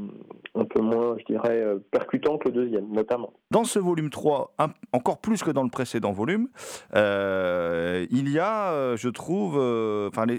un 0.55 0.65
peu 0.65 0.81
moins, 0.81 1.17
je 1.19 1.25
dirais, 1.25 1.59
euh, 1.61 1.79
percutant 1.91 2.37
que 2.37 2.47
le 2.47 2.53
deuxième, 2.53 2.89
notamment. 2.91 3.33
Dans 3.51 3.65
ce 3.65 3.79
volume 3.79 4.09
3, 4.09 4.53
encore 4.93 5.19
plus 5.19 5.43
que 5.43 5.51
dans 5.51 5.63
le 5.63 5.69
précédent 5.69 6.11
volume, 6.11 6.47
euh, 6.95 8.05
il 8.09 8.29
y 8.29 8.39
a, 8.39 8.95
je 8.95 9.09
trouve, 9.09 9.59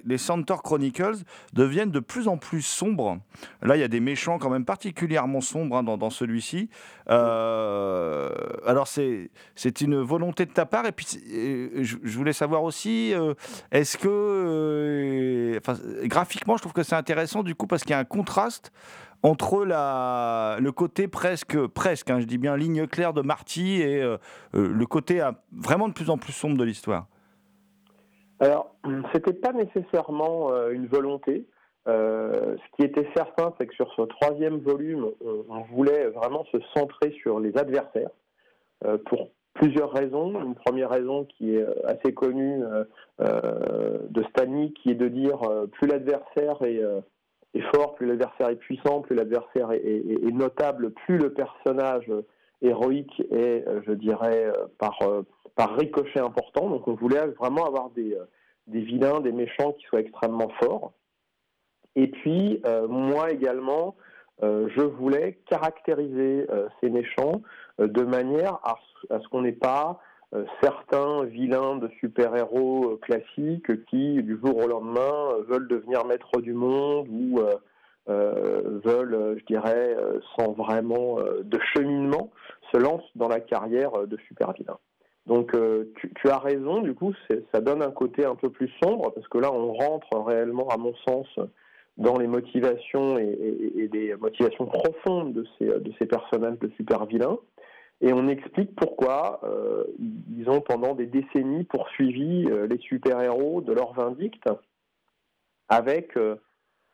les, 0.07 0.19
Centaur 0.19 0.63
Chronicles 0.63 1.25
deviennent 1.53 1.91
de 1.91 2.01
plus 2.01 2.29
en 2.29 2.37
plus 2.37 2.63
sombres. 2.63 3.19
Là, 3.63 3.77
il 3.77 3.81
y 3.81 3.85
a 3.85 3.89
des 3.89 4.01
méchants 4.01 4.39
quand 4.39 4.51
même 4.51 4.65
particulièrement 4.65 5.41
sombres 5.41 5.77
hein, 5.77 5.83
dans, 5.83 6.11
celui-ci. 6.11 6.71
alors, 7.09 8.87
c'est 8.87 9.81
une 9.81 10.01
volonté 10.01 10.47
de 10.47 10.53
ta 10.53 10.67
part, 10.67 10.87
et 10.87 10.93
puis 10.93 11.07
je, 11.11 11.97
je 12.03 12.19
voulais 12.19 12.33
savoir 12.33 12.63
aussi, 12.63 13.13
est-ce 13.73 13.99
que, 13.99 15.61
graphiquement, 16.05 16.57
je 16.57 16.63
trouve 16.63 16.73
que 16.73 16.83
c'est 16.83 16.97
intéressant 16.97 17.43
du 17.43 17.55
coup 17.55 17.67
parce 17.67 17.83
qu'il 17.83 17.93
y 17.93 17.95
a 17.95 17.99
un 17.99 18.05
contraste 18.05 18.73
entre 19.23 19.65
le 19.65 20.71
côté 20.71 21.09
presque, 21.09 21.67
presque, 21.69 22.11
hein, 22.11 22.21
je 22.21 22.27
dis 22.27 22.39
bien 22.39 22.57
ligne 22.57 22.87
claire 22.87 23.13
de 23.13 23.23
Marty 23.23 23.83
et 23.83 24.03
euh, 24.03 24.17
euh, 24.55 24.69
le 24.73 24.87
côté 24.87 25.21
euh, 25.21 25.33
vraiment 25.53 25.89
de 25.89 25.93
plus 25.93 26.11
en 26.11 26.19
plus 26.19 26.33
sombre 26.33 26.57
de 26.57 26.65
l'histoire. 26.65 27.07
Alors, 28.41 28.75
c'était 29.13 29.35
pas 29.35 29.53
nécessairement 29.53 30.51
une 30.71 30.87
volonté. 30.87 31.47
ce 31.85 32.77
qui 32.77 32.85
était 32.85 33.07
certain, 33.15 33.53
c'est 33.59 33.67
que 33.67 33.75
sur 33.75 33.93
ce 33.95 34.03
troisième 34.03 34.61
volume, 34.61 35.11
on, 35.21 35.61
voulait 35.75 36.07
vraiment 36.07 36.47
se 36.47 36.57
centrer 36.75 37.13
sur 37.21 37.39
les 37.39 37.55
adversaires 37.59 38.09
pour 39.05 39.29
plusieurs 39.61 39.93
raisons. 39.93 40.43
Une 40.43 40.55
première 40.55 40.91
raison 40.91 41.25
qui 41.25 41.55
est 41.55 41.63
euh, 41.63 41.75
assez 41.85 42.15
connue 42.15 42.65
euh, 42.65 42.85
euh, 43.21 43.99
de 44.09 44.23
Stanley, 44.31 44.73
qui 44.73 44.91
est 44.91 44.95
de 44.95 45.09
dire 45.09 45.39
plus 45.73 45.87
l'adversaire 45.87 46.63
est, 46.63 46.81
est 47.55 47.75
fort, 47.75 47.95
plus 47.95 48.07
l'adversaire 48.07 48.49
est 48.49 48.57
puissant, 48.57 49.01
plus 49.01 49.15
l'adversaire 49.15 49.73
est, 49.73 50.33
notable, 50.33 50.93
plus 50.93 51.19
le 51.19 51.33
personnage 51.33 52.11
héroïque 52.63 53.23
est, 53.31 53.65
je 53.87 53.93
dirais, 53.93 54.51
par, 54.79 54.99
par 55.57 55.77
ricochet 55.77 56.21
important. 56.21 56.71
Donc 56.71 56.89
on 56.89 56.95
voulait 56.95 57.27
vraiment 57.39 57.67
avoir 57.67 57.91
des, 57.91 58.17
des 58.67 58.81
vilains, 58.81 59.21
des 59.21 59.33
méchants 59.33 59.73
qui 59.73 59.85
soient 59.87 60.01
extrêmement 60.01 60.51
forts. 60.63 60.93
Et 61.97 62.07
puis, 62.07 62.63
moi 62.89 63.31
également, 63.31 63.97
je 64.43 64.83
voulais 64.83 65.39
caractériser 65.47 66.47
ces 66.81 66.91
méchants 66.91 67.43
de 67.79 68.03
manière 68.03 68.59
à, 68.65 68.79
ce 69.11 69.29
qu'on 69.29 69.43
n'ait 69.43 69.53
pas 69.53 70.01
euh, 70.33 70.45
certains 70.63 71.25
vilains 71.25 71.75
de 71.77 71.91
super-héros 71.99 72.93
euh, 72.93 72.97
classiques 72.99 73.85
qui, 73.87 74.23
du 74.23 74.39
jour 74.39 74.59
au 74.59 74.69
lendemain, 74.69 75.33
euh, 75.33 75.43
veulent 75.49 75.67
devenir 75.67 76.05
maître 76.05 76.41
du 76.41 76.53
monde 76.53 77.09
ou 77.09 77.41
veulent, 78.07 79.39
je 79.39 79.45
dirais, 79.45 79.97
sans 80.35 80.53
vraiment 80.53 81.19
de 81.21 81.59
cheminement, 81.73 82.31
se 82.73 82.79
lancent 82.79 83.09
dans 83.15 83.29
la 83.29 83.39
carrière 83.39 83.93
de 84.07 84.17
super-vilain. 84.27 84.79
Donc 85.27 85.53
tu, 85.95 86.29
as 86.29 86.39
raison, 86.39 86.81
du 86.81 86.93
coup, 86.93 87.13
ça 87.53 87.61
donne 87.61 87.83
un 87.83 87.93
côté 87.93 88.25
un 88.25 88.35
peu 88.35 88.51
plus 88.51 88.69
sombre, 88.83 89.13
parce 89.15 89.29
que 89.29 89.39
là, 89.39 89.53
on 89.53 89.73
rentre 89.75 90.09
réellement, 90.27 90.67
à 90.71 90.77
mon 90.77 90.93
sens, 91.07 91.29
dans 92.01 92.19
les 92.19 92.27
motivations 92.27 93.19
et, 93.19 93.91
et, 93.93 94.17
motivations 94.17 94.67
profondes 94.67 95.35
de 95.35 95.47
ces, 95.59 95.67
de 95.67 95.93
ces 95.99 96.07
personnages 96.07 96.59
de 96.59 96.71
super-vilains. 96.77 97.39
Et 98.01 98.15
on 98.15 98.27
explique 98.29 98.75
pourquoi 98.75 99.41
euh, 99.45 99.85
ils 100.35 100.49
ont 100.49 100.63
pendant 100.63 100.95
des 100.95 101.05
décennies 101.05 101.65
poursuivi 101.65 102.47
euh, 102.51 102.67
les 102.67 102.79
super-héros 102.79 103.61
de 103.61 103.75
leur 103.75 103.93
vindicte 103.93 104.49
avec, 105.69 106.17
euh, 106.17 106.37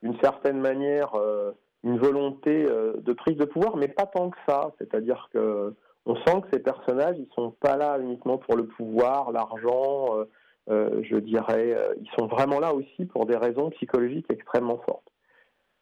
d'une 0.03 0.19
certaine 0.21 0.59
manière, 0.59 1.13
une 1.85 1.99
volonté 1.99 2.65
de 2.65 3.13
prise 3.13 3.37
de 3.37 3.47
pouvoir, 3.47 3.77
mais 3.77 3.89
pas 3.89 4.07
tant 4.07 4.29
que 4.31 4.39
ça. 4.47 4.73
C'est-à-dire 4.79 5.31
que 5.33 5.75
on 6.05 6.15
sent 6.17 6.43
que 6.43 6.49
ces 6.53 6.61
personnages, 6.61 7.17
ils 7.19 7.29
sont 7.35 7.53
pas 7.53 7.77
là 7.77 7.99
uniquement 7.99 8.39
pour 8.39 8.57
le 8.57 8.67
pouvoir, 8.67 9.33
l'argent. 9.33 10.27
Je 10.69 11.17
dirais, 11.17 11.77
ils 12.01 12.11
sont 12.19 12.27
vraiment 12.27 12.59
là 12.61 12.75
aussi 12.75 13.05
pour 13.07 13.27
des 13.27 13.37
raisons 13.37 13.71
psychologiques 13.71 14.27
extrêmement 14.31 14.79
fortes. 14.79 15.11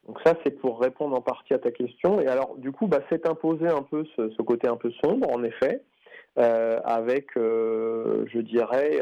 Donc 0.07 0.19
ça, 0.25 0.35
c'est 0.45 0.59
pour 0.59 0.81
répondre 0.81 1.17
en 1.17 1.23
partie 1.23 1.55
à 1.55 1.59
ta 1.59 1.71
question. 1.71 2.21
Et 2.21 2.27
alors, 2.27 2.57
du 2.59 2.73
coup, 2.73 2.87
bah, 2.87 3.01
c'est 3.11 3.27
imposé 3.27 3.69
un 3.69 3.83
peu 3.83 4.05
ce, 4.17 4.43
côté 4.43 4.69
un 4.69 4.77
peu 4.77 4.91
sombre, 5.03 5.31
en 5.31 5.43
effet, 5.43 5.83
euh, 6.39 6.79
avec, 6.85 7.37
euh, 7.37 8.25
je 8.33 8.41
dirais, 8.41 9.01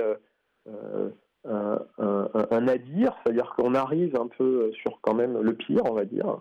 euh, 0.68 1.09
un, 1.45 1.78
un, 1.99 2.61
nadir, 2.61 3.16
c'est-à-dire 3.22 3.53
qu'on 3.57 3.74
arrive 3.74 4.16
un 4.16 4.28
peu 4.28 4.70
sur 4.80 5.01
quand 5.01 5.14
même 5.14 5.41
le 5.41 5.55
pire, 5.55 5.83
on 5.91 5.95
va 5.95 6.05
dire. 6.05 6.41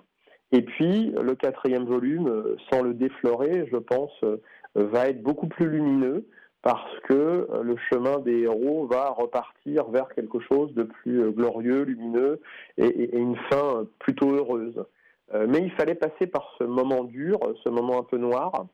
Et 0.51 0.61
puis, 0.61 1.11
le 1.19 1.33
quatrième 1.33 1.85
volume, 1.85 2.55
sans 2.71 2.83
le 2.83 2.93
déflorer, 2.93 3.67
je 3.71 3.77
pense, 3.77 4.11
va 4.75 5.07
être 5.07 5.23
beaucoup 5.23 5.47
plus 5.47 5.69
lumineux 5.69 6.27
parce 6.61 6.99
que 7.01 7.13
euh, 7.13 7.63
le 7.63 7.75
chemin 7.91 8.19
des 8.19 8.41
héros 8.41 8.85
va 8.85 9.09
repartir 9.09 9.89
vers 9.89 10.09
quelque 10.09 10.39
chose 10.39 10.73
de 10.73 10.83
plus 10.83 11.23
euh, 11.23 11.31
glorieux, 11.31 11.83
lumineux 11.83 12.39
et, 12.77 13.17
une 13.17 13.35
fin 13.49 13.87
plutôt 13.99 14.31
heureuse. 14.31 14.85
Euh, 15.33 15.47
mais 15.49 15.59
il 15.59 15.71
fallait 15.71 15.95
passer 15.95 16.27
par 16.27 16.53
ce 16.59 16.63
moment 16.63 17.03
dur, 17.03 17.39
ce 17.63 17.69
moment 17.69 17.99
un 17.99 18.03
peu 18.03 18.17
noir, 18.17 18.65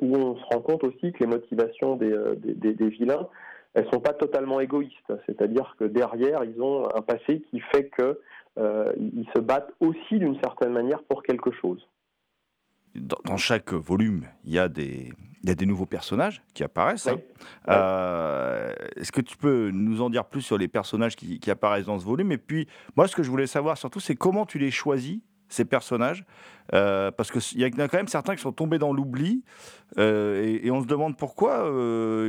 où 0.00 0.16
on 0.16 0.36
se 0.36 0.44
rend 0.46 0.62
compte 0.62 0.84
aussi 0.84 1.12
que 1.12 1.18
les 1.20 1.26
motivations 1.26 1.96
des, 1.96 2.16
des, 2.36 2.88
vilains, 2.88 3.28
elles 3.74 3.86
sont 3.92 4.00
pas 4.00 4.14
totalement 4.14 4.58
égoïstes. 4.58 5.12
C'est-à-dire 5.26 5.76
que 5.78 5.84
derrière, 5.84 6.44
ils 6.44 6.62
ont 6.62 6.88
un 6.94 7.02
passé 7.02 7.42
qui 7.50 7.60
fait 7.60 7.90
qu'ils 7.90 9.28
se 9.34 9.38
battent 9.38 9.74
aussi 9.80 10.18
d'une 10.18 10.40
certaine 10.40 10.72
manière 10.72 11.02
pour 11.02 11.22
quelque 11.22 11.50
chose 11.50 11.86
dans, 13.00 13.36
chaque 13.36 13.72
volume, 13.72 14.26
il 14.44 14.52
y, 14.52 14.58
a 14.58 14.68
des, 14.68 15.12
il 15.42 15.48
y 15.48 15.52
a 15.52 15.54
des 15.54 15.66
nouveaux 15.66 15.86
personnages 15.86 16.42
qui 16.54 16.64
apparaissent. 16.64 17.06
Hein. 17.06 17.18
Euh, 17.68 18.72
est-ce 18.96 19.12
que 19.12 19.20
tu 19.20 19.36
peux 19.36 19.70
nous 19.70 20.02
en 20.02 20.10
dire 20.10 20.24
plus 20.24 20.42
sur 20.42 20.58
les 20.58 20.68
personnages 20.68 21.16
qui, 21.16 21.50
apparaissent 21.50 21.86
dans 21.86 21.98
ce 21.98 22.04
volume? 22.04 22.32
Et 22.32 22.38
puis, 22.38 22.66
moi, 22.96 23.08
ce 23.08 23.14
que 23.14 23.22
je 23.22 23.30
voulais 23.30 23.46
savoir 23.46 23.78
surtout, 23.78 24.00
c'est 24.00 24.16
comment 24.16 24.46
tu 24.46 24.58
les 24.58 24.70
choisis, 24.70 25.20
ces 25.48 25.64
personnages? 25.64 26.24
Euh, 26.74 27.12
Parce 27.12 27.30
qu'il 27.30 27.60
y 27.60 27.64
en 27.64 27.78
a 27.78 27.88
quand 27.88 27.98
même 27.98 28.08
certains 28.08 28.34
qui 28.34 28.42
sont 28.42 28.52
tombés 28.52 28.78
dans 28.78 28.92
l'oubli. 28.92 29.44
Euh, 29.98 30.58
et, 30.62 30.70
on 30.70 30.82
se 30.82 30.86
demande 30.86 31.16
pourquoi. 31.16 31.70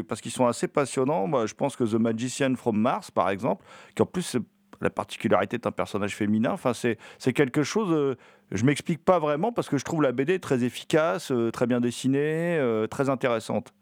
parce 0.07 0.21
qu'ils 0.21 0.31
sont 0.31 0.45
assez 0.45 0.67
passionnants. 0.67 1.27
Moi, 1.27 1.47
je 1.47 1.53
pense 1.53 1.75
que 1.75 1.83
The 1.83 1.99
Magician 1.99 2.55
from 2.55 2.77
Mars, 2.79 3.09
par 3.09 3.29
exemple, 3.29 3.65
qui 3.95 4.01
en 4.01 4.05
plus 4.05 4.37
la 4.81 4.89
particularité 4.89 5.57
d'un 5.57 5.71
personnage 5.71 6.15
féminin. 6.15 6.51
Enfin, 6.51 6.73
c'est, 6.73 6.97
quelque 7.33 7.63
chose, 7.63 8.15
je 8.51 8.65
m'explique 8.65 9.03
pas 9.03 9.19
vraiment 9.19 9.51
parce 9.51 9.69
que 9.69 9.77
je 9.77 9.85
trouve 9.85 10.01
la 10.01 10.11
BD 10.11 10.39
très 10.39 10.63
efficace, 10.63 11.31
euh, 11.31 11.51
très 11.51 11.67
bien 11.67 11.79
dessinée, 11.79 12.57
euh, 12.59 12.87
très 12.87 13.09
intéressante. 13.09 13.73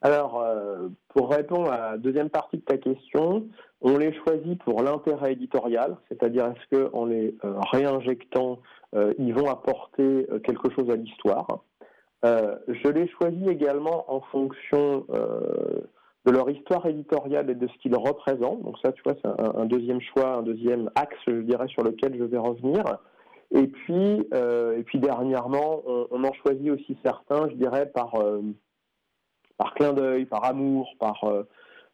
Alors, 0.00 0.46
pour 1.08 1.28
répondre 1.28 1.72
à 1.72 1.90
la 1.90 1.98
deuxième 1.98 2.30
partie 2.30 2.58
de 2.58 2.62
ta 2.62 2.76
question, 2.76 3.48
on 3.80 3.98
les 3.98 4.14
choisit 4.14 4.62
pour 4.62 4.80
l'intérêt 4.80 5.32
éditorial, 5.32 5.96
c'est-à-dire 6.08 6.46
est-ce 6.46 6.86
qu'en 6.86 7.04
les 7.04 7.34
réinjectant, 7.72 8.60
ils 9.18 9.34
vont 9.34 9.50
apporter 9.50 10.28
quelque 10.44 10.70
chose 10.70 10.88
à 10.88 10.94
l'histoire. 10.94 11.64
je 12.22 12.88
les 12.92 13.08
choisis 13.08 13.48
également 13.48 14.04
en 14.14 14.20
fonction 14.20 15.04
de 16.28 16.32
leur 16.32 16.50
histoire 16.50 16.84
éditoriale 16.86 17.48
et 17.50 17.54
de 17.54 17.66
ce 17.66 17.78
qu'ils 17.78 17.96
représentent. 17.96 18.62
Donc 18.62 18.76
ça, 18.84 18.92
tu 18.92 19.02
vois, 19.02 19.14
c'est 19.22 19.28
un, 19.28 19.64
deuxième 19.64 20.00
choix, 20.00 20.36
un 20.36 20.42
deuxième 20.42 20.90
axe, 20.94 21.16
je 21.26 21.40
dirais, 21.40 21.68
sur 21.68 21.82
lequel 21.82 22.16
je 22.18 22.24
vais 22.24 22.38
revenir. 22.38 22.84
Et 23.54 23.66
puis, 23.66 24.28
euh, 24.34 24.76
et 24.76 24.82
puis 24.82 24.98
dernièrement, 24.98 25.82
on, 25.86 26.24
en 26.24 26.32
choisit 26.34 26.70
aussi 26.70 26.96
certains, 27.02 27.48
je 27.48 27.54
dirais, 27.54 27.86
par, 27.86 28.14
euh, 28.16 28.42
par 29.56 29.74
clin 29.74 29.92
d'œil, 29.92 30.26
par 30.26 30.44
amour, 30.44 30.90
par... 30.98 31.24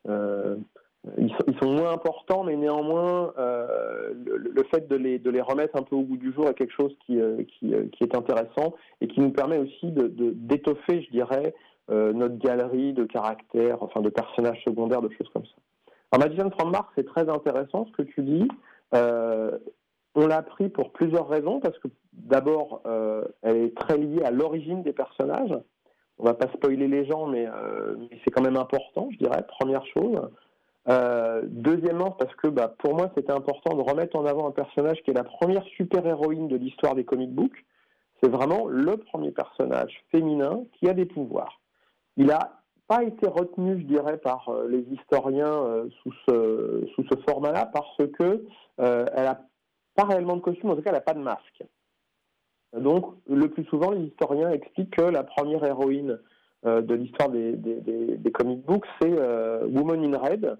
Euh, 0.08 0.56
ils, 1.18 1.30
sont, 1.60 1.70
moins 1.70 1.92
importants, 1.92 2.44
mais 2.44 2.56
néanmoins, 2.56 3.34
le, 3.36 4.64
fait 4.74 4.88
de 4.88 4.96
les, 4.96 5.18
de 5.18 5.30
les 5.30 5.42
remettre 5.42 5.76
un 5.76 5.82
peu 5.82 5.96
au 5.96 6.02
bout 6.02 6.16
du 6.16 6.32
jour 6.32 6.48
est 6.48 6.54
quelque 6.54 6.72
chose 6.72 6.96
qui, 7.04 7.20
qui, 7.58 7.74
est 7.74 8.16
intéressant 8.16 8.74
et 9.02 9.06
qui 9.06 9.20
nous 9.20 9.30
permet 9.30 9.58
aussi 9.58 9.92
d'étoffer, 9.92 10.14
de, 10.14 10.30
d'étoffer, 10.30 11.02
je 11.02 11.10
dirais, 11.10 11.54
notre 11.90 12.38
galerie 12.38 12.94
de 12.94 13.04
caractères, 13.04 13.82
enfin 13.82 14.00
de 14.00 14.08
personnages 14.08 14.62
secondaires, 14.64 15.02
de 15.02 15.10
choses 15.10 15.28
comme 15.34 15.44
ça. 15.44 15.56
Alors 16.12 16.52
from 16.56 16.70
Mars, 16.70 16.88
c'est 16.94 17.06
très 17.06 17.28
intéressant 17.28 17.86
ce 17.86 17.92
que 17.92 18.02
tu 18.02 18.22
dis. 18.22 18.48
Euh, 20.16 20.22
on 20.22 20.26
l'a 20.26 20.42
pris 20.42 20.68
pour 20.68 20.92
plusieurs 20.92 21.28
raisons, 21.28 21.60
parce 21.60 21.78
que 21.78 21.88
d'abord, 22.12 22.82
euh, 22.86 23.24
elle 23.42 23.56
est 23.56 23.76
très 23.76 23.98
liée 23.98 24.22
à 24.24 24.30
l'origine 24.30 24.82
des 24.82 24.92
personnages. 24.92 25.56
On 26.18 26.24
va 26.24 26.34
pas 26.34 26.48
spoiler 26.54 26.86
les 26.86 27.04
gens, 27.06 27.26
mais, 27.26 27.48
c'est 28.24 28.30
quand 28.30 28.42
même 28.42 28.56
important, 28.56 29.08
je 29.10 29.18
dirais, 29.18 29.44
première 29.48 29.84
chose. 29.86 30.20
deuxièmement, 31.42 32.12
parce 32.12 32.34
que 32.36 32.46
bah, 32.46 32.72
pour 32.78 32.94
moi, 32.94 33.10
c'était 33.16 33.32
important 33.32 33.74
de 33.74 33.82
remettre 33.82 34.14
en 34.16 34.24
avant 34.24 34.46
un 34.46 34.52
personnage 34.52 35.02
qui 35.02 35.10
est 35.10 35.14
la 35.14 35.24
première 35.24 35.64
super-héroïne 35.76 36.46
de 36.46 36.56
l'histoire 36.56 36.94
des 36.94 37.04
comic 37.04 37.32
books. 37.32 37.64
C'est 38.22 38.30
vraiment 38.30 38.66
le 38.68 38.96
premier 38.96 39.32
personnage 39.32 40.04
féminin 40.12 40.64
qui 40.74 40.88
a 40.88 40.94
des 40.94 41.04
pouvoirs. 41.04 41.60
Il 42.16 42.26
n'a 42.26 42.62
pas 42.86 43.02
été 43.02 43.26
retenu, 43.26 43.80
je 43.80 43.86
dirais, 43.86 44.18
par 44.18 44.48
euh, 44.48 44.68
les 44.68 44.80
historiens 44.92 45.52
euh, 45.52 45.88
sous 46.02 46.12
ce, 46.28 46.86
sous 46.94 47.04
ce 47.10 47.18
format-là 47.28 47.70
parce 47.72 47.96
que 48.18 48.44
euh, 48.80 49.06
elle 49.14 49.24
n'a 49.24 49.40
pas 49.94 50.04
réellement 50.04 50.36
de 50.36 50.40
costume, 50.40 50.70
en 50.70 50.76
tout 50.76 50.82
cas, 50.82 50.90
elle 50.90 50.96
n'a 50.96 51.00
pas 51.00 51.14
de 51.14 51.20
masque. 51.20 51.64
Donc, 52.76 53.14
le 53.28 53.48
plus 53.48 53.64
souvent, 53.64 53.90
les 53.92 54.06
historiens 54.06 54.50
expliquent 54.50 54.96
que 54.96 55.02
la 55.02 55.22
première 55.22 55.64
héroïne 55.64 56.18
de 56.64 56.94
l'histoire 56.94 57.28
des, 57.28 57.52
des, 57.52 58.32
comic 58.32 58.64
books, 58.64 58.86
c'est 59.00 59.12
Woman 59.66 60.02
in 60.02 60.18
Red, 60.18 60.56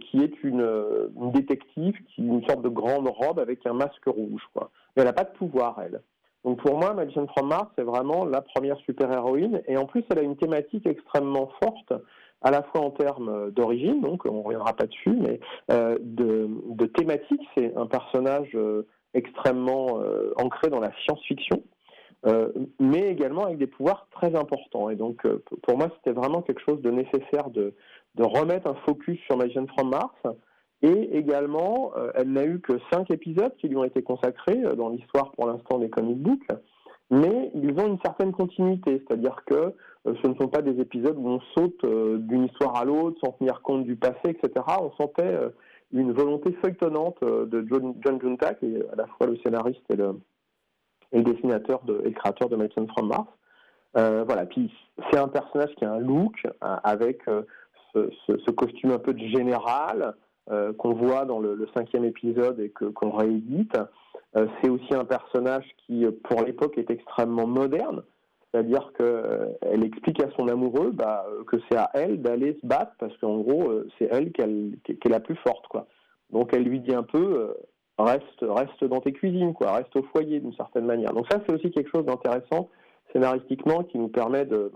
qui 0.00 0.22
est 0.22 0.42
une, 0.44 1.10
détective, 1.32 1.96
qui 2.14 2.22
une 2.22 2.46
sorte 2.46 2.62
de 2.62 2.68
grande 2.68 3.08
robe 3.08 3.40
avec 3.40 3.66
un 3.66 3.72
masque 3.72 4.06
rouge. 4.06 4.42
Mais 4.54 4.68
elle 4.98 5.04
n'a 5.04 5.12
pas 5.12 5.24
de 5.24 5.36
pouvoir, 5.36 5.80
elle. 5.82 6.02
Donc 6.44 6.62
pour 6.62 6.78
moi, 6.78 6.94
Magician 6.94 7.26
from 7.28 7.48
Mars, 7.48 7.68
c'est 7.76 7.82
vraiment 7.82 8.24
la 8.24 8.40
première 8.40 8.78
super-héroïne. 8.78 9.60
Et 9.66 9.76
en 9.76 9.86
plus, 9.86 10.04
elle 10.10 10.18
a 10.18 10.22
une 10.22 10.36
thématique 10.36 10.86
extrêmement 10.86 11.50
forte, 11.62 11.92
à 12.42 12.50
la 12.50 12.62
fois 12.62 12.82
en 12.82 12.90
termes 12.90 13.50
d'origine, 13.50 14.00
donc 14.00 14.24
on 14.24 14.38
ne 14.38 14.42
reviendra 14.42 14.72
pas 14.72 14.86
dessus, 14.86 15.10
mais 15.10 15.40
euh, 15.70 15.96
de, 16.00 16.86
thématique. 16.86 17.40
C'est 17.56 17.74
un 17.76 17.86
personnage 17.86 18.50
euh, 18.54 18.86
extrêmement 19.14 20.00
euh, 20.00 20.32
ancré 20.36 20.70
dans 20.70 20.80
la 20.80 20.90
science-fiction. 21.04 21.62
mais 22.80 23.10
également 23.10 23.44
avec 23.44 23.58
des 23.58 23.66
pouvoirs 23.66 24.08
très 24.10 24.34
importants. 24.34 24.90
Et 24.90 24.96
donc, 24.96 25.22
pour 25.62 25.78
moi, 25.78 25.88
c'était 25.96 26.18
vraiment 26.18 26.42
quelque 26.42 26.62
chose 26.62 26.80
de 26.82 26.90
nécessaire 26.90 27.50
de, 27.50 27.74
remettre 28.18 28.68
un 28.68 28.74
focus 28.86 29.20
sur 29.26 29.36
Magician 29.36 29.66
from 29.76 29.90
Mars, 29.90 30.36
et 30.82 31.16
également, 31.16 31.92
elle 32.14 32.32
n'a 32.32 32.44
eu 32.44 32.60
que 32.60 32.72
cinq 32.92 33.10
épisodes 33.12 33.54
qui 33.58 33.68
lui 33.68 33.76
ont 33.76 33.84
été 33.84 34.02
consacrés 34.02 34.60
dans 34.76 34.88
l'histoire 34.88 35.30
pour 35.32 35.46
l'instant 35.46 35.78
des 35.78 35.88
comic 35.88 36.18
books, 36.18 36.48
mais 37.10 37.50
ils 37.54 37.78
ont 37.80 37.86
une 37.86 38.00
certaine 38.04 38.32
continuité, 38.32 39.02
c'est-à-dire 39.06 39.36
que 39.46 39.54
euh, 39.54 40.14
ce 40.22 40.26
ne 40.26 40.34
sont 40.34 40.48
pas 40.48 40.62
des 40.62 40.80
épisodes 40.80 41.16
où 41.16 41.28
on 41.28 41.40
saute 41.56 41.84
d'une 41.84 42.44
histoire 42.44 42.76
à 42.76 42.84
l'autre 42.84 43.18
sans 43.24 43.32
tenir 43.32 43.62
compte 43.62 43.84
du 43.84 43.96
passé, 43.96 44.18
etc. 44.26 44.64
On 44.80 44.92
sentait 44.92 45.38
une 45.92 46.12
volonté 46.12 46.52
feuilletonnante 46.62 47.22
de 47.22 47.66
John, 47.68 47.94
John 48.04 48.20
Junta, 48.20 48.54
qui 48.54 48.74
est 48.74 48.88
à 48.92 48.96
la 48.96 49.06
fois 49.06 49.26
le 49.26 49.36
scénariste 49.38 49.84
et 49.90 49.96
le, 49.96 50.20
le 51.12 51.22
dessinateur 51.22 51.82
de, 51.84 52.00
et 52.04 52.10
le 52.10 52.14
créateur 52.14 52.48
de 52.48 52.56
Medicine 52.56 52.88
from 52.88 53.08
Mars. 53.08 53.28
Euh, 53.96 54.24
voilà, 54.26 54.46
puis 54.46 54.72
c'est 55.10 55.18
un 55.18 55.28
personnage 55.28 55.74
qui 55.76 55.84
a 55.84 55.92
un 55.92 55.98
look 55.98 56.46
avec 56.60 57.26
euh, 57.28 57.42
ce, 57.94 58.50
costume 58.50 58.92
un 58.92 58.98
peu 58.98 59.14
de 59.14 59.26
général 59.26 60.14
euh, 60.50 60.72
qu'on 60.74 60.92
voit 60.92 61.24
dans 61.24 61.40
le, 61.40 61.66
cinquième 61.74 62.04
épisode 62.04 62.60
et 62.60 62.70
que 62.70 62.84
qu'on 62.86 63.10
réédite. 63.10 63.76
C'est 64.34 64.68
aussi 64.68 64.94
un 64.94 65.04
personnage 65.04 65.64
qui, 65.86 66.04
pour 66.24 66.42
l'époque, 66.42 66.78
est 66.78 66.90
extrêmement 66.90 67.46
moderne. 67.46 68.02
C'est-à-dire 68.50 68.92
qu'elle 68.96 69.84
explique 69.84 70.22
à 70.22 70.30
son 70.38 70.48
amoureux 70.48 70.90
bah, 70.92 71.26
que 71.46 71.56
c'est 71.68 71.76
à 71.76 71.90
elle 71.94 72.22
d'aller 72.22 72.56
se 72.60 72.66
battre 72.66 72.92
parce 72.98 73.16
qu'en 73.18 73.38
gros, 73.38 73.70
c'est 73.98 74.08
elle 74.10 74.32
qui 74.32 74.40
est 74.42 75.08
la 75.08 75.20
plus 75.20 75.36
forte. 75.36 75.66
Donc 76.30 76.54
elle 76.54 76.62
lui 76.62 76.80
dit 76.80 76.94
un 76.94 77.02
peu, 77.02 77.54
reste, 77.98 78.84
dans 78.84 79.00
tes 79.00 79.12
cuisines, 79.12 79.54
reste 79.60 79.94
au 79.96 80.02
foyer 80.14 80.40
d'une 80.40 80.54
certaine 80.54 80.86
manière. 80.86 81.12
Donc 81.12 81.26
ça, 81.30 81.40
c'est 81.46 81.54
aussi 81.54 81.70
quelque 81.70 81.90
chose 81.90 82.06
d'intéressant 82.06 82.70
scénaristiquement 83.12 83.84
qui 83.84 83.98
nous 83.98 84.08
permet 84.08 84.46
de 84.46 84.70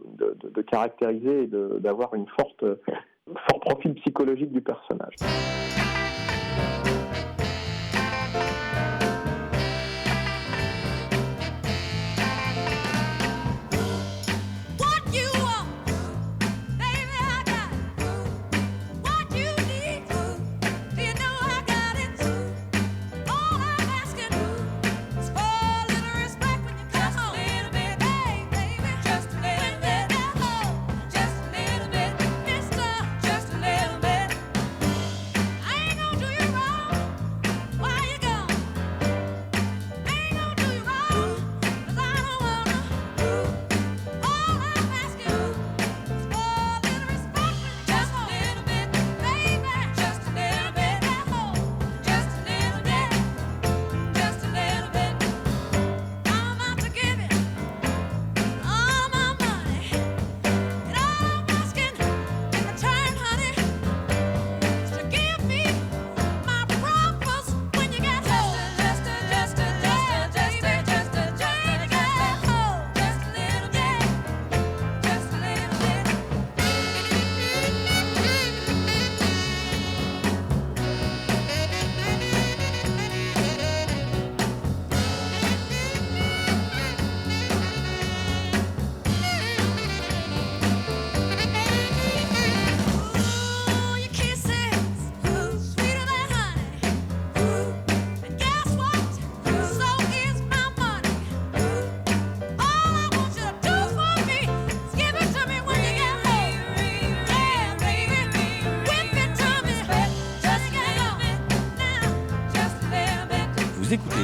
caractériser 0.71 1.45
et 1.45 1.47
d'avoir 1.81 2.15
une 2.15 2.27
forte, 2.29 2.65
fort 3.49 3.61
profil 3.61 3.95
psychologique 3.95 4.53
du 4.53 4.61
personnage. 4.61 5.15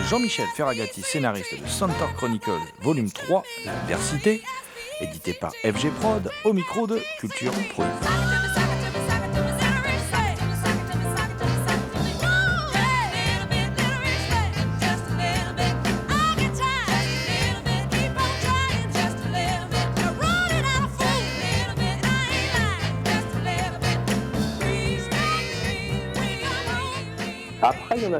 Jean-Michel 0.08 0.46
Ferragati, 0.56 1.02
scénariste 1.02 1.60
de 1.62 1.68
Centaur 1.68 2.14
Chronicles, 2.16 2.50
volume 2.80 3.10
3, 3.10 3.42
L'Adversité, 3.66 4.42
édité 5.02 5.34
par 5.34 5.52
FG 5.62 5.90
Prod, 6.00 6.30
au 6.44 6.54
micro 6.54 6.86
de 6.86 6.98
Culture 7.18 7.52
Pro. 7.74 7.82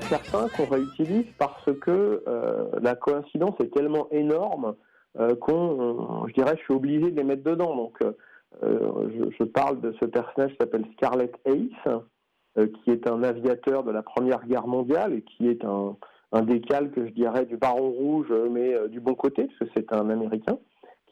Certains 0.02 0.48
qu'on 0.48 0.66
réutilise 0.66 1.26
parce 1.38 1.70
que 1.80 2.22
euh, 2.26 2.66
la 2.80 2.94
coïncidence 2.94 3.54
est 3.60 3.72
tellement 3.72 4.08
énorme 4.10 4.74
euh, 5.18 5.34
qu'on, 5.34 6.26
je 6.28 6.34
dirais, 6.34 6.54
je 6.58 6.62
suis 6.62 6.74
obligé 6.74 7.10
de 7.10 7.16
les 7.16 7.24
mettre 7.24 7.42
dedans. 7.42 7.74
Donc, 7.74 7.98
euh, 8.02 9.30
je, 9.38 9.44
parle 9.44 9.80
de 9.80 9.94
ce 10.00 10.04
personnage 10.04 10.52
qui 10.52 10.56
s'appelle 10.60 10.84
Scarlet 10.94 11.32
Ace, 11.46 12.66
qui 12.84 12.90
est 12.90 13.08
un 13.08 13.22
aviateur 13.22 13.84
de 13.84 13.90
la 13.90 14.02
Première 14.02 14.44
Guerre 14.46 14.66
mondiale 14.66 15.14
et 15.14 15.22
qui 15.22 15.48
est 15.48 15.64
un, 15.64 15.96
un 16.32 16.42
décalque, 16.42 16.96
je 16.96 17.12
dirais, 17.12 17.46
du 17.46 17.56
Baron 17.56 17.90
Rouge, 17.90 18.32
mais 18.50 18.88
du 18.88 19.00
bon 19.00 19.14
côté, 19.14 19.46
parce 19.46 19.58
que 19.58 19.76
c'est 19.76 19.92
un 19.92 20.10
Américain 20.10 20.58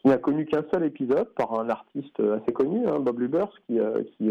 qui 0.01 0.09
n'a 0.09 0.17
connu 0.17 0.45
qu'un 0.45 0.63
seul 0.71 0.83
épisode 0.83 1.29
par 1.35 1.59
un 1.59 1.69
artiste 1.69 2.19
assez 2.19 2.53
connu, 2.53 2.87
hein, 2.87 2.99
Bob 2.99 3.19
Lubers, 3.19 3.49
qui, 3.65 3.79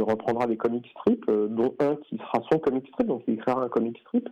reprendra 0.00 0.46
des 0.46 0.57
comic 0.57 0.86
strips, 0.90 1.30
dont 1.30 1.74
un 1.80 1.96
qui 1.96 2.18
sera 2.18 2.42
son 2.50 2.59
comic 2.59 2.86
strip, 2.88 3.07
donc 3.07 3.22
il 3.26 3.38
créera 3.38 3.62
un 3.62 3.68
comic 3.68 3.98
strip, 4.00 4.28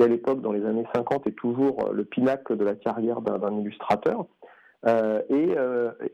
qui 0.00 0.04
à 0.04 0.08
l'époque, 0.08 0.40
dans 0.40 0.52
les 0.52 0.64
années 0.64 0.86
50, 0.94 1.26
est 1.26 1.32
toujours 1.32 1.88
euh, 1.88 1.92
le 1.92 2.04
pinacle 2.04 2.56
de 2.56 2.64
la 2.64 2.74
carrière 2.74 3.20
d'un 3.20 3.58
illustrateur. 3.58 4.26
Et, 4.86 5.54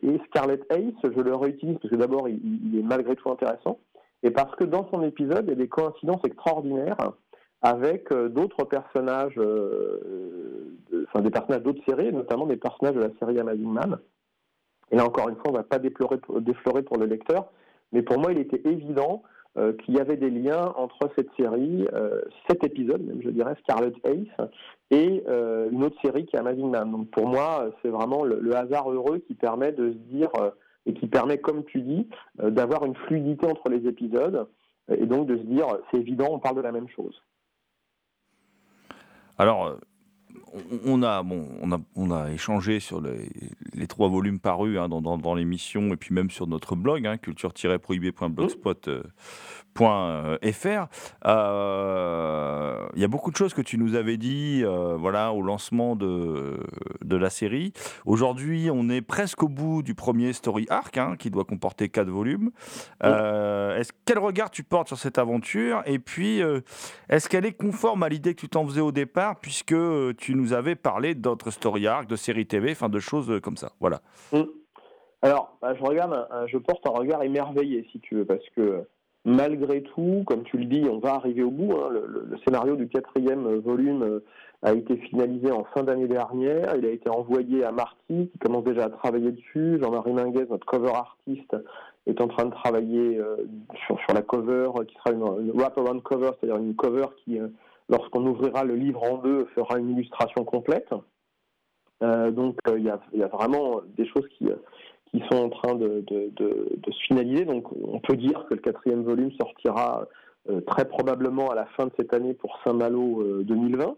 et, 0.03 0.21
Scarlet 0.27 0.59
Ace, 0.71 0.95
je 1.05 1.21
le 1.21 1.37
réutilise 1.37 1.79
parce 1.79 1.89
que 1.89 1.97
d'abord, 1.97 2.29
il, 2.29 2.77
est 2.77 2.83
malgré 2.83 3.15
tout 3.15 3.31
intéressant, 3.31 3.79
et 4.25 4.33
parce 4.33 4.57
que 4.57 4.65
dans 4.65 4.89
son 4.91 5.05
épisode, 5.05 5.45
il 5.45 5.51
y 5.51 5.53
a 5.53 5.55
des 5.55 5.69
coïncidences 5.69 6.25
extraordinaires 6.25 7.13
avec 7.63 8.13
d'autres 8.13 8.65
personnages, 8.65 9.39
enfin 11.07 11.21
des 11.21 11.31
personnages 11.31 11.63
d'autres 11.63 11.85
séries, 11.89 12.13
notamment 12.13 12.47
des 12.47 12.57
personnages 12.57 12.97
de 12.97 13.03
la 13.03 13.11
série 13.21 13.39
Amazing 13.39 13.73
Man. 13.73 13.99
Et 14.91 14.97
là, 14.97 15.05
encore 15.05 15.29
une 15.29 15.37
fois, 15.37 15.51
on 15.51 15.53
ne 15.53 15.59
va 15.59 15.63
pas 15.63 15.79
déplorer, 15.79 16.19
déflorer 16.41 16.83
pour 16.83 16.99
le 16.99 17.07
lecteur, 17.07 17.53
mais 17.93 18.03
pour 18.03 18.19
moi, 18.19 18.33
il 18.33 18.39
était 18.39 18.69
évident 18.69 19.23
euh, 19.59 19.73
qu'il 19.73 19.95
y 19.95 20.01
avait 20.01 20.17
des 20.17 20.31
liens 20.31 20.73
entre 20.77 21.11
cette 21.17 21.31
série, 21.39 21.87
euh, 21.95 22.21
cet 22.49 22.63
épisode, 22.63 23.03
même 23.03 23.23
je 23.23 23.31
dirais, 23.31 23.55
Scarlet 23.63 23.93
Ace, 24.05 24.49
et 24.91 25.25
euh, 25.29 25.71
une 25.71 25.83
autre 25.83 25.97
série 26.05 26.27
qui 26.27 26.37
est 26.37 26.39
Amazing 26.39 26.71
Man. 26.71 26.91
Donc 26.91 27.11
pour 27.11 27.27
moi, 27.27 27.71
c'est 27.81 27.89
vraiment 27.89 28.25
le, 28.25 28.55
hasard 28.55 28.91
heureux 28.91 29.19
qui 29.27 29.35
permet 29.35 29.73
de 29.73 29.93
se 29.93 29.99
dire, 30.15 30.29
et 30.85 30.93
qui 30.93 31.07
permet, 31.07 31.39
comme 31.39 31.65
tu 31.65 31.81
dis, 31.81 32.07
d'avoir 32.39 32.85
une 32.85 32.95
fluidité 32.95 33.47
entre 33.47 33.71
les 33.71 33.89
épisodes, 33.89 34.47
et 34.89 35.07
donc 35.07 35.27
de 35.27 35.37
se 35.37 35.43
dire, 35.43 35.67
c'est 35.91 35.99
évident, 35.99 36.29
on 36.31 36.39
parle 36.39 36.57
de 36.57 36.63
la 36.63 36.73
même 36.73 36.89
chose. 36.89 37.21
Alors, 39.39 39.79
on 40.85 41.03
a, 41.03 41.23
bon, 41.23 41.49
on 41.61 41.73
a, 41.73 41.79
on 41.97 42.11
a 42.11 42.31
échangé 42.31 42.81
sur 42.81 43.01
les, 43.01 43.87
trois 43.87 44.09
volumes 44.09 44.41
parus 44.41 44.79
hein, 44.79 44.89
dans, 44.89 45.01
dans, 45.01 45.35
l'émission 45.35 45.93
et 45.93 45.97
puis 45.97 46.15
même 46.15 46.31
sur 46.31 46.47
notre 46.47 46.77
blog, 46.77 47.07
hein, 47.07 47.19
culture-prohibé.blogspot.fr. 47.19 49.09
Euh, 49.81 50.39
euh, 51.27 52.87
il 52.95 53.01
y 53.01 53.05
a 53.05 53.09
beaucoup 53.09 53.31
de 53.31 53.37
choses 53.37 53.55
que 53.55 53.63
tu 53.63 53.79
nous 53.79 53.95
avais 53.95 54.17
dit 54.17 54.63
euh, 54.65 54.97
voilà, 54.97 55.33
au 55.33 55.43
lancement 55.43 55.97
de, 55.97 56.59
de 57.05 57.17
la 57.17 57.31
série. 57.31 57.73
Aujourd'hui, 58.05 58.69
on 58.73 58.89
est 58.89 59.03
presque 59.03 59.43
au 59.43 59.49
bout 59.49 59.83
du 59.83 59.95
premier 59.95 60.33
story 60.33 60.67
arc 60.69 60.99
hein, 60.99 61.17
qui 61.19 61.31
doit 61.31 61.45
comporter 61.45 61.89
quatre 61.89 62.09
volumes. 62.09 62.51
est-ce, 63.03 63.93
quel 64.05 64.19
regard 64.19 64.51
tu 64.51 64.63
portes 64.63 64.89
sur 64.89 64.99
cette 64.99 65.19
aventure? 65.19 65.83
Et 65.87 65.99
puis, 65.99 66.41
est-ce 67.09 67.29
qu'elle 67.29 67.47
est 67.47 67.57
conforme 67.57 68.03
à 68.03 68.09
l'idée 68.09 68.35
que 68.35 68.41
tu 68.41 68.49
t'en 68.49 68.67
faisais 68.67 68.81
au 68.81 68.93
départ 68.93 69.41
puisque 69.41 69.77
tu 70.17 70.35
nous 70.35 70.53
avais 70.53 70.75
parlé 70.75 71.15
d'autres 71.15 71.51
story 71.51 71.87
arcs, 71.87 72.09
de 72.09 72.17
séries 72.17 72.47
TV, 72.47 72.73
enfin 72.73 72.89
de 72.89 72.99
choses 72.99 73.41
comme 73.43 73.57
ça? 73.57 73.73
Voilà. 73.81 74.01
Alors, 75.23 75.57
bah, 75.61 75.75
je 75.75 75.83
regarde, 75.83 76.29
je 76.47 76.59
porte 76.59 76.87
un 76.87 76.91
regard 76.91 77.23
émerveillé, 77.23 77.87
si 77.91 78.01
tu 78.01 78.17
veux, 78.17 78.25
parce 78.25 78.45
que 78.55 78.87
malgré 79.27 79.83
tout, 79.83 80.23
comme 80.25 80.45
tu 80.45 80.57
le 80.57 80.65
dis, 80.65 80.87
on 80.89 80.99
va 80.99 81.15
arriver 81.15 81.43
au 81.43 81.51
bout. 81.51 81.73
Hein. 81.73 81.91
Le, 81.91 82.39
scénario 82.47 82.77
du 82.77 82.89
quatrième 82.89 83.57
volume 83.57 84.21
a 84.63 84.73
été 84.73 84.97
finalisé 84.97 85.51
en 85.51 85.65
fin 85.65 85.83
d'année 85.83 86.07
dernière. 86.07 86.75
Il 86.77 86.87
a 86.87 86.91
été 86.91 87.11
envoyé 87.11 87.65
à 87.65 87.73
Marty, 87.73 88.31
qui 88.31 88.39
commence 88.39 88.65
déjà 88.65 88.85
à 88.85 88.89
travailler 88.89 89.33
dessus. 89.33 89.79
Jean-Marie 89.83 90.13
Minguez, 90.13 90.47
notre 90.49 90.65
cover 90.65 90.93
artiste, 90.95 91.57
est 92.07 92.21
en 92.21 92.29
train 92.29 92.45
de 92.45 92.53
travailler 92.53 93.21
sur, 93.87 93.99
la 94.15 94.23
cover, 94.23 94.71
qui 94.87 94.95
sera 94.95 95.11
une, 95.11 95.51
wrap-around 95.51 96.03
cover, 96.03 96.31
c'est-à-dire 96.39 96.63
une 96.63 96.77
cover 96.77 97.07
qui, 97.25 97.41
lorsqu'on 97.89 98.25
ouvrira 98.25 98.63
le 98.63 98.77
livre 98.77 99.03
en 99.03 99.19
deux, 99.19 99.47
fera 99.57 99.79
une 99.79 99.91
illustration 99.91 100.45
complète. 100.45 100.95
donc 102.01 102.59
il 102.77 102.85
y, 102.85 103.23
a 103.23 103.27
vraiment 103.27 103.81
des 103.97 104.07
choses 104.07 104.29
qui 104.39 104.47
sont 105.25 105.37
en 105.37 105.49
train 105.49 105.75
de, 105.75 106.05
se 106.09 107.05
finaliser. 107.07 107.45
Donc 107.45 107.67
on 107.73 108.01
peut 108.01 108.17
dire 108.17 108.45
que 108.49 108.55
le 108.55 108.61
quatrième 108.61 109.03
volume 109.03 109.31
sortira 109.33 110.07
euh, 110.49 110.61
très 110.63 110.85
probablement 110.87 111.51
à 111.51 111.55
la 111.55 111.67
fin 111.77 111.87
de 111.87 111.93
cette 111.99 112.13
année 112.15 112.35
pour 112.35 112.59
Saint-Malo 112.65 113.43
2020. 113.43 113.85
Euh, 113.85 113.91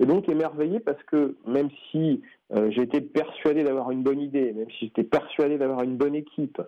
et 0.00 0.06
donc 0.06 0.28
émerveillé 0.30 0.80
parce 0.80 1.02
que 1.04 1.36
même 1.46 1.68
si 1.90 2.22
euh, 2.54 2.70
été 2.70 3.02
persuadé 3.02 3.64
d'avoir 3.64 3.90
une 3.90 4.02
bonne 4.02 4.20
idée, 4.20 4.52
même 4.52 4.70
si 4.78 4.86
j'étais 4.86 5.04
persuadé 5.04 5.58
d'avoir 5.58 5.82
une 5.82 5.96
bonne 5.96 6.14
équipe, 6.14 6.60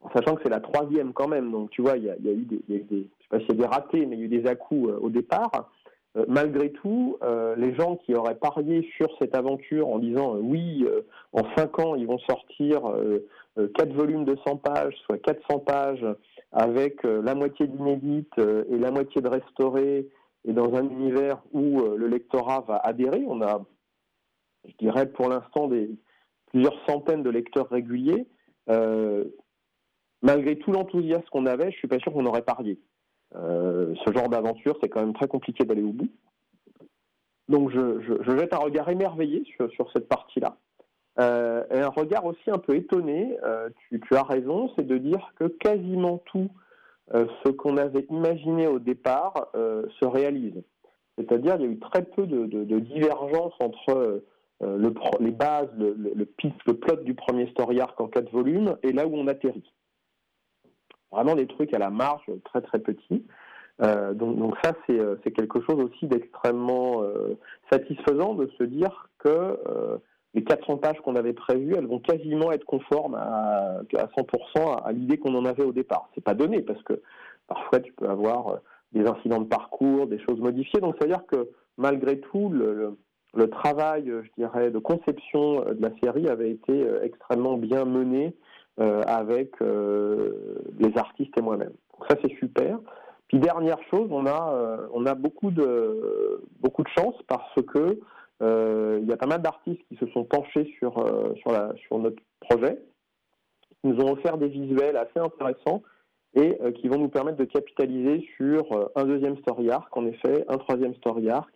en 0.00 0.10
sachant 0.10 0.34
que 0.34 0.42
c'est 0.42 0.50
la 0.50 0.58
troisième 0.58 1.12
quand 1.12 1.28
même, 1.28 1.52
donc 1.52 1.70
tu 1.70 1.80
vois, 1.80 1.96
il 1.96 2.04
y 2.04 2.10
a, 2.10 2.16
eu 2.16 2.44
des, 2.44 2.84
sais 2.88 3.06
pas 3.30 3.38
s'il 3.38 3.50
y 3.50 3.52
a 3.52 3.54
des 3.54 3.66
ratés, 3.66 4.06
mais 4.06 4.16
il 4.16 4.18
y 4.18 4.22
a 4.22 4.24
eu 4.24 4.40
des 4.40 4.48
à-coups 4.48 4.90
au 5.00 5.10
départ. 5.10 5.70
Euh, 6.16 6.26
malgré 6.28 6.70
tout, 6.72 7.16
euh, 7.22 7.56
les 7.56 7.74
gens 7.74 7.96
qui 7.96 8.14
auraient 8.14 8.34
parié 8.34 8.86
sur 8.96 9.08
cette 9.18 9.34
aventure 9.34 9.88
en 9.88 9.98
disant 9.98 10.36
euh, 10.36 10.40
oui, 10.42 10.84
en 11.32 11.42
5 11.56 11.78
ans, 11.78 11.94
ils 11.94 12.06
vont 12.06 12.18
sortir 12.18 12.82
4 13.56 13.92
volumes 13.92 14.24
de 14.24 14.36
100 14.46 14.56
pages, 14.56 14.94
soit 15.06 15.18
400 15.18 15.58
pages, 15.60 16.06
avec 16.52 17.02
la 17.04 17.34
moitié 17.34 17.66
d'inédite 17.66 18.38
et 18.38 18.78
la 18.78 18.90
moitié 18.90 19.20
de 19.20 19.28
restauré, 19.28 20.08
et 20.44 20.52
dans 20.52 20.74
un 20.74 20.88
univers 20.88 21.42
où 21.52 21.82
le 21.82 22.06
lectorat 22.08 22.64
va 22.66 22.76
adhérer, 22.76 23.24
on 23.26 23.42
a, 23.42 23.64
je 24.66 24.72
dirais 24.78 25.06
pour 25.06 25.28
l'instant, 25.28 25.68
des, 25.68 25.90
plusieurs 26.46 26.74
centaines 26.86 27.22
de 27.22 27.30
lecteurs 27.30 27.68
réguliers. 27.68 28.26
malgré 30.22 30.58
tout 30.58 30.72
l'enthousiasme 30.72 31.26
qu'on 31.30 31.46
avait, 31.46 31.70
je 31.70 31.76
suis 31.76 31.88
pas 31.88 31.98
sûr 31.98 32.12
qu'on 32.12 32.26
aurait 32.26 32.42
parié. 32.42 32.78
Euh, 33.34 33.94
ce 34.04 34.12
genre 34.12 34.28
d'aventure, 34.28 34.78
c'est 34.82 34.88
quand 34.88 35.00
même 35.00 35.14
très 35.14 35.28
compliqué 35.28 35.64
d'aller 35.64 35.82
au 35.82 35.92
bout. 35.92 36.10
Donc 37.48 37.70
je, 37.70 38.00
jette 38.38 38.54
un 38.54 38.58
regard 38.58 38.88
émerveillé 38.88 39.44
sur, 39.56 39.90
cette 39.92 40.08
partie-là. 40.08 40.56
Euh, 41.18 41.64
un 41.70 41.88
regard 41.88 42.24
aussi 42.24 42.50
un 42.50 42.58
peu 42.58 42.74
étonné, 42.74 43.36
euh, 43.44 43.68
tu, 43.88 44.16
as 44.16 44.22
raison, 44.22 44.70
c'est 44.76 44.86
de 44.86 44.96
dire 44.96 45.32
que 45.38 45.44
quasiment 45.44 46.18
tout 46.26 46.48
ce 47.44 47.50
qu'on 47.50 47.76
avait 47.76 48.06
imaginé 48.08 48.66
au 48.68 48.78
départ 48.78 49.48
se 49.52 50.06
réalise. 50.06 50.62
C'est-à-dire 51.18 51.56
il 51.58 51.62
y 51.62 51.68
a 51.68 51.70
eu 51.72 51.78
très 51.78 52.04
peu 52.04 52.26
de, 52.26 52.46
de, 52.46 52.78
divergence 52.78 53.52
entre 53.60 54.22
le, 54.62 54.94
les 55.20 55.30
bases, 55.32 55.68
le, 55.76 56.24
plot 56.24 57.02
du 57.02 57.12
premier 57.12 57.48
story 57.48 57.80
arc 57.80 58.00
en 58.00 58.06
quatre 58.06 58.30
volumes 58.30 58.78
et 58.82 58.92
là 58.92 59.06
où 59.06 59.14
on 59.14 59.26
atterrit. 59.26 59.74
Vraiment 61.10 61.34
des 61.34 61.46
trucs 61.46 61.74
à 61.74 61.78
la 61.78 61.90
marge 61.90 62.24
très 62.44 62.62
très 62.62 62.78
petits. 62.78 63.26
Euh, 63.80 64.12
donc, 64.14 64.54
ça, 64.62 64.74
euh, 64.90 65.16
c'est 65.24 65.32
quelque 65.32 65.60
chose 65.60 65.82
aussi 65.82 66.06
d'extrêmement 66.06 67.02
euh, 67.02 67.38
satisfaisant 67.70 68.34
de 68.34 68.50
se 68.58 68.64
dire 68.64 69.08
que 69.18 69.58
les 70.34 70.44
400 70.44 70.78
pages 70.78 71.00
qu'on 71.00 71.16
avait 71.16 71.32
prévues, 71.32 71.74
elles 71.76 71.86
vont 71.86 71.98
quasiment 71.98 72.52
être 72.52 72.64
conformes 72.64 73.14
à, 73.14 73.80
à 73.96 74.06
100% 74.06 74.82
à, 74.84 74.92
l'idée 74.92 75.18
qu'on 75.18 75.34
en 75.34 75.44
avait 75.44 75.64
au 75.64 75.72
départ. 75.72 76.08
C'est 76.14 76.24
pas 76.24 76.34
donné 76.34 76.62
parce 76.62 76.82
que 76.84 77.02
parfois 77.46 77.80
tu 77.80 77.92
peux 77.92 78.08
avoir 78.08 78.60
des 78.92 79.06
incidents 79.06 79.40
de 79.40 79.48
parcours, 79.48 80.06
des 80.06 80.18
choses 80.18 80.40
modifiées. 80.40 80.80
Donc 80.80 80.96
ça 80.98 81.06
veut 81.06 81.12
dire 81.12 81.26
que 81.26 81.50
malgré 81.76 82.20
tout, 82.20 82.50
le, 82.50 82.96
travail, 83.50 84.04
je 84.06 84.30
dirais, 84.36 84.70
de 84.70 84.78
conception 84.78 85.60
de 85.64 85.78
la 85.80 85.90
série 86.02 86.28
avait 86.28 86.50
été 86.50 86.86
extrêmement 87.02 87.56
bien 87.56 87.84
mené 87.84 88.34
euh, 88.80 89.02
avec 89.06 89.60
euh, 89.60 90.62
les 90.78 90.96
artistes 90.96 91.36
et 91.36 91.42
moi-même. 91.42 91.74
Donc 91.92 92.08
ça 92.08 92.16
c'est 92.22 92.34
super. 92.38 92.78
Puis 93.28 93.38
dernière 93.38 93.76
chose, 93.90 94.08
on 94.10 94.24
a 94.24 94.54
euh, 94.54 95.14
beaucoup 95.14 95.50
de 95.50 96.88
chance 96.96 97.14
parce 97.28 97.54
que 97.66 97.98
il 98.42 99.06
y 99.08 99.12
a 99.12 99.16
pas 99.16 99.26
mal 99.26 99.40
d'artistes 99.40 99.82
qui 99.88 99.96
se 99.96 100.06
sont 100.08 100.24
penchés 100.24 100.74
sur 100.78 101.04
la 101.46 101.72
sur 101.86 101.98
notre 101.98 102.20
projet, 102.40 102.78
qui 103.80 103.88
nous 103.88 104.02
ont 104.02 104.12
offert 104.12 104.36
des 104.36 104.48
visuels 104.48 104.96
assez 104.96 105.18
intéressants 105.18 105.82
et 106.34 106.58
qui 106.80 106.88
vont 106.88 106.98
nous 106.98 107.08
permettre 107.08 107.38
de 107.38 107.44
capitaliser 107.44 108.26
sur 108.36 108.90
un 108.96 109.04
deuxième 109.04 109.36
story 109.38 109.70
arc, 109.70 109.94
en 109.96 110.06
effet, 110.06 110.44
un 110.48 110.56
troisième 110.56 110.94
story 110.94 111.28
arc, 111.28 111.54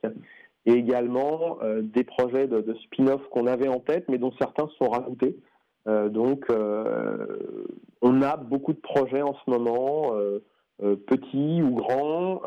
et 0.66 0.72
également 0.72 1.58
des 1.82 2.04
projets 2.04 2.46
de, 2.46 2.74
spin-off 2.84 3.22
qu'on 3.30 3.46
avait 3.46 3.68
en 3.68 3.80
tête, 3.80 4.04
mais 4.08 4.18
dont 4.18 4.32
certains 4.38 4.68
sont 4.78 4.90
rajoutés. 4.90 5.36
Euh, 5.86 6.08
donc, 6.08 6.44
euh, 6.50 7.26
on 8.02 8.22
a 8.22 8.36
beaucoup 8.36 8.72
de 8.72 8.80
projets 8.80 9.22
en 9.22 9.34
ce 9.34 9.50
moment, 9.50 10.14
euh, 10.14 10.40
petits 11.06 11.62
ou 11.62 11.74
grands, 11.74 12.42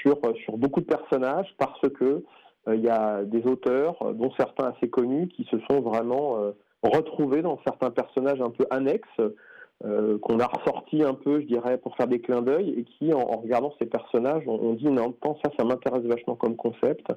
sur, 0.00 0.18
sur 0.44 0.56
beaucoup 0.56 0.80
de 0.80 0.86
personnages, 0.86 1.52
parce 1.58 1.88
que 1.98 2.24
il 2.72 2.80
y 2.80 2.88
a 2.88 3.22
des 3.24 3.44
auteurs, 3.46 3.96
dont 4.14 4.32
certains 4.36 4.72
assez 4.72 4.90
connus, 4.90 5.28
qui 5.28 5.44
se 5.44 5.56
sont 5.70 5.80
vraiment 5.80 6.52
retrouvés 6.82 7.42
dans 7.42 7.60
certains 7.66 7.90
personnages 7.90 8.40
un 8.40 8.50
peu 8.50 8.66
annexes, 8.70 9.20
qu'on 9.82 10.40
a 10.40 10.46
ressortis 10.46 11.04
un 11.04 11.14
peu, 11.14 11.40
je 11.40 11.46
dirais, 11.46 11.78
pour 11.78 11.94
faire 11.96 12.08
des 12.08 12.20
clins 12.20 12.42
d'œil, 12.42 12.70
et 12.70 12.84
qui, 12.84 13.12
en, 13.12 13.24
regardant 13.24 13.72
ces 13.78 13.86
personnages, 13.86 14.42
on, 14.48 14.72
dit, 14.72 14.88
non, 14.88 15.14
ça, 15.22 15.50
ça 15.56 15.64
m'intéresse 15.64 16.02
vachement 16.02 16.34
comme 16.34 16.56
concept 16.56 17.12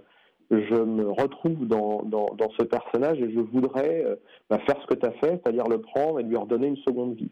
je 0.52 0.76
me 0.76 1.10
retrouve 1.10 1.68
dans, 1.68 2.02
dans, 2.04 2.50
ce 2.60 2.64
personnage 2.64 3.20
et 3.20 3.32
je 3.32 3.40
voudrais 3.40 4.04
euh, 4.04 4.16
bah, 4.50 4.60
faire 4.60 4.82
ce 4.82 4.88
que 4.88 4.96
tu 4.96 5.06
as 5.06 5.12
fait, 5.12 5.40
c'est-à-dire 5.44 5.68
le 5.68 5.80
prendre 5.80 6.20
et 6.20 6.24
lui 6.24 6.36
redonner 6.36 6.68
une 6.68 6.78
seconde 6.78 7.16
vie. 7.16 7.32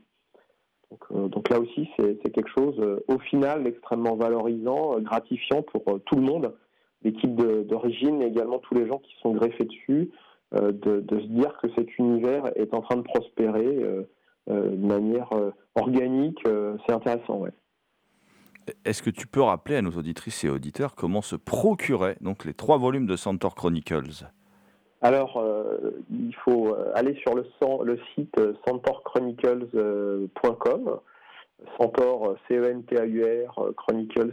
Donc, 0.92 1.02
euh, 1.12 1.54
là 1.54 1.60
aussi, 1.60 1.90
c'est 1.98 2.32
quelque 2.32 2.50
chose, 2.50 2.80
euh, 2.80 3.04
au 3.08 3.20
final, 3.20 3.66
extrêmement 3.68 4.16
valorisant, 4.16 5.00
gratifiant 5.00 5.64
pour 5.64 5.84
tout 6.06 6.16
le 6.16 6.22
monde, 6.22 6.54
l'équipe 7.04 7.36
d'origine 7.36 8.22
et 8.22 8.28
également 8.28 8.60
tous 8.60 8.76
les 8.76 8.88
gens 8.88 9.00
qui 9.00 9.14
sont 9.22 9.32
greffés 9.32 9.66
dessus, 9.66 10.12
de, 10.54 11.02
de, 11.02 11.20
se 11.20 11.26
dire 11.26 11.58
que 11.62 11.68
cet 11.76 11.98
univers 11.98 12.44
est 12.56 12.74
en 12.74 12.82
train 12.82 12.96
de 12.96 13.02
prospérer 13.02 13.80
de 14.48 14.76
manière 14.76 15.30
organique. 15.76 16.42
c'est 16.88 16.94
intéressant, 16.94 17.38
ouais. 17.38 17.52
Est-ce 18.86 19.02
que 19.02 19.10
tu 19.10 19.26
peux 19.28 19.42
rappeler 19.42 19.78
à 19.78 19.82
nos 19.82 19.92
auditrices 19.92 20.44
et 20.44 20.50
auditeurs 20.50 20.94
comment 20.96 21.22
se 21.22 21.38
procuraient 21.38 22.18
donc 22.22 22.44
les 22.46 22.54
trois 22.54 22.78
volumes 22.78 23.06
de 23.06 23.16
Centaur 23.16 23.56
Chronicles? 23.56 24.28
Alors, 25.02 25.38
euh, 25.38 26.04
il 26.10 26.36
faut 26.36 26.74
euh, 26.74 26.92
aller 26.96 27.16
sur 27.22 27.36
le, 27.36 27.46
le 27.84 28.00
site 28.16 28.34
euh, 28.40 28.54
centaurchronicles.com. 28.68 31.00
Centaur, 31.80 32.36
C-E-N-T-A-U-R, 32.48 33.72
Chronicles, 33.76 34.32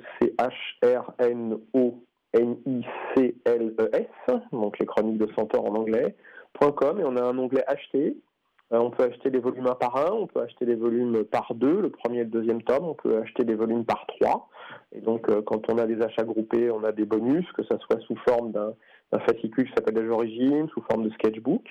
C-H-R-N-O-N-I-C-L-E-S, 2.34 4.06
donc 4.52 4.78
les 4.78 4.86
chroniques 4.86 5.18
de 5.18 5.28
Centaur 5.34 5.70
en 5.70 5.74
anglais, 5.74 6.14
.com, 6.58 7.00
et 7.00 7.04
on 7.04 7.16
a 7.16 7.22
un 7.22 7.38
onglet 7.38 7.64
acheter, 7.66 8.16
euh, 8.72 8.78
on 8.78 8.90
peut 8.90 9.04
acheter 9.04 9.30
des 9.30 9.40
volumes 9.40 9.66
un 9.66 9.74
par 9.74 9.96
un, 9.96 10.12
on 10.12 10.26
peut 10.26 10.40
acheter 10.40 10.64
des 10.64 10.74
volumes 10.74 11.24
par 11.24 11.54
deux, 11.54 11.80
le 11.80 11.90
premier 11.90 12.20
et 12.20 12.24
le 12.24 12.30
deuxième 12.30 12.62
tome, 12.62 12.84
on 12.84 12.94
peut 12.94 13.18
acheter 13.18 13.44
des 13.44 13.54
volumes 13.54 13.84
par 13.84 14.06
trois. 14.06 14.48
Et 14.92 15.00
donc, 15.00 15.28
euh, 15.28 15.42
quand 15.42 15.70
on 15.70 15.78
a 15.78 15.86
des 15.86 16.00
achats 16.02 16.24
groupés, 16.24 16.70
on 16.70 16.82
a 16.84 16.92
des 16.92 17.04
bonus, 17.04 17.46
que 17.52 17.62
ce 17.62 17.76
soit 17.78 18.00
sous 18.00 18.16
forme 18.28 18.52
d'un 18.52 18.74
fascicule 19.26 19.66
qui 19.66 19.74
s'appelle 19.74 20.02
les 20.02 20.10
origines, 20.10 20.68
sous 20.70 20.82
forme 20.90 21.04
de 21.04 21.10
sketchbook. 21.10 21.68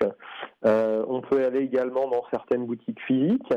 Euh, 0.66 1.04
on 1.08 1.22
peut 1.22 1.44
aller 1.44 1.60
également 1.60 2.08
dans 2.08 2.24
certaines 2.32 2.66
boutiques 2.66 3.02
physiques. 3.02 3.54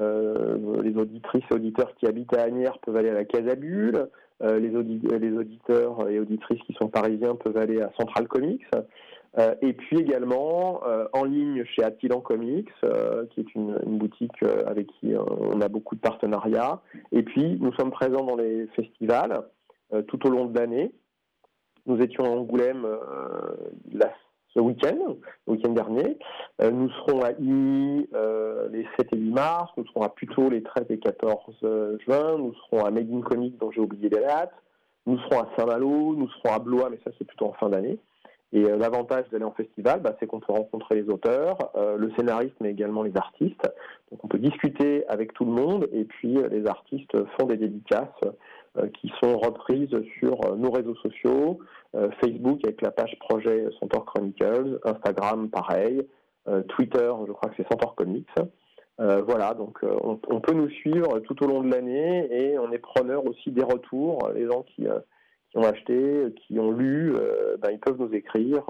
Les 0.00 0.96
auditrices 0.96 1.44
et 1.50 1.54
auditeurs 1.54 1.94
qui 1.96 2.06
habitent 2.06 2.36
à 2.36 2.42
Agnières 2.42 2.78
peuvent 2.78 2.96
aller 2.96 3.10
à 3.10 3.14
la 3.14 3.24
Casabule. 3.24 4.08
les, 4.40 4.58
les 4.58 5.36
auditeurs 5.36 6.08
et 6.08 6.18
auditrices 6.18 6.62
qui 6.62 6.72
sont 6.74 6.88
parisiens 6.88 7.36
peuvent 7.36 7.56
aller 7.56 7.80
à 7.80 7.92
Central 7.96 8.26
Comics. 8.26 8.64
Euh, 9.38 9.54
et 9.62 9.72
puis 9.72 9.98
également 9.98 10.82
euh, 10.86 11.06
en 11.14 11.24
ligne 11.24 11.64
chez 11.64 11.82
Attilan 11.82 12.20
Comics, 12.20 12.68
euh, 12.84 13.24
qui 13.30 13.40
est 13.40 13.54
une, 13.54 13.78
boutique 13.86 14.42
avec 14.66 14.88
qui 14.88 15.14
on 15.16 15.60
a 15.60 15.68
beaucoup 15.68 15.94
de 15.94 16.00
partenariats. 16.00 16.82
Et 17.12 17.22
puis 17.22 17.56
nous 17.60 17.72
sommes 17.74 17.90
présents 17.90 18.24
dans 18.24 18.36
les 18.36 18.66
festivals 18.74 19.42
tout 20.08 20.26
au 20.26 20.30
long 20.30 20.46
de 20.46 20.58
l'année. 20.58 20.92
Nous 21.86 22.00
étions 22.00 22.24
à 22.24 22.28
Angoulême 22.28 22.86
ce 24.54 24.60
week-end, 24.60 25.16
le 25.46 25.52
week-end 25.52 25.72
dernier. 25.72 26.18
nous 26.60 26.90
serons 26.90 27.22
à 27.22 27.32
IMI 27.32 28.08
les 28.70 28.86
7 28.98 29.08
et 29.12 29.16
8 29.16 29.30
mars, 29.30 29.70
nous 29.76 29.86
serons 29.86 30.02
à 30.02 30.08
Puteaux 30.08 30.50
les 30.50 30.62
13 30.62 30.86
et 30.90 30.98
14 30.98 31.40
juin, 32.04 32.38
nous 32.38 32.54
serons 32.54 32.84
à 32.84 32.90
Made 32.90 33.12
in 33.12 33.20
Comics 33.20 33.58
dont 33.58 33.70
j'ai 33.70 33.80
oublié 33.80 34.08
les 34.08 34.20
dates, 34.20 34.54
nous 35.06 35.18
serons 35.18 35.40
à 35.40 35.48
Saint-Malo, 35.56 36.14
nous 36.14 36.28
serons 36.28 36.54
à 36.54 36.58
Blois, 36.58 36.90
mais 36.90 36.98
ça 37.04 37.10
c'est 37.18 37.26
plutôt 37.26 37.46
en 37.46 37.52
fin 37.52 37.68
d'année. 37.68 37.98
Et 38.54 38.60
l'avantage 38.60 39.24
d'aller 39.30 39.44
en 39.44 39.52
festival, 39.52 40.00
bah, 40.00 40.14
c'est 40.20 40.26
qu'on 40.26 40.40
peut 40.40 40.52
rencontrer 40.52 40.96
les 40.96 41.08
auteurs, 41.08 41.56
le 41.74 42.12
scénariste, 42.16 42.54
mais 42.60 42.70
également 42.70 43.02
les 43.02 43.16
artistes. 43.16 43.66
Donc 44.10 44.22
on 44.22 44.28
peut 44.28 44.38
discuter 44.38 45.06
avec 45.08 45.32
tout 45.32 45.46
le 45.46 45.52
monde, 45.52 45.88
et 45.90 46.04
puis 46.04 46.36
les 46.50 46.66
artistes 46.66 47.16
font 47.38 47.46
des 47.46 47.56
dédicaces 47.56 48.08
qui 48.94 49.12
sont 49.22 49.38
reprises 49.38 49.94
sur 50.18 50.56
nos 50.56 50.70
réseaux 50.70 50.94
sociaux, 50.96 51.58
Facebook 52.20 52.60
avec 52.64 52.80
la 52.80 52.90
page 52.90 53.18
projet 53.18 53.68
Centaur 53.78 54.06
Chronicles, 54.06 54.80
Instagram 54.84 55.50
pareil, 55.50 56.06
Twitter, 56.68 57.12
je 57.26 57.32
crois 57.32 57.50
que 57.50 57.56
c'est 57.56 57.68
Centaur 57.68 57.94
Comics. 57.94 58.28
Euh, 59.00 59.22
voilà, 59.22 59.54
donc 59.54 59.78
euh, 59.82 59.96
on, 60.02 60.40
peut 60.40 60.52
nous 60.52 60.68
suivre 60.68 61.18
tout 61.20 61.42
au 61.42 61.48
long 61.48 61.62
de 61.62 61.72
l'année 61.72 62.28
et 62.30 62.58
on 62.58 62.70
est 62.72 62.78
preneur 62.78 63.26
aussi 63.26 63.50
des 63.50 63.64
retours. 63.64 64.30
Les 64.34 64.46
gens 64.46 64.62
qui, 64.62 64.86
euh, 64.86 64.98
ont 65.54 65.62
acheté, 65.62 66.32
qui 66.36 66.58
ont 66.58 66.70
lu, 66.70 67.12
ben, 67.60 67.70
ils 67.72 67.78
peuvent 67.78 67.98
nous 67.98 68.14
écrire 68.14 68.64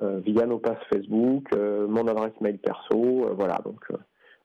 via 0.00 0.46
nos 0.46 0.58
pages 0.58 0.78
Facebook, 0.92 1.52
mon 1.56 2.06
adresse 2.06 2.40
mail 2.40 2.58
perso. 2.58 3.26
voilà, 3.36 3.58
donc 3.64 3.88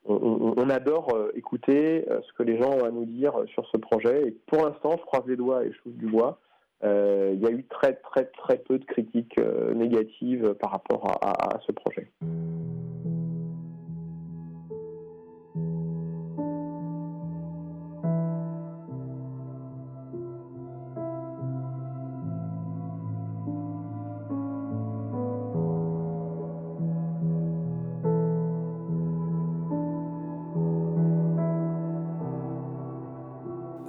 on, 0.07 0.69
adore 0.69 1.15
écouter 1.35 2.05
ce 2.07 2.33
que 2.33 2.43
les 2.43 2.57
gens 2.57 2.71
ont 2.71 2.85
à 2.85 2.91
nous 2.91 3.05
dire 3.05 3.33
sur 3.53 3.67
ce 3.71 3.77
projet. 3.77 4.27
Et 4.27 4.31
pour 4.47 4.65
l'instant, 4.65 4.95
je 4.97 5.05
croise 5.05 5.23
les 5.27 5.35
doigts 5.35 5.63
et 5.63 5.71
je 5.71 5.77
touche 5.81 5.97
du 5.97 6.07
bois. 6.07 6.39
Il 6.83 7.39
y 7.39 7.45
a 7.45 7.51
eu 7.51 7.65
très 7.69 7.93
très 7.93 8.25
très 8.25 8.57
peu 8.57 8.79
de 8.79 8.85
critiques 8.85 9.39
négatives 9.75 10.53
par 10.55 10.71
rapport 10.71 11.05
à 11.21 11.59
ce 11.65 11.71
projet. 11.71 12.11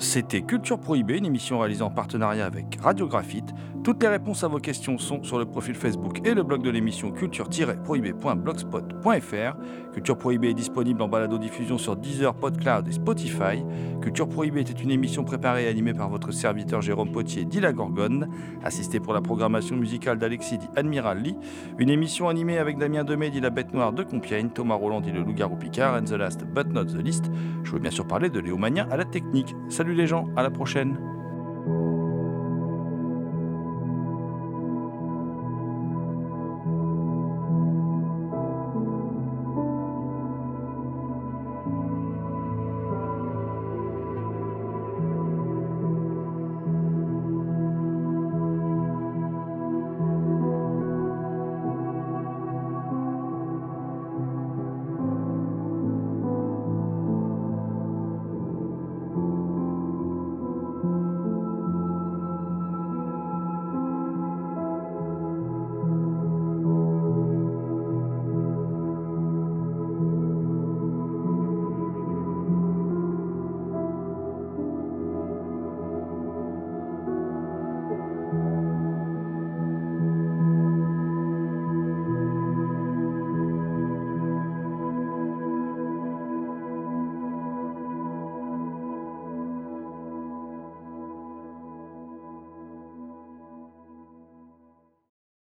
C'était 0.08 0.40
Culture 0.40 0.80
Prohibée, 0.80 1.18
une 1.18 1.26
émission 1.26 1.58
réalisée 1.58 1.82
en 1.82 1.90
partenariat 1.90 2.46
avec 2.46 2.78
Radio 2.80 3.06
Graphite. 3.06 3.52
Toutes 3.84 4.02
les 4.02 4.08
réponses 4.08 4.42
à 4.42 4.48
vos 4.48 4.58
questions 4.58 4.96
sont 4.96 5.22
sur 5.22 5.38
le 5.38 5.44
profil 5.44 5.74
Facebook 5.74 6.26
et 6.26 6.32
le 6.32 6.42
blog 6.42 6.62
de 6.62 6.70
l'émission 6.70 7.10
culture-prohibée.blogspot.fr. 7.10 9.92
Culture 9.92 10.16
Prohibée 10.16 10.48
est 10.48 10.54
disponible 10.54 11.02
en 11.02 11.08
balado-diffusion 11.08 11.76
sur 11.76 11.94
Deezer, 11.96 12.34
PodCloud 12.34 12.88
et 12.88 12.92
Spotify. 12.92 13.62
Culture 14.00 14.26
Prohibée 14.28 14.62
était 14.62 14.72
une 14.72 14.90
émission 14.90 15.24
préparée 15.24 15.64
et 15.64 15.68
animée 15.68 15.92
par 15.92 16.08
votre 16.08 16.32
serviteur 16.32 16.80
Jérôme 16.80 17.12
Potier, 17.12 17.44
dit 17.44 17.60
la 17.60 17.74
Gorgone, 17.74 18.30
assisté 18.64 19.00
pour 19.00 19.12
la 19.12 19.20
programmation 19.20 19.76
musicale 19.76 20.16
d'Alexis, 20.18 20.56
dit 20.56 20.68
Admiral 20.74 21.20
Lee. 21.22 21.36
Une 21.78 21.90
émission 21.90 22.30
animée 22.30 22.56
avec 22.58 22.78
Damien 22.78 23.04
Demé, 23.04 23.28
dit 23.30 23.40
la 23.40 23.50
Bête 23.50 23.74
Noire 23.74 23.92
de 23.92 24.04
Compiègne, 24.04 24.48
Thomas 24.50 24.76
Roland, 24.76 25.02
dit 25.02 25.12
le 25.12 25.22
Loup-Garou 25.22 25.56
Picard, 25.56 25.96
and 25.96 26.04
the 26.04 26.12
last 26.12 26.46
but 26.46 26.72
not 26.72 26.86
the 26.86 27.02
least. 27.02 27.26
Je 27.64 27.72
veux 27.72 27.78
bien 27.78 27.90
sûr 27.90 28.06
parler 28.06 28.30
de 28.30 28.40
Léo 28.40 28.58
à 28.90 28.96
la 28.96 29.04
technique. 29.04 29.54
Salut 29.68 29.97
les 29.98 30.06
gens, 30.06 30.28
à 30.36 30.42
la 30.42 30.50
prochaine. 30.50 30.96